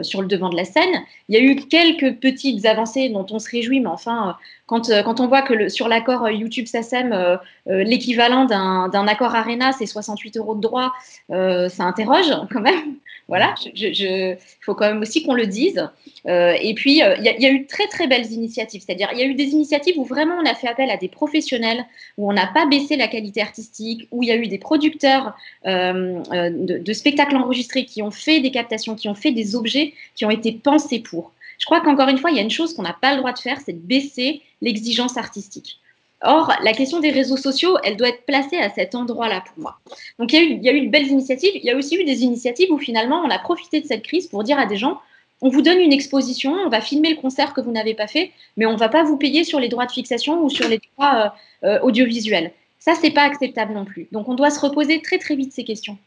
sur 0.03 0.21
le 0.21 0.27
devant 0.27 0.49
de 0.49 0.57
la 0.57 0.65
scène. 0.65 1.03
Il 1.29 1.37
y 1.37 1.39
a 1.39 1.43
eu 1.43 1.55
quelques 1.55 2.17
petites 2.17 2.67
avancées 2.67 3.09
dont 3.09 3.27
on 3.31 3.39
se 3.39 3.49
réjouit, 3.49 3.79
mais 3.79 3.89
enfin, 3.89 4.37
quand, 4.67 4.91
quand 5.05 5.21
on 5.21 5.29
voit 5.29 5.43
que 5.43 5.55
le, 5.55 5.69
sur 5.69 5.87
l'accord 5.87 6.29
YouTube 6.29 6.67
SACEM, 6.67 7.39
l'équivalent 7.67 8.47
d'un 8.47 9.07
accord 9.07 9.37
Arena, 9.37 9.71
c'est 9.73 9.87
68 9.87 10.39
euros 10.39 10.57
de 10.57 10.61
droit, 10.61 10.93
ça 11.29 11.85
interroge 11.85 12.33
quand 12.51 12.61
même. 12.61 12.97
Voilà, 13.27 13.55
il 13.75 14.37
faut 14.61 14.75
quand 14.75 14.87
même 14.87 15.01
aussi 15.01 15.23
qu'on 15.23 15.35
le 15.35 15.47
dise. 15.47 15.89
Euh, 16.27 16.55
et 16.61 16.75
puis, 16.75 17.03
euh, 17.03 17.17
il 17.17 17.25
y, 17.25 17.47
a 17.47 17.51
eu 17.51 17.67
très 17.67 17.87
très 17.87 18.07
belles 18.07 18.31
initiatives, 18.31 18.83
c'est-à-dire 18.85 19.09
il 19.13 19.19
y 19.19 19.23
a 19.23 19.27
eu 19.27 19.35
des 19.35 19.49
initiatives 19.49 19.99
où 19.99 20.05
vraiment 20.05 20.35
on 20.43 20.47
a 20.47 20.55
fait 20.55 20.69
appel 20.69 20.91
à 20.91 20.99
des 20.99 21.09
professionnels, 21.09 21.87
où 22.19 22.29
on 22.29 22.35
n'a 22.35 22.47
pas 22.47 22.67
baissé 22.67 22.97
la 22.97 23.09
qualité 23.09 23.41
artistique, 23.41 24.09
où 24.11 24.23
il 24.23 24.29
y 24.29 24.33
a 24.33 24.37
eu 24.37 24.47
des 24.47 24.59
producteurs 24.59 25.35
euh, 25.67 26.21
de, 26.51 26.79
de, 26.79 26.93
spectacles 26.93 27.37
enregistrés 27.37 27.87
qui 27.87 28.03
ont 28.03 28.11
fait 28.11 28.41
des 28.41 28.51
captations, 28.51 28.95
qui 28.95 29.09
ont 29.09 29.15
fait 29.15 29.33
des 29.33 29.57
objets 29.57 29.95
qui 30.15 30.27
ont 30.27 30.31
été 30.31 30.53
pensés 30.53 31.01
pour. 31.01 31.33
Je 31.59 31.65
crois 31.65 31.81
qu'encore 31.81 32.09
une 32.09 32.19
fois, 32.19 32.31
il 32.31 32.37
y 32.37 32.41
a 32.41 32.43
une 32.43 32.51
chose 32.51 32.75
qu'on 32.75 32.83
n'a 32.83 32.97
pas 33.01 33.13
le 33.13 33.19
droit 33.19 33.33
de 33.33 33.39
faire, 33.39 33.59
c'est 33.65 33.73
de 33.73 33.79
baisser 33.79 34.43
l'exigence 34.61 35.17
artistique. 35.17 35.79
Or, 36.25 36.53
la 36.63 36.73
question 36.73 37.01
des 37.01 37.11
réseaux 37.11 37.37
sociaux, 37.37 37.77
elle 37.85 37.97
doit 37.97 38.09
être 38.09 38.25
placée 38.25 38.57
à 38.57 38.71
cet 38.71 38.95
endroit-là 38.95 39.43
pour 39.47 39.63
moi. 39.63 39.79
Donc, 40.19 40.33
il 40.33 40.37
y, 40.37 40.39
a 40.39 40.43
eu, 40.43 40.57
il 40.57 40.65
y 40.65 40.69
a 40.69 40.73
de 40.73 40.91
belles 40.91 41.07
initiatives. 41.07 41.53
Il 41.55 41.65
y 41.65 41.71
a 41.71 41.77
aussi 41.77 41.97
eu 41.97 42.05
des 42.05 42.23
initiatives 42.23 42.71
où 42.71 42.79
finalement, 42.79 43.23
on 43.25 43.31
a 43.31 43.39
profité 43.39 43.81
de 43.81 43.87
cette 43.87 44.03
crise 44.03 44.27
pour 44.27 44.43
dire 44.43 44.59
à 44.59 44.67
des 44.67 44.77
gens, 44.77 45.01
on 45.43 45.51
vous 45.51 45.61
donne 45.61 45.79
une 45.79 45.93
exposition, 45.93 46.53
on 46.53 46.71
va 46.71 46.81
filmer 46.81 47.11
le 47.11 47.21
concert 47.21 47.53
que 47.53 47.61
vous 47.61 47.73
n'avez 47.73 47.95
pas 47.95 48.07
fait, 48.07 48.31
mais 48.57 48.65
on 48.65 48.73
ne 48.73 48.79
va 48.79 48.89
pas 48.89 49.03
vous 49.03 49.19
payer 49.19 49.45
sur 49.45 49.61
les 49.61 49.69
droits 49.69 49.85
de 49.85 49.93
fixation 49.93 50.43
ou 50.43 50.49
sur 50.49 50.69
les 50.69 50.81
droits 50.97 51.35
audiovisuels. 51.83 52.53
Ça, 52.79 52.95
c'est 52.95 53.11
pas 53.11 53.23
acceptable 53.23 53.75
non 53.75 53.85
plus. 53.85 54.09
Donc, 54.13 54.29
on 54.29 54.35
doit 54.35 54.51
se 54.51 54.61
reposer 54.61 55.03
très 55.03 55.19
très 55.19 55.37
vite 55.37 55.53
ces 55.53 55.65
questions. 55.65 55.99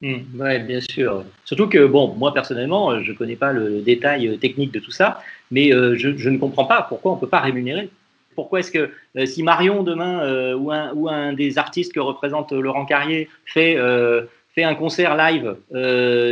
Mmh, 0.00 0.16
oui, 0.40 0.58
bien 0.60 0.80
sûr. 0.80 1.24
Surtout 1.44 1.68
que, 1.68 1.86
bon, 1.86 2.14
moi 2.16 2.34
personnellement, 2.34 3.00
je 3.00 3.12
ne 3.12 3.16
connais 3.16 3.36
pas 3.36 3.52
le 3.52 3.82
détail 3.82 4.36
technique 4.38 4.72
de 4.72 4.80
tout 4.80 4.90
ça, 4.90 5.22
mais 5.52 5.70
je, 5.70 6.28
ne 6.28 6.38
comprends 6.38 6.64
pas 6.64 6.82
pourquoi 6.82 7.12
on 7.12 7.14
ne 7.16 7.20
peut 7.20 7.28
pas 7.28 7.40
rémunérer 7.40 7.88
pourquoi 8.34 8.60
est-ce 8.60 8.70
que 8.70 8.90
euh, 9.16 9.26
si 9.26 9.42
Marion 9.42 9.82
demain 9.82 10.20
euh, 10.22 10.54
ou, 10.54 11.08
un, 11.08 11.32
des 11.32 11.58
artistes 11.58 11.92
que 11.92 12.00
représente 12.00 12.52
Laurent 12.52 12.84
Carrier 12.84 13.28
fait, 13.44 13.76
euh, 13.76 14.22
fait 14.54 14.64
un 14.64 14.74
concert 14.74 15.16
live 15.16 15.56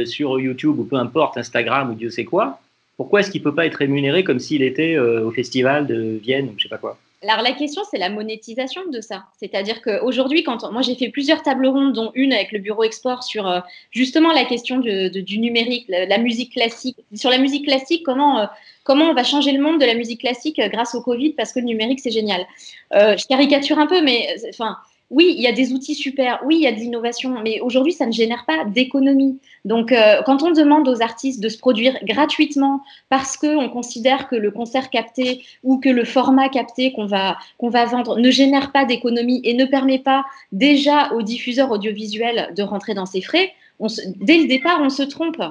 sur 0.07 0.41
YouTube 0.41 0.79
ou 0.79 0.85
peu 0.85 0.97
importe, 0.97 1.37
Instagram 1.37 1.91
ou 1.91 1.95
Dieu 1.95 2.11
sait 2.11 2.25
quoi, 2.25 2.61
pourquoi 2.97 3.21
est-ce 3.21 3.31
qu'il 3.31 3.41
ne 3.41 3.45
peut 3.45 3.55
pas 3.55 3.67
être 3.67 3.77
rémunéré 3.77 4.25
comme 4.25 4.39
s'il 4.39 4.63
était 4.63 4.99
au 4.99 5.31
festival 5.31 5.87
de 5.87 6.19
Vienne 6.23 6.47
ou 6.47 6.55
je 6.59 6.65
sais 6.65 6.69
pas 6.69 6.79
quoi? 6.79 6.99
Alors 7.27 7.43
la 7.43 7.53
question, 7.53 7.83
c'est 7.91 7.99
la 7.99 8.09
monétisation 8.09 8.83
de 8.91 9.01
ça. 9.01 9.25
C'est-à-dire 9.39 9.83
qu'aujourd'hui, 9.83 10.43
quand 10.43 10.71
moi 10.73 10.83
j'ai 10.83 10.95
fait 10.95 11.11
plusieurs 11.11 11.43
tables 11.43 11.67
rondes, 11.67 11.93
dont 11.93 12.13
une 12.15 12.33
avec 12.33 12.51
le 12.53 12.59
bureau 12.59 12.83
export 12.83 13.25
sur 13.25 13.63
justement 13.91 14.33
la 14.33 14.45
question 14.45 14.79
du 14.79 15.39
numérique, 15.39 15.85
la, 15.89 16.19
musique 16.19 16.53
classique. 16.53 16.97
Sur 17.15 17.31
la 17.31 17.39
musique 17.39 17.67
classique, 17.67 18.03
comment 18.05 18.49
comment 18.91 19.11
on 19.11 19.15
va 19.15 19.25
changer 19.25 19.53
le 19.53 19.63
monde 19.63 19.81
de 19.81 19.87
la 19.87 19.95
musique 19.95 20.21
classique 20.21 20.59
euh, 20.59 20.69
grâce 20.69 20.95
au 20.95 21.03
Covid? 21.03 21.35
Parce 21.35 21.53
que 21.53 21.61
le 21.61 21.67
numérique, 21.67 22.01
c'est 22.01 22.11
génial. 22.11 22.45
Euh, 22.93 23.17
je 23.17 23.27
caricature 23.27 23.79
un 23.79 23.87
peu, 23.87 24.03
mais 24.03 24.37
euh, 24.45 24.49
enfin, 24.51 24.77
oui, 25.11 25.35
il 25.37 25.43
y 25.43 25.49
a 25.49 25.53
des 25.53 25.73
outils 25.73 25.97
super, 25.97 26.41
oui, 26.45 26.57
il 26.57 26.63
y 26.63 26.67
a 26.69 26.73
de 26.73 26.79
l'innovation, 26.79 27.35
mais 27.43 27.61
aujourd'hui, 27.61 27.93
ça 27.93 28.07
ne 28.07 28.13
génère 28.13 28.45
pas 28.47 28.65
d'économie. 28.65 29.41
Donc, 29.65 29.93
quand 30.25 30.43
on 30.43 30.53
demande 30.53 30.89
aux 30.89 31.03
artistes 31.03 31.41
de 31.41 31.49
se 31.49 31.59
produire 31.59 31.99
gratuitement 32.05 32.83
parce 33.09 33.37
qu'on 33.37 33.69
considère 33.69 34.29
que 34.29 34.37
le 34.37 34.53
concert 34.53 34.89
capté 34.89 35.43
ou 35.65 35.79
que 35.79 35.89
le 35.89 36.05
format 36.05 36.49
capté 36.49 36.93
qu'on 36.93 37.07
va, 37.07 37.39
qu'on 37.59 37.71
va 37.71 37.87
vendre 37.87 38.19
ne 38.19 38.31
génère 38.31 38.71
pas 38.71 38.85
d'économie 38.85 39.41
et 39.43 39.55
ne 39.55 39.65
permet 39.65 39.99
pas 39.99 40.25
déjà 40.53 41.13
aux 41.13 41.23
diffuseurs 41.23 41.73
audiovisuels 41.73 42.53
de 42.57 42.63
rentrer 42.63 42.95
dans 42.95 43.07
ses 43.07 43.21
frais, 43.21 43.53
dès 44.17 44.39
le 44.39 44.47
départ, 44.47 44.81
on 44.81 44.91
se 44.91 45.03
trompe. 45.03 45.43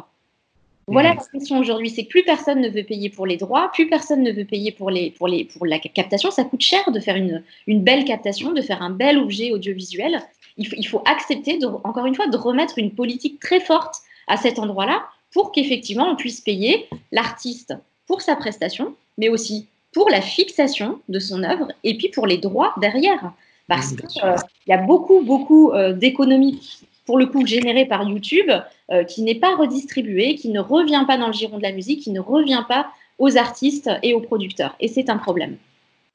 Voilà 0.91 1.09
la 1.09 1.15
question 1.15 1.59
aujourd'hui, 1.59 1.89
c'est 1.89 2.03
que 2.03 2.09
plus 2.09 2.23
personne 2.23 2.61
ne 2.61 2.69
veut 2.69 2.83
payer 2.83 3.09
pour 3.09 3.25
les 3.25 3.37
droits, 3.37 3.69
plus 3.73 3.87
personne 3.87 4.23
ne 4.23 4.31
veut 4.31 4.45
payer 4.45 4.71
pour, 4.71 4.89
les, 4.89 5.11
pour, 5.11 5.27
les, 5.27 5.45
pour 5.45 5.65
la 5.65 5.79
captation. 5.79 6.31
Ça 6.31 6.43
coûte 6.43 6.61
cher 6.61 6.91
de 6.91 6.99
faire 6.99 7.15
une, 7.15 7.43
une 7.67 7.83
belle 7.83 8.05
captation, 8.05 8.51
de 8.51 8.61
faire 8.61 8.81
un 8.81 8.89
bel 8.89 9.17
objet 9.17 9.51
audiovisuel. 9.51 10.19
Il 10.57 10.67
faut, 10.67 10.75
il 10.77 10.87
faut 10.87 11.01
accepter, 11.05 11.57
de, 11.57 11.67
encore 11.67 12.05
une 12.05 12.15
fois, 12.15 12.27
de 12.27 12.37
remettre 12.37 12.79
une 12.79 12.91
politique 12.91 13.39
très 13.39 13.59
forte 13.59 13.95
à 14.27 14.37
cet 14.37 14.59
endroit-là 14.59 15.03
pour 15.33 15.51
qu'effectivement 15.51 16.09
on 16.09 16.15
puisse 16.15 16.41
payer 16.41 16.87
l'artiste 17.11 17.75
pour 18.07 18.21
sa 18.21 18.35
prestation, 18.35 18.95
mais 19.17 19.29
aussi 19.29 19.67
pour 19.91 20.09
la 20.09 20.21
fixation 20.21 20.99
de 21.09 21.19
son 21.19 21.43
œuvre 21.43 21.67
et 21.83 21.97
puis 21.97 22.09
pour 22.09 22.27
les 22.27 22.37
droits 22.37 22.73
derrière. 22.79 23.31
Parce 23.67 23.95
qu'il 23.95 24.23
euh, 24.23 24.35
y 24.67 24.73
a 24.73 24.77
beaucoup, 24.77 25.21
beaucoup 25.21 25.71
euh, 25.71 25.93
d'économies 25.93 26.59
pour 27.05 27.17
le 27.17 27.27
coup 27.27 27.45
généré 27.45 27.85
par 27.85 28.07
YouTube, 28.07 28.51
euh, 28.91 29.03
qui 29.03 29.21
n'est 29.21 29.35
pas 29.35 29.55
redistribué, 29.55 30.35
qui 30.35 30.49
ne 30.49 30.59
revient 30.59 31.03
pas 31.07 31.17
dans 31.17 31.27
le 31.27 31.33
giron 31.33 31.57
de 31.57 31.63
la 31.63 31.71
musique, 31.71 32.01
qui 32.01 32.11
ne 32.11 32.19
revient 32.19 32.63
pas 32.67 32.87
aux 33.17 33.37
artistes 33.37 33.89
et 34.03 34.13
aux 34.13 34.21
producteurs. 34.21 34.75
Et 34.79 34.87
c'est 34.87 35.09
un 35.09 35.17
problème. 35.17 35.57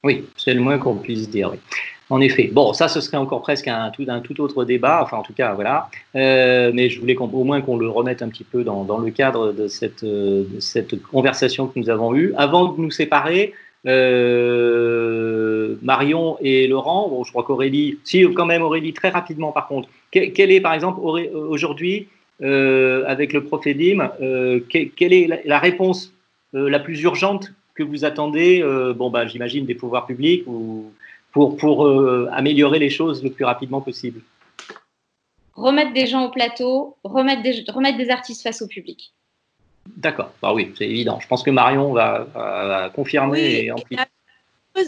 Oui, 0.03 0.23
c'est 0.37 0.53
le 0.53 0.61
moins 0.61 0.77
qu'on 0.77 0.95
puisse 0.95 1.29
dire. 1.29 1.53
En 2.11 2.21
effet. 2.21 2.51
Bon, 2.53 2.73
ça, 2.73 2.87
ce 2.87 3.01
serait 3.01 3.17
encore 3.17 3.41
presque 3.41 3.67
un 3.67 3.89
tout, 3.89 4.41
autre 4.41 4.63
débat. 4.63 5.01
Enfin, 5.01 5.17
en 5.17 5.23
tout 5.23 5.33
cas, 5.33 5.53
voilà. 5.53 5.89
Euh, 6.15 6.71
mais 6.71 6.89
je 6.89 6.99
voulais 6.99 7.17
au 7.17 7.43
moins 7.43 7.61
qu'on 7.61 7.77
le 7.77 7.89
remette 7.89 8.21
un 8.21 8.29
petit 8.29 8.43
peu 8.43 8.63
dans, 8.63 8.99
le 8.99 9.09
cadre 9.09 9.53
de 9.53 9.67
cette, 9.67 10.05
de 10.05 10.59
cette 10.59 11.01
conversation 11.01 11.65
que 11.65 11.79
nous 11.79 11.89
avons 11.89 12.13
eue. 12.13 12.33
Avant 12.37 12.71
de 12.71 12.79
nous 12.79 12.91
séparer, 12.91 13.53
euh, 13.87 15.75
Marion 15.81 16.37
et 16.41 16.67
Laurent, 16.67 17.07
bon, 17.09 17.23
je 17.23 17.31
crois 17.31 17.43
qu'Aurélie, 17.43 17.99
si 18.03 18.23
quand 18.33 18.45
même 18.45 18.61
Aurélie, 18.61 18.93
très 18.93 19.09
rapidement 19.09 19.51
par 19.51 19.67
contre, 19.67 19.89
quelle 20.11 20.51
est 20.51 20.61
par 20.61 20.73
exemple 20.73 20.99
aujourd'hui, 21.01 22.07
euh, 22.07 22.24
avec 22.41 23.33
le 23.33 23.43
Prophédim, 23.43 24.11
euh, 24.21 24.59
quelle 24.69 25.13
est 25.13 25.41
la, 25.45 25.59
réponse 25.59 26.13
la 26.53 26.79
plus 26.79 27.01
urgente 27.01 27.53
que 27.75 27.83
vous 27.83 28.05
attendez, 28.05 28.63
bon, 28.95 29.09
bah, 29.09 29.27
j'imagine 29.27 29.65
des 29.65 29.75
pouvoirs 29.75 30.05
publics, 30.05 30.43
ou 30.47 30.91
pour, 31.31 31.57
pour 31.57 31.87
améliorer 32.31 32.79
les 32.79 32.89
choses 32.89 33.23
le 33.23 33.29
plus 33.29 33.45
rapidement 33.45 33.81
possible 33.81 34.21
Remettre 35.55 35.93
des 35.93 36.05
gens 36.05 36.25
au 36.25 36.31
plateau, 36.31 36.97
remettre 37.03 37.41
des, 37.41 37.63
remettre 37.69 37.97
des 37.97 38.09
artistes 38.09 38.43
face 38.43 38.61
au 38.61 38.67
public. 38.67 39.13
D'accord, 39.97 40.31
bah 40.41 40.53
oui, 40.53 40.73
c'est 40.77 40.87
évident. 40.87 41.19
Je 41.21 41.27
pense 41.27 41.43
que 41.43 41.51
Marion 41.51 41.93
va, 41.93 42.91
confirmer. 42.93 43.71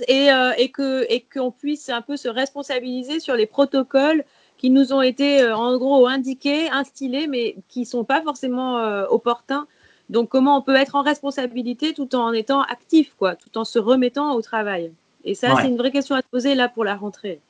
et, 0.08 0.32
euh, 0.32 0.52
et, 0.58 0.70
que 0.70 1.06
et 1.10 1.22
qu'on 1.22 1.52
puisse 1.52 1.90
un 1.90 2.02
peu 2.02 2.18
se 2.18 2.28
responsabiliser 2.28 3.20
sur 3.20 3.36
les 3.36 3.46
protocoles 3.46 4.26
qui 4.58 4.70
nous 4.70 4.94
ont 4.94 5.02
été 5.02 5.42
euh, 5.42 5.56
en 5.56 5.78
gros 5.78 6.08
indiqués, 6.08 6.70
instillés, 6.70 7.28
mais 7.28 7.56
qui 7.68 7.86
sont 7.86 8.04
pas 8.04 8.22
forcément 8.22 8.80
euh, 8.80 9.06
opportuns. 9.10 9.68
Donc 10.10 10.30
comment 10.30 10.58
on 10.58 10.62
peut 10.62 10.76
être 10.76 10.96
en 10.96 11.02
responsabilité 11.02 11.94
tout 11.94 12.16
en 12.16 12.32
étant 12.34 12.62
actif, 12.62 13.14
quoi, 13.18 13.36
tout 13.36 13.58
en 13.58 13.66
se 13.66 13.80
remettant 13.80 14.34
au 14.36 14.42
travail? 14.42 14.92
Et 15.26 15.36
ça, 15.36 15.56
c'est 15.62 15.68
une 15.68 15.78
vraie 15.78 15.92
question 15.92 16.16
à 16.16 16.22
te 16.22 16.28
poser 16.30 16.56
là 16.56 16.70
pour 16.70 16.86
la 16.86 16.96
rentrée. 16.96 17.42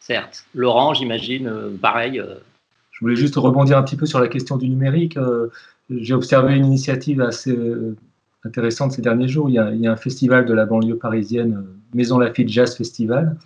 Certes. 0.00 0.44
Laurent, 0.54 0.92
j'imagine, 0.92 1.78
pareil. 1.80 2.20
Je 2.90 3.00
voulais 3.00 3.14
juste 3.14 3.36
rebondir 3.36 3.78
un 3.78 3.84
petit 3.84 3.94
peu 3.94 4.06
sur 4.06 4.18
la 4.18 4.26
question 4.26 4.56
du 4.56 4.68
numérique 4.68 5.16
j'ai 5.90 6.14
observé 6.14 6.56
une 6.56 6.66
initiative 6.66 7.20
assez 7.20 7.56
euh, 7.56 7.96
intéressante 8.44 8.92
ces 8.92 9.02
derniers 9.02 9.28
jours. 9.28 9.48
Il 9.48 9.54
y, 9.54 9.58
a, 9.58 9.92
un 9.92 9.96
festival 9.96 10.46
de 10.46 10.54
la 10.54 10.66
banlieue 10.66 10.96
parisienne, 10.96 11.54
euh, 11.54 11.74
Maison 11.94 12.18
Lafitte 12.18 12.48
Jazz 12.48 12.76
Festival, 12.76 13.36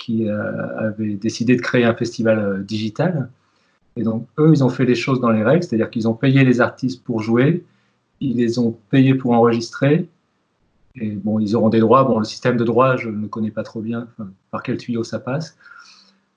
qui 0.00 0.28
euh, 0.28 0.88
avait 0.88 1.14
décidé 1.14 1.54
de 1.54 1.60
créer 1.60 1.84
un 1.84 1.94
festival 1.94 2.64
digital. 2.64 3.28
Et 3.96 4.02
donc, 4.02 4.26
eux, 4.38 4.50
ils 4.52 4.64
ont 4.64 4.70
fait 4.70 4.86
les 4.86 4.96
choses 4.96 5.20
dans 5.20 5.30
les 5.30 5.44
règles, 5.44 5.62
c'est-à-dire 5.62 5.90
qu'ils 5.90 6.08
ont 6.08 6.14
payé 6.14 6.42
les 6.44 6.60
artistes 6.60 7.04
pour 7.04 7.22
jouer, 7.22 7.64
ils 8.20 8.36
les 8.36 8.58
ont 8.58 8.76
payés 8.90 9.14
pour 9.14 9.32
enregistrer. 9.32 10.08
Et 10.96 11.10
bon, 11.10 11.38
ils 11.38 11.54
auront 11.54 11.68
des 11.68 11.80
droits. 11.80 12.04
Bon, 12.04 12.18
le 12.18 12.24
système 12.24 12.56
de 12.56 12.64
droits, 12.64 12.96
je 12.96 13.10
ne 13.10 13.26
connais 13.26 13.50
pas 13.50 13.62
trop 13.62 13.80
bien 13.80 14.08
par 14.50 14.62
quel 14.62 14.76
tuyau 14.78 15.04
ça 15.04 15.18
passe. 15.18 15.56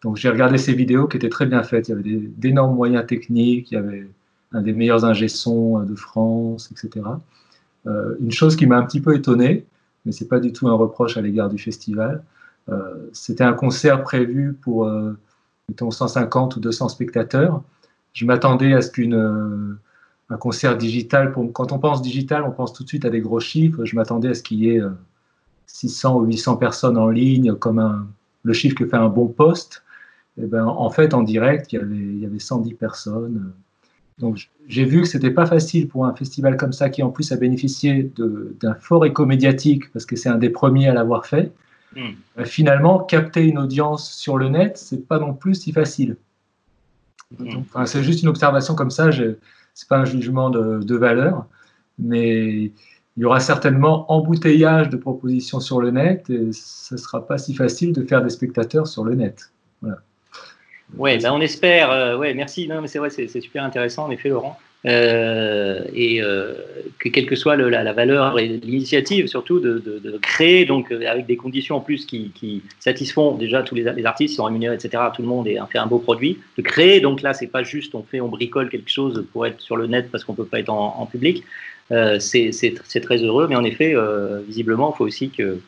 Donc, 0.03 0.17
j'ai 0.17 0.29
regardé 0.29 0.57
ces 0.57 0.73
vidéos 0.73 1.07
qui 1.07 1.17
étaient 1.17 1.29
très 1.29 1.45
bien 1.45 1.63
faites. 1.63 1.87
Il 1.87 1.91
y 1.91 1.93
avait 1.93 2.27
d'énormes 2.37 2.75
moyens 2.75 3.05
techniques, 3.07 3.71
il 3.71 3.75
y 3.75 3.77
avait 3.77 4.07
un 4.51 4.61
des 4.61 4.73
meilleurs 4.73 5.05
ingé 5.05 5.27
euh, 5.47 5.83
de 5.83 5.95
France, 5.95 6.69
etc. 6.71 7.05
Euh, 7.87 8.15
une 8.19 8.31
chose 8.31 8.55
qui 8.55 8.65
m'a 8.65 8.77
un 8.77 8.83
petit 8.83 9.01
peu 9.01 9.15
étonné, 9.15 9.65
mais 10.05 10.11
c'est 10.11 10.27
pas 10.27 10.39
du 10.39 10.53
tout 10.53 10.67
un 10.67 10.73
reproche 10.73 11.17
à 11.17 11.21
l'égard 11.21 11.49
du 11.49 11.57
festival, 11.57 12.15
euh, 12.15 12.19
c'était 13.11 13.43
un 13.43 13.53
concert 13.53 14.03
prévu 14.03 14.53
pour 14.53 14.89
mettons 15.69 15.91
150 15.91 16.55
ou 16.55 16.59
200 16.59 16.89
spectateurs. 16.89 17.61
Je 18.13 18.25
m'attendais 18.25 18.73
à 18.73 18.81
ce 18.81 18.89
qu'une 18.89 19.77
un 20.29 20.37
concert 20.37 20.77
digital, 20.77 21.33
quand 21.53 21.71
on 21.71 21.79
pense 21.79 22.01
digital, 22.01 22.43
on 22.43 22.51
pense 22.51 22.73
tout 22.73 22.83
de 22.83 22.87
suite 22.87 23.05
à 23.05 23.09
des 23.09 23.21
gros 23.21 23.39
chiffres. 23.39 23.85
Je 23.85 23.95
m'attendais 23.95 24.29
à 24.29 24.33
ce 24.33 24.41
qu'il 24.41 24.59
y 24.59 24.69
ait 24.69 24.81
600 25.67 26.17
ou 26.19 26.23
800 26.25 26.57
personnes 26.57 26.97
en 26.97 27.09
ligne, 27.09 27.53
comme 27.55 28.07
le 28.43 28.53
chiffre 28.53 28.75
que 28.75 28.85
fait 28.85 28.97
un 28.97 29.09
bon 29.09 29.27
poste. 29.27 29.83
Et 30.37 30.41
eh 30.43 30.47
ben, 30.47 30.65
en 30.65 30.89
fait, 30.89 31.13
en 31.13 31.21
direct, 31.21 31.73
il 31.73 31.75
y 31.75 31.79
avait, 31.79 31.95
il 31.95 32.19
y 32.19 32.25
avait 32.25 32.39
110 32.39 32.73
personnes. 32.73 33.53
Donc 34.19 34.49
j'ai 34.67 34.85
vu 34.85 35.01
que 35.01 35.07
c'était 35.07 35.31
pas 35.31 35.45
facile 35.45 35.87
pour 35.87 36.05
un 36.05 36.13
festival 36.13 36.57
comme 36.57 36.73
ça, 36.73 36.89
qui 36.89 37.03
en 37.03 37.09
plus 37.09 37.31
a 37.31 37.35
bénéficié 37.35 38.11
d'un 38.59 38.73
fort 38.75 39.05
écho 39.05 39.25
médiatique, 39.25 39.91
parce 39.91 40.05
que 40.05 40.15
c'est 40.15 40.29
un 40.29 40.37
des 40.37 40.49
premiers 40.49 40.87
à 40.87 40.93
l'avoir 40.93 41.25
fait. 41.25 41.51
Euh, 41.97 42.45
finalement, 42.45 42.99
capter 42.99 43.45
une 43.45 43.57
audience 43.57 44.13
sur 44.13 44.37
le 44.37 44.49
net, 44.49 44.77
c'est 44.77 45.07
pas 45.07 45.19
non 45.19 45.33
plus 45.33 45.55
si 45.55 45.71
facile. 45.71 46.17
Hmm. 47.39 47.63
c'est 47.85 48.03
juste 48.03 48.21
une 48.21 48.29
observation 48.29 48.75
comme 48.75 48.91
ça, 48.91 49.09
c'est 49.11 49.89
pas 49.89 49.97
un 49.97 50.05
jugement 50.05 50.51
de, 50.51 50.83
de, 50.83 50.95
valeur, 50.95 51.47
mais 51.97 52.65
il 52.65 52.73
y 53.17 53.25
aura 53.25 53.39
certainement 53.39 54.11
embouteillage 54.11 54.89
de 54.89 54.97
propositions 54.97 55.59
sur 55.59 55.81
le 55.81 55.89
net 55.89 56.29
et 56.29 56.51
ce 56.53 56.95
sera 56.95 57.25
pas 57.25 57.39
si 57.39 57.55
facile 57.55 57.91
de 57.91 58.03
faire 58.03 58.21
des 58.21 58.29
spectateurs 58.29 58.85
sur 58.85 59.03
le 59.03 59.15
net. 59.15 59.51
Voilà. 59.81 59.97
Ouais, 60.95 61.17
ben 61.17 61.31
on 61.31 61.41
espère. 61.41 61.91
Euh, 61.91 62.17
ouais, 62.17 62.33
merci. 62.33 62.67
Non, 62.67 62.81
mais 62.81 62.87
c'est 62.87 62.99
vrai, 62.99 63.09
c'est 63.09 63.27
super 63.27 63.63
intéressant, 63.63 64.05
en 64.05 64.11
effet, 64.11 64.29
Laurent. 64.29 64.57
Euh, 64.85 65.81
et 65.93 66.21
euh, 66.21 66.53
que 66.99 67.07
quelle 67.07 67.25
que 67.25 67.35
soit 67.35 67.55
la, 67.55 67.93
valeur 67.93 68.37
et 68.37 68.47
l'initiative, 68.47 69.27
surtout 69.27 69.59
de, 69.59 70.19
créer, 70.21 70.65
donc 70.65 70.91
avec 70.91 71.25
des 71.25 71.37
conditions 71.37 71.77
en 71.77 71.79
plus 71.79 72.05
qui, 72.05 72.61
satisfont 72.79 73.35
déjà 73.35 73.63
tous 73.63 73.75
les, 73.75 74.05
artistes, 74.05 74.35
sont 74.35 74.43
rémunérés, 74.43 74.75
etc. 74.75 75.03
Tout 75.15 75.21
le 75.21 75.27
monde 75.27 75.47
et 75.47 75.57
fait 75.71 75.77
un 75.77 75.87
beau 75.87 75.99
produit. 75.99 76.39
De 76.57 76.61
créer, 76.61 76.99
donc 76.99 77.21
là, 77.21 77.33
c'est 77.33 77.47
pas 77.47 77.63
juste 77.63 77.95
on 77.95 78.03
fait, 78.03 78.19
on 78.19 78.27
bricole 78.27 78.69
quelque 78.69 78.91
chose 78.91 79.25
pour 79.31 79.45
être 79.45 79.61
sur 79.61 79.77
le 79.77 79.87
net 79.87 80.09
parce 80.11 80.23
qu'on 80.23 80.33
peut 80.33 80.45
pas 80.45 80.59
être 80.59 80.69
en, 80.69 80.95
en 80.99 81.05
public. 81.05 81.43
c'est 81.89 83.01
très 83.01 83.17
heureux, 83.17 83.47
mais 83.47 83.55
en 83.55 83.63
effet, 83.63 83.95
visiblement, 84.47 84.93
il 84.93 84.97
faut 84.97 85.05
aussi 85.05 85.29
que 85.29 85.59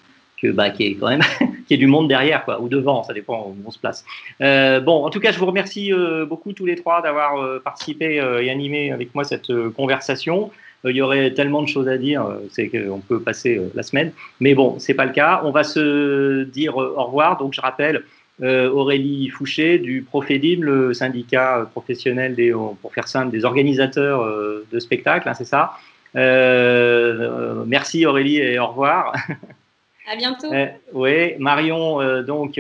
que 0.42 0.48
bah, 0.52 0.70
qui 0.70 0.86
est 0.86 0.96
quand 0.96 1.10
même 1.10 1.22
qui 1.68 1.74
est 1.74 1.78
du 1.78 1.88
monde 1.88 2.08
derrière 2.08 2.46
quoi 2.46 2.62
ou 2.62 2.68
devant 2.68 3.04
ça 3.04 3.14
dépend 3.14 3.48
où 3.48 3.56
on 3.66 3.72
se 3.72 3.80
place 3.80 4.06
euh, 4.42 4.80
bon 4.80 5.06
en 5.06 5.10
tout 5.10 5.20
cas 5.20 5.32
je 5.32 5.40
vous 5.40 5.46
remercie 5.46 5.94
euh, 5.94 6.26
beaucoup 6.26 6.54
tous 6.54 6.66
les 6.66 6.76
trois 6.76 7.02
d'avoir 7.02 7.42
euh, 7.42 7.60
participé 7.64 8.16
et 8.16 8.50
animé 8.50 8.92
avec 8.92 9.14
moi 9.16 9.24
cette 9.24 9.52
conversation 9.76 10.52
il 10.88 10.96
y 10.96 11.02
aurait 11.02 11.34
tellement 11.34 11.64
de 11.64 11.68
choses 11.68 11.88
à 11.88 11.98
dire, 11.98 12.28
c'est 12.52 12.70
qu'on 12.70 13.00
peut 13.00 13.20
passer 13.20 13.60
la 13.74 13.82
semaine. 13.82 14.12
Mais 14.40 14.54
bon, 14.54 14.78
c'est 14.78 14.94
pas 14.94 15.06
le 15.06 15.14
cas. 15.14 15.42
On 15.44 15.50
va 15.50 15.64
se 15.64 16.44
dire 16.44 16.78
au 16.78 17.06
revoir. 17.06 17.40
Donc, 17.40 17.56
je 17.56 17.62
rappelle 17.62 18.04
Aurélie 18.44 19.30
Fouché 19.30 19.80
du 19.80 20.04
Profedim, 20.04 20.62
le 20.62 20.94
syndicat 20.94 21.68
professionnel 21.72 22.36
des, 22.36 22.52
pour 22.52 22.94
faire 22.94 23.08
simple, 23.08 23.32
des 23.32 23.46
organisateurs 23.46 24.32
de 24.72 24.80
spectacles, 24.80 25.28
hein, 25.28 25.34
c'est 25.34 25.44
ça. 25.44 25.72
merci 27.66 28.06
Aurélie 28.06 28.38
et 28.38 28.60
au 28.60 28.68
revoir. 28.68 29.16
À 30.08 30.16
bientôt. 30.16 30.48
oui, 30.94 31.36
Marion, 31.40 32.22
donc 32.22 32.60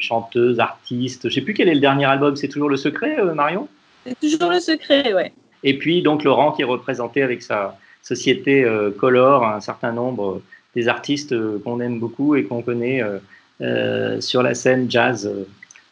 chanteuse, 0.00 0.60
artiste. 0.60 1.22
Je 1.22 1.28
ne 1.28 1.32
sais 1.32 1.40
plus 1.40 1.54
quel 1.54 1.68
est 1.68 1.74
le 1.74 1.80
dernier 1.80 2.04
album. 2.04 2.36
C'est 2.36 2.48
toujours 2.48 2.68
le 2.68 2.76
secret, 2.76 3.16
Marion? 3.34 3.68
C'est 4.04 4.18
toujours 4.20 4.50
le 4.50 4.60
secret, 4.60 5.14
ouais. 5.14 5.32
Et 5.62 5.78
puis 5.78 6.02
donc 6.02 6.22
Laurent 6.24 6.52
qui 6.52 6.62
est 6.62 6.66
représenté 6.66 7.22
avec 7.22 7.42
sa 7.42 7.76
société 8.02 8.64
euh, 8.64 8.90
Color, 8.90 9.44
un 9.44 9.60
certain 9.60 9.92
nombre 9.92 10.40
des 10.76 10.88
artistes 10.88 11.32
euh, 11.32 11.60
qu'on 11.64 11.80
aime 11.80 11.98
beaucoup 11.98 12.36
et 12.36 12.44
qu'on 12.44 12.62
connaît 12.62 13.02
euh, 13.60 14.20
sur 14.20 14.42
la 14.42 14.54
scène 14.54 14.90
jazz 14.90 15.30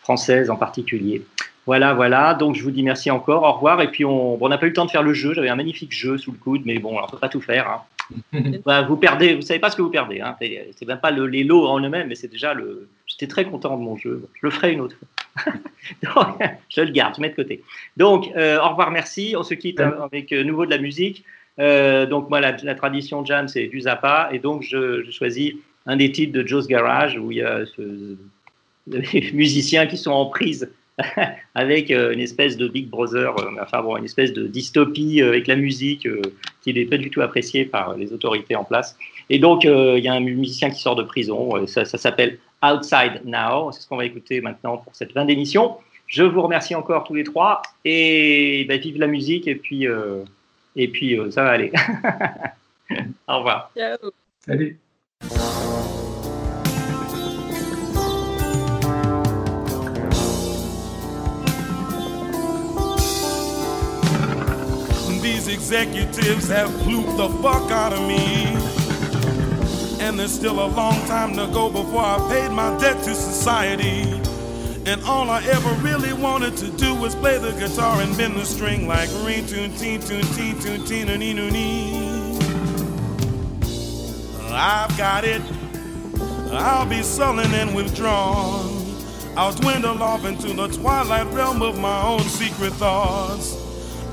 française 0.00 0.50
en 0.50 0.56
particulier. 0.56 1.24
Voilà, 1.66 1.94
voilà. 1.94 2.34
Donc 2.34 2.54
je 2.54 2.62
vous 2.62 2.70
dis 2.70 2.82
merci 2.82 3.10
encore, 3.10 3.42
au 3.42 3.52
revoir. 3.52 3.80
Et 3.80 3.90
puis 3.90 4.04
on 4.04 4.48
n'a 4.48 4.58
pas 4.58 4.66
eu 4.66 4.68
le 4.68 4.74
temps 4.74 4.84
de 4.84 4.90
faire 4.90 5.02
le 5.02 5.14
jeu. 5.14 5.34
J'avais 5.34 5.48
un 5.48 5.56
magnifique 5.56 5.92
jeu 5.92 6.18
sous 6.18 6.30
le 6.30 6.38
coude, 6.38 6.62
mais 6.64 6.78
bon, 6.78 6.96
on 6.96 7.02
ne 7.02 7.10
peut 7.10 7.18
pas 7.18 7.28
tout 7.28 7.40
faire. 7.40 7.68
Hein. 7.68 7.82
Bah, 8.64 8.82
vous 8.82 8.96
perdez, 8.96 9.34
vous 9.34 9.42
savez 9.42 9.60
pas 9.60 9.70
ce 9.70 9.76
que 9.76 9.82
vous 9.82 9.90
perdez. 9.90 10.20
Hein. 10.20 10.36
C'est 10.40 10.86
même 10.86 11.00
pas 11.00 11.10
le, 11.10 11.26
les 11.26 11.44
lots 11.44 11.66
en 11.66 11.80
eux-mêmes, 11.80 12.08
mais 12.08 12.14
c'est 12.14 12.28
déjà 12.28 12.54
le. 12.54 12.88
J'étais 13.06 13.26
très 13.26 13.44
content 13.44 13.76
de 13.76 13.82
mon 13.82 13.96
jeu. 13.96 14.28
Je 14.34 14.40
le 14.42 14.50
ferai 14.50 14.72
une 14.72 14.80
autre 14.80 14.96
fois. 14.96 15.08
je 16.68 16.80
le 16.80 16.90
garde, 16.90 17.14
je 17.16 17.20
mets 17.20 17.30
de 17.30 17.34
côté. 17.34 17.62
Donc, 17.96 18.30
euh, 18.36 18.58
au 18.60 18.70
revoir, 18.70 18.90
merci. 18.90 19.34
On 19.36 19.42
se 19.42 19.54
quitte 19.54 19.80
avec 19.80 20.32
euh, 20.32 20.42
nouveau 20.44 20.66
de 20.66 20.70
la 20.70 20.78
musique. 20.78 21.24
Euh, 21.58 22.06
donc, 22.06 22.30
moi, 22.30 22.40
la, 22.40 22.52
tradition 22.74 23.24
jam, 23.24 23.48
c'est 23.48 23.66
du 23.66 23.82
Zappa. 23.82 24.30
Et 24.32 24.38
donc, 24.38 24.62
je, 24.62 25.08
choisis 25.10 25.54
un 25.86 25.96
des 25.96 26.10
titres 26.10 26.32
de 26.32 26.46
Joe's 26.46 26.66
Garage 26.66 27.16
où 27.18 27.30
il 27.30 27.38
y 27.38 27.42
a 27.42 27.64
des 28.86 29.30
musiciens 29.32 29.86
qui 29.86 29.96
sont 29.96 30.12
en 30.12 30.26
prise 30.26 30.70
avec 31.54 31.90
une 31.90 32.20
espèce 32.20 32.56
de 32.56 32.68
Big 32.68 32.88
Brother, 32.88 33.34
enfin 33.60 33.82
bon, 33.82 33.96
une 33.96 34.04
espèce 34.04 34.32
de 34.32 34.46
dystopie 34.46 35.20
avec 35.22 35.46
la 35.46 35.56
musique 35.56 36.08
qui 36.62 36.72
n'est 36.72 36.84
pas 36.84 36.98
du 36.98 37.10
tout 37.10 37.20
appréciée 37.20 37.64
par 37.64 37.96
les 37.96 38.12
autorités 38.12 38.54
en 38.54 38.64
place. 38.64 38.96
Et 39.30 39.38
donc, 39.38 39.64
il 39.64 39.98
y 39.98 40.08
a 40.08 40.12
un 40.12 40.20
musicien 40.20 40.70
qui 40.70 40.80
sort 40.80 40.96
de 40.96 41.02
prison, 41.02 41.66
ça, 41.66 41.84
ça 41.84 41.98
s'appelle 41.98 42.38
Outside 42.64 43.22
Now. 43.24 43.72
C'est 43.72 43.82
ce 43.82 43.88
qu'on 43.88 43.96
va 43.96 44.04
écouter 44.04 44.40
maintenant 44.40 44.78
pour 44.78 44.94
cette 44.94 45.12
fin 45.12 45.24
d'émission. 45.24 45.76
Je 46.06 46.22
vous 46.22 46.42
remercie 46.42 46.74
encore 46.74 47.04
tous 47.04 47.14
les 47.14 47.24
trois 47.24 47.62
et 47.84 48.64
bah, 48.68 48.76
vive 48.76 48.98
la 48.98 49.06
musique 49.06 49.48
et 49.48 49.54
puis, 49.54 49.88
euh, 49.88 50.22
et 50.76 50.88
puis 50.88 51.18
euh, 51.18 51.30
ça 51.30 51.44
va 51.44 51.50
aller. 51.50 51.72
Au 53.28 53.38
revoir. 53.38 53.70
Ciao. 53.76 54.10
Salut. 54.40 54.78
These 65.44 65.56
executives 65.56 66.48
have 66.48 66.70
plooped 66.84 67.18
the 67.18 67.28
fuck 67.42 67.70
out 67.70 67.92
of 67.92 68.00
me. 68.08 68.46
And 70.02 70.18
there's 70.18 70.32
still 70.32 70.64
a 70.64 70.68
long 70.68 70.94
time 71.06 71.36
to 71.36 71.46
go 71.52 71.68
before 71.68 72.00
I 72.00 72.16
paid 72.30 72.50
my 72.50 72.74
debt 72.78 72.96
to 73.04 73.14
society. 73.14 74.04
And 74.86 75.02
all 75.04 75.28
I 75.28 75.44
ever 75.44 75.70
really 75.82 76.14
wanted 76.14 76.56
to 76.58 76.70
do 76.70 76.94
was 76.94 77.14
play 77.14 77.36
the 77.36 77.52
guitar 77.52 78.00
and 78.00 78.16
bend 78.16 78.36
the 78.36 78.44
string 78.46 78.88
like 78.88 79.10
ring 79.22 79.46
tune 79.46 79.74
teen 79.74 80.00
tune 80.00 80.24
teen 80.34 80.58
tune 80.60 80.82
teen 80.86 81.08
nee 81.08 81.34
nee 81.34 81.50
nee. 81.50 82.38
I've 84.50 84.96
got 84.96 85.24
it. 85.24 85.42
I'll 86.52 86.88
be 86.88 87.02
sullen 87.02 87.52
and 87.52 87.74
withdrawn. 87.74 88.82
I'll 89.36 89.52
dwindle 89.52 90.02
off 90.02 90.24
into 90.24 90.54
the 90.54 90.68
twilight 90.68 91.26
realm 91.34 91.60
of 91.60 91.78
my 91.78 92.02
own 92.02 92.20
secret 92.20 92.72
thoughts. 92.72 93.63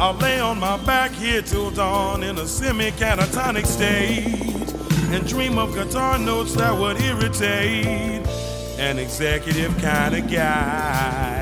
I'll 0.01 0.15
lay 0.15 0.39
on 0.39 0.59
my 0.59 0.83
back 0.83 1.11
here 1.11 1.43
till 1.43 1.69
dawn 1.69 2.23
in 2.23 2.35
a 2.39 2.47
semi-catatonic 2.47 3.67
state 3.67 4.73
and 5.13 5.27
dream 5.27 5.59
of 5.59 5.75
guitar 5.75 6.17
notes 6.17 6.55
that 6.55 6.75
would 6.75 6.99
irritate 6.99 8.25
an 8.79 8.97
executive 8.97 9.77
kind 9.77 10.15
of 10.15 10.27
guy. 10.27 11.40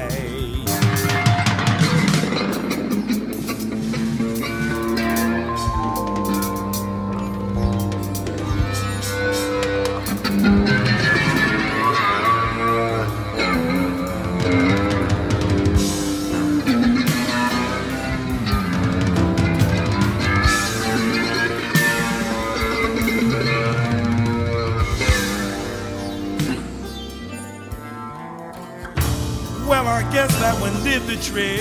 Did 30.89 31.01
the 31.03 31.15
trick. 31.21 31.59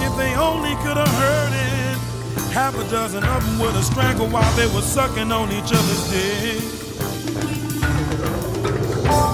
If 0.00 0.16
they 0.16 0.34
only 0.36 0.74
could 0.76 0.96
have 0.96 1.14
heard 1.20 1.52
it, 1.52 1.98
half 2.52 2.74
a 2.74 2.90
dozen 2.90 3.22
of 3.22 3.44
them 3.44 3.58
would 3.58 3.72
have 3.72 3.84
strangled 3.84 4.32
while 4.32 4.56
they 4.56 4.66
were 4.74 4.80
sucking 4.80 5.30
on 5.30 5.50
each 5.52 5.72
other's 5.72 6.10
dick. 6.10 6.62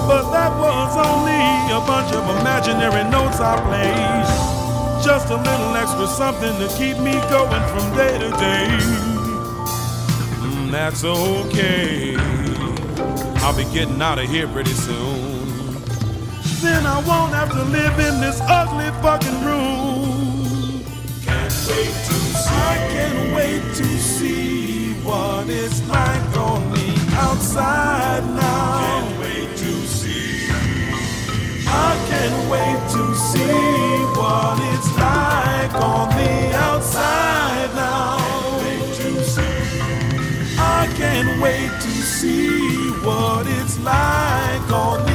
But 0.07 0.31
that 0.31 0.51
was 0.59 0.97
only 0.97 1.43
a 1.71 1.79
bunch 1.87 2.13
of 2.13 2.23
imaginary 2.41 3.09
notes 3.09 3.39
I 3.39 3.55
played. 3.63 5.03
Just 5.05 5.29
a 5.29 5.37
little 5.37 5.75
extra 5.75 6.07
something 6.07 6.55
to 6.59 6.67
keep 6.77 6.97
me 6.99 7.13
going 7.29 7.63
from 7.71 7.95
day 7.95 8.17
to 8.19 8.29
day. 8.31 8.67
Mm, 10.41 10.71
that's 10.71 11.03
okay. 11.03 12.15
I'll 13.41 13.55
be 13.55 13.63
getting 13.73 14.01
out 14.01 14.19
of 14.19 14.29
here 14.29 14.47
pretty 14.47 14.71
soon 14.71 15.42
then 16.63 16.85
I 16.85 16.99
won't 17.05 17.33
have 17.33 17.51
to 17.51 17.63
live 17.63 17.99
in 17.99 18.21
this 18.21 18.39
ugly 18.47 18.89
fucking 19.01 19.39
room. 19.43 20.83
Can't 21.25 21.53
wait 21.67 21.93
to 22.07 22.13
see. 22.13 22.49
I 22.49 22.75
can't 22.93 23.35
wait 23.35 23.63
to 23.79 23.85
see 23.99 24.93
what 25.03 25.49
it's 25.49 25.85
like 25.89 26.37
on 26.37 26.71
the 26.71 26.87
outside 27.25 28.23
now. 28.35 28.79
Can't 28.79 29.19
wait 29.19 29.49
to 29.57 29.71
see. 29.87 30.47
I 31.67 31.91
can't 32.09 32.49
wait 32.49 32.79
to 32.95 33.03
see 33.29 33.53
what 34.17 34.57
it's 34.71 34.89
like 34.97 35.73
on 35.75 36.09
the 36.15 36.55
outside 36.55 37.75
now. 37.75 38.13
Can't 40.95 41.41
wait 41.41 41.71
to 41.81 41.89
see. 41.89 42.91
What 43.03 43.47
it's 43.47 43.77
like 43.79 44.71
on 44.71 45.05
the 45.05 45.12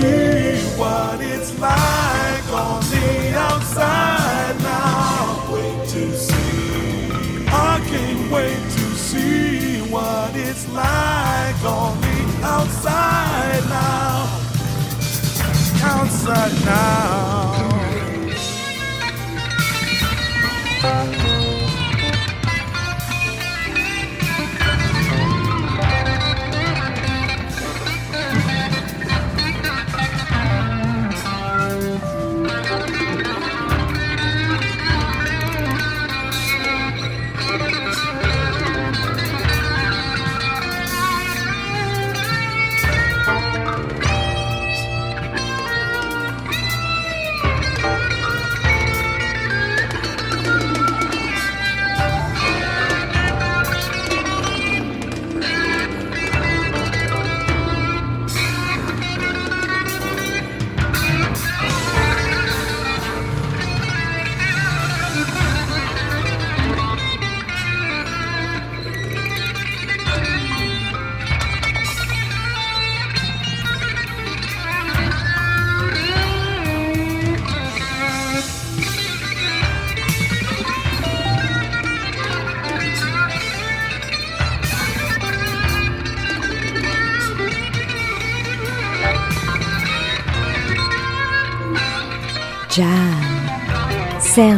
see 0.00 0.78
what 0.78 1.20
it's 1.20 1.58
like 1.58 2.48
on 2.52 2.80
the 2.90 3.34
outside 3.34 4.56
now. 4.60 5.52
Wait 5.52 5.88
to 5.88 6.16
see. 6.16 7.46
I 7.48 7.80
can't 7.90 8.30
wait 8.30 8.62
to 8.76 8.86
see 9.08 9.80
what 9.90 10.36
it's 10.36 10.68
like 10.72 11.64
on 11.64 12.00
the 12.00 12.18
outside 12.44 13.64
now. 13.68 14.28
Outside 15.82 16.54
now. 16.64 17.68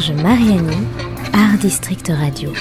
Serge 0.01 0.22
Mariani, 0.22 0.86
Art 1.34 1.61
District 1.61 2.09
Radio. 2.09 2.55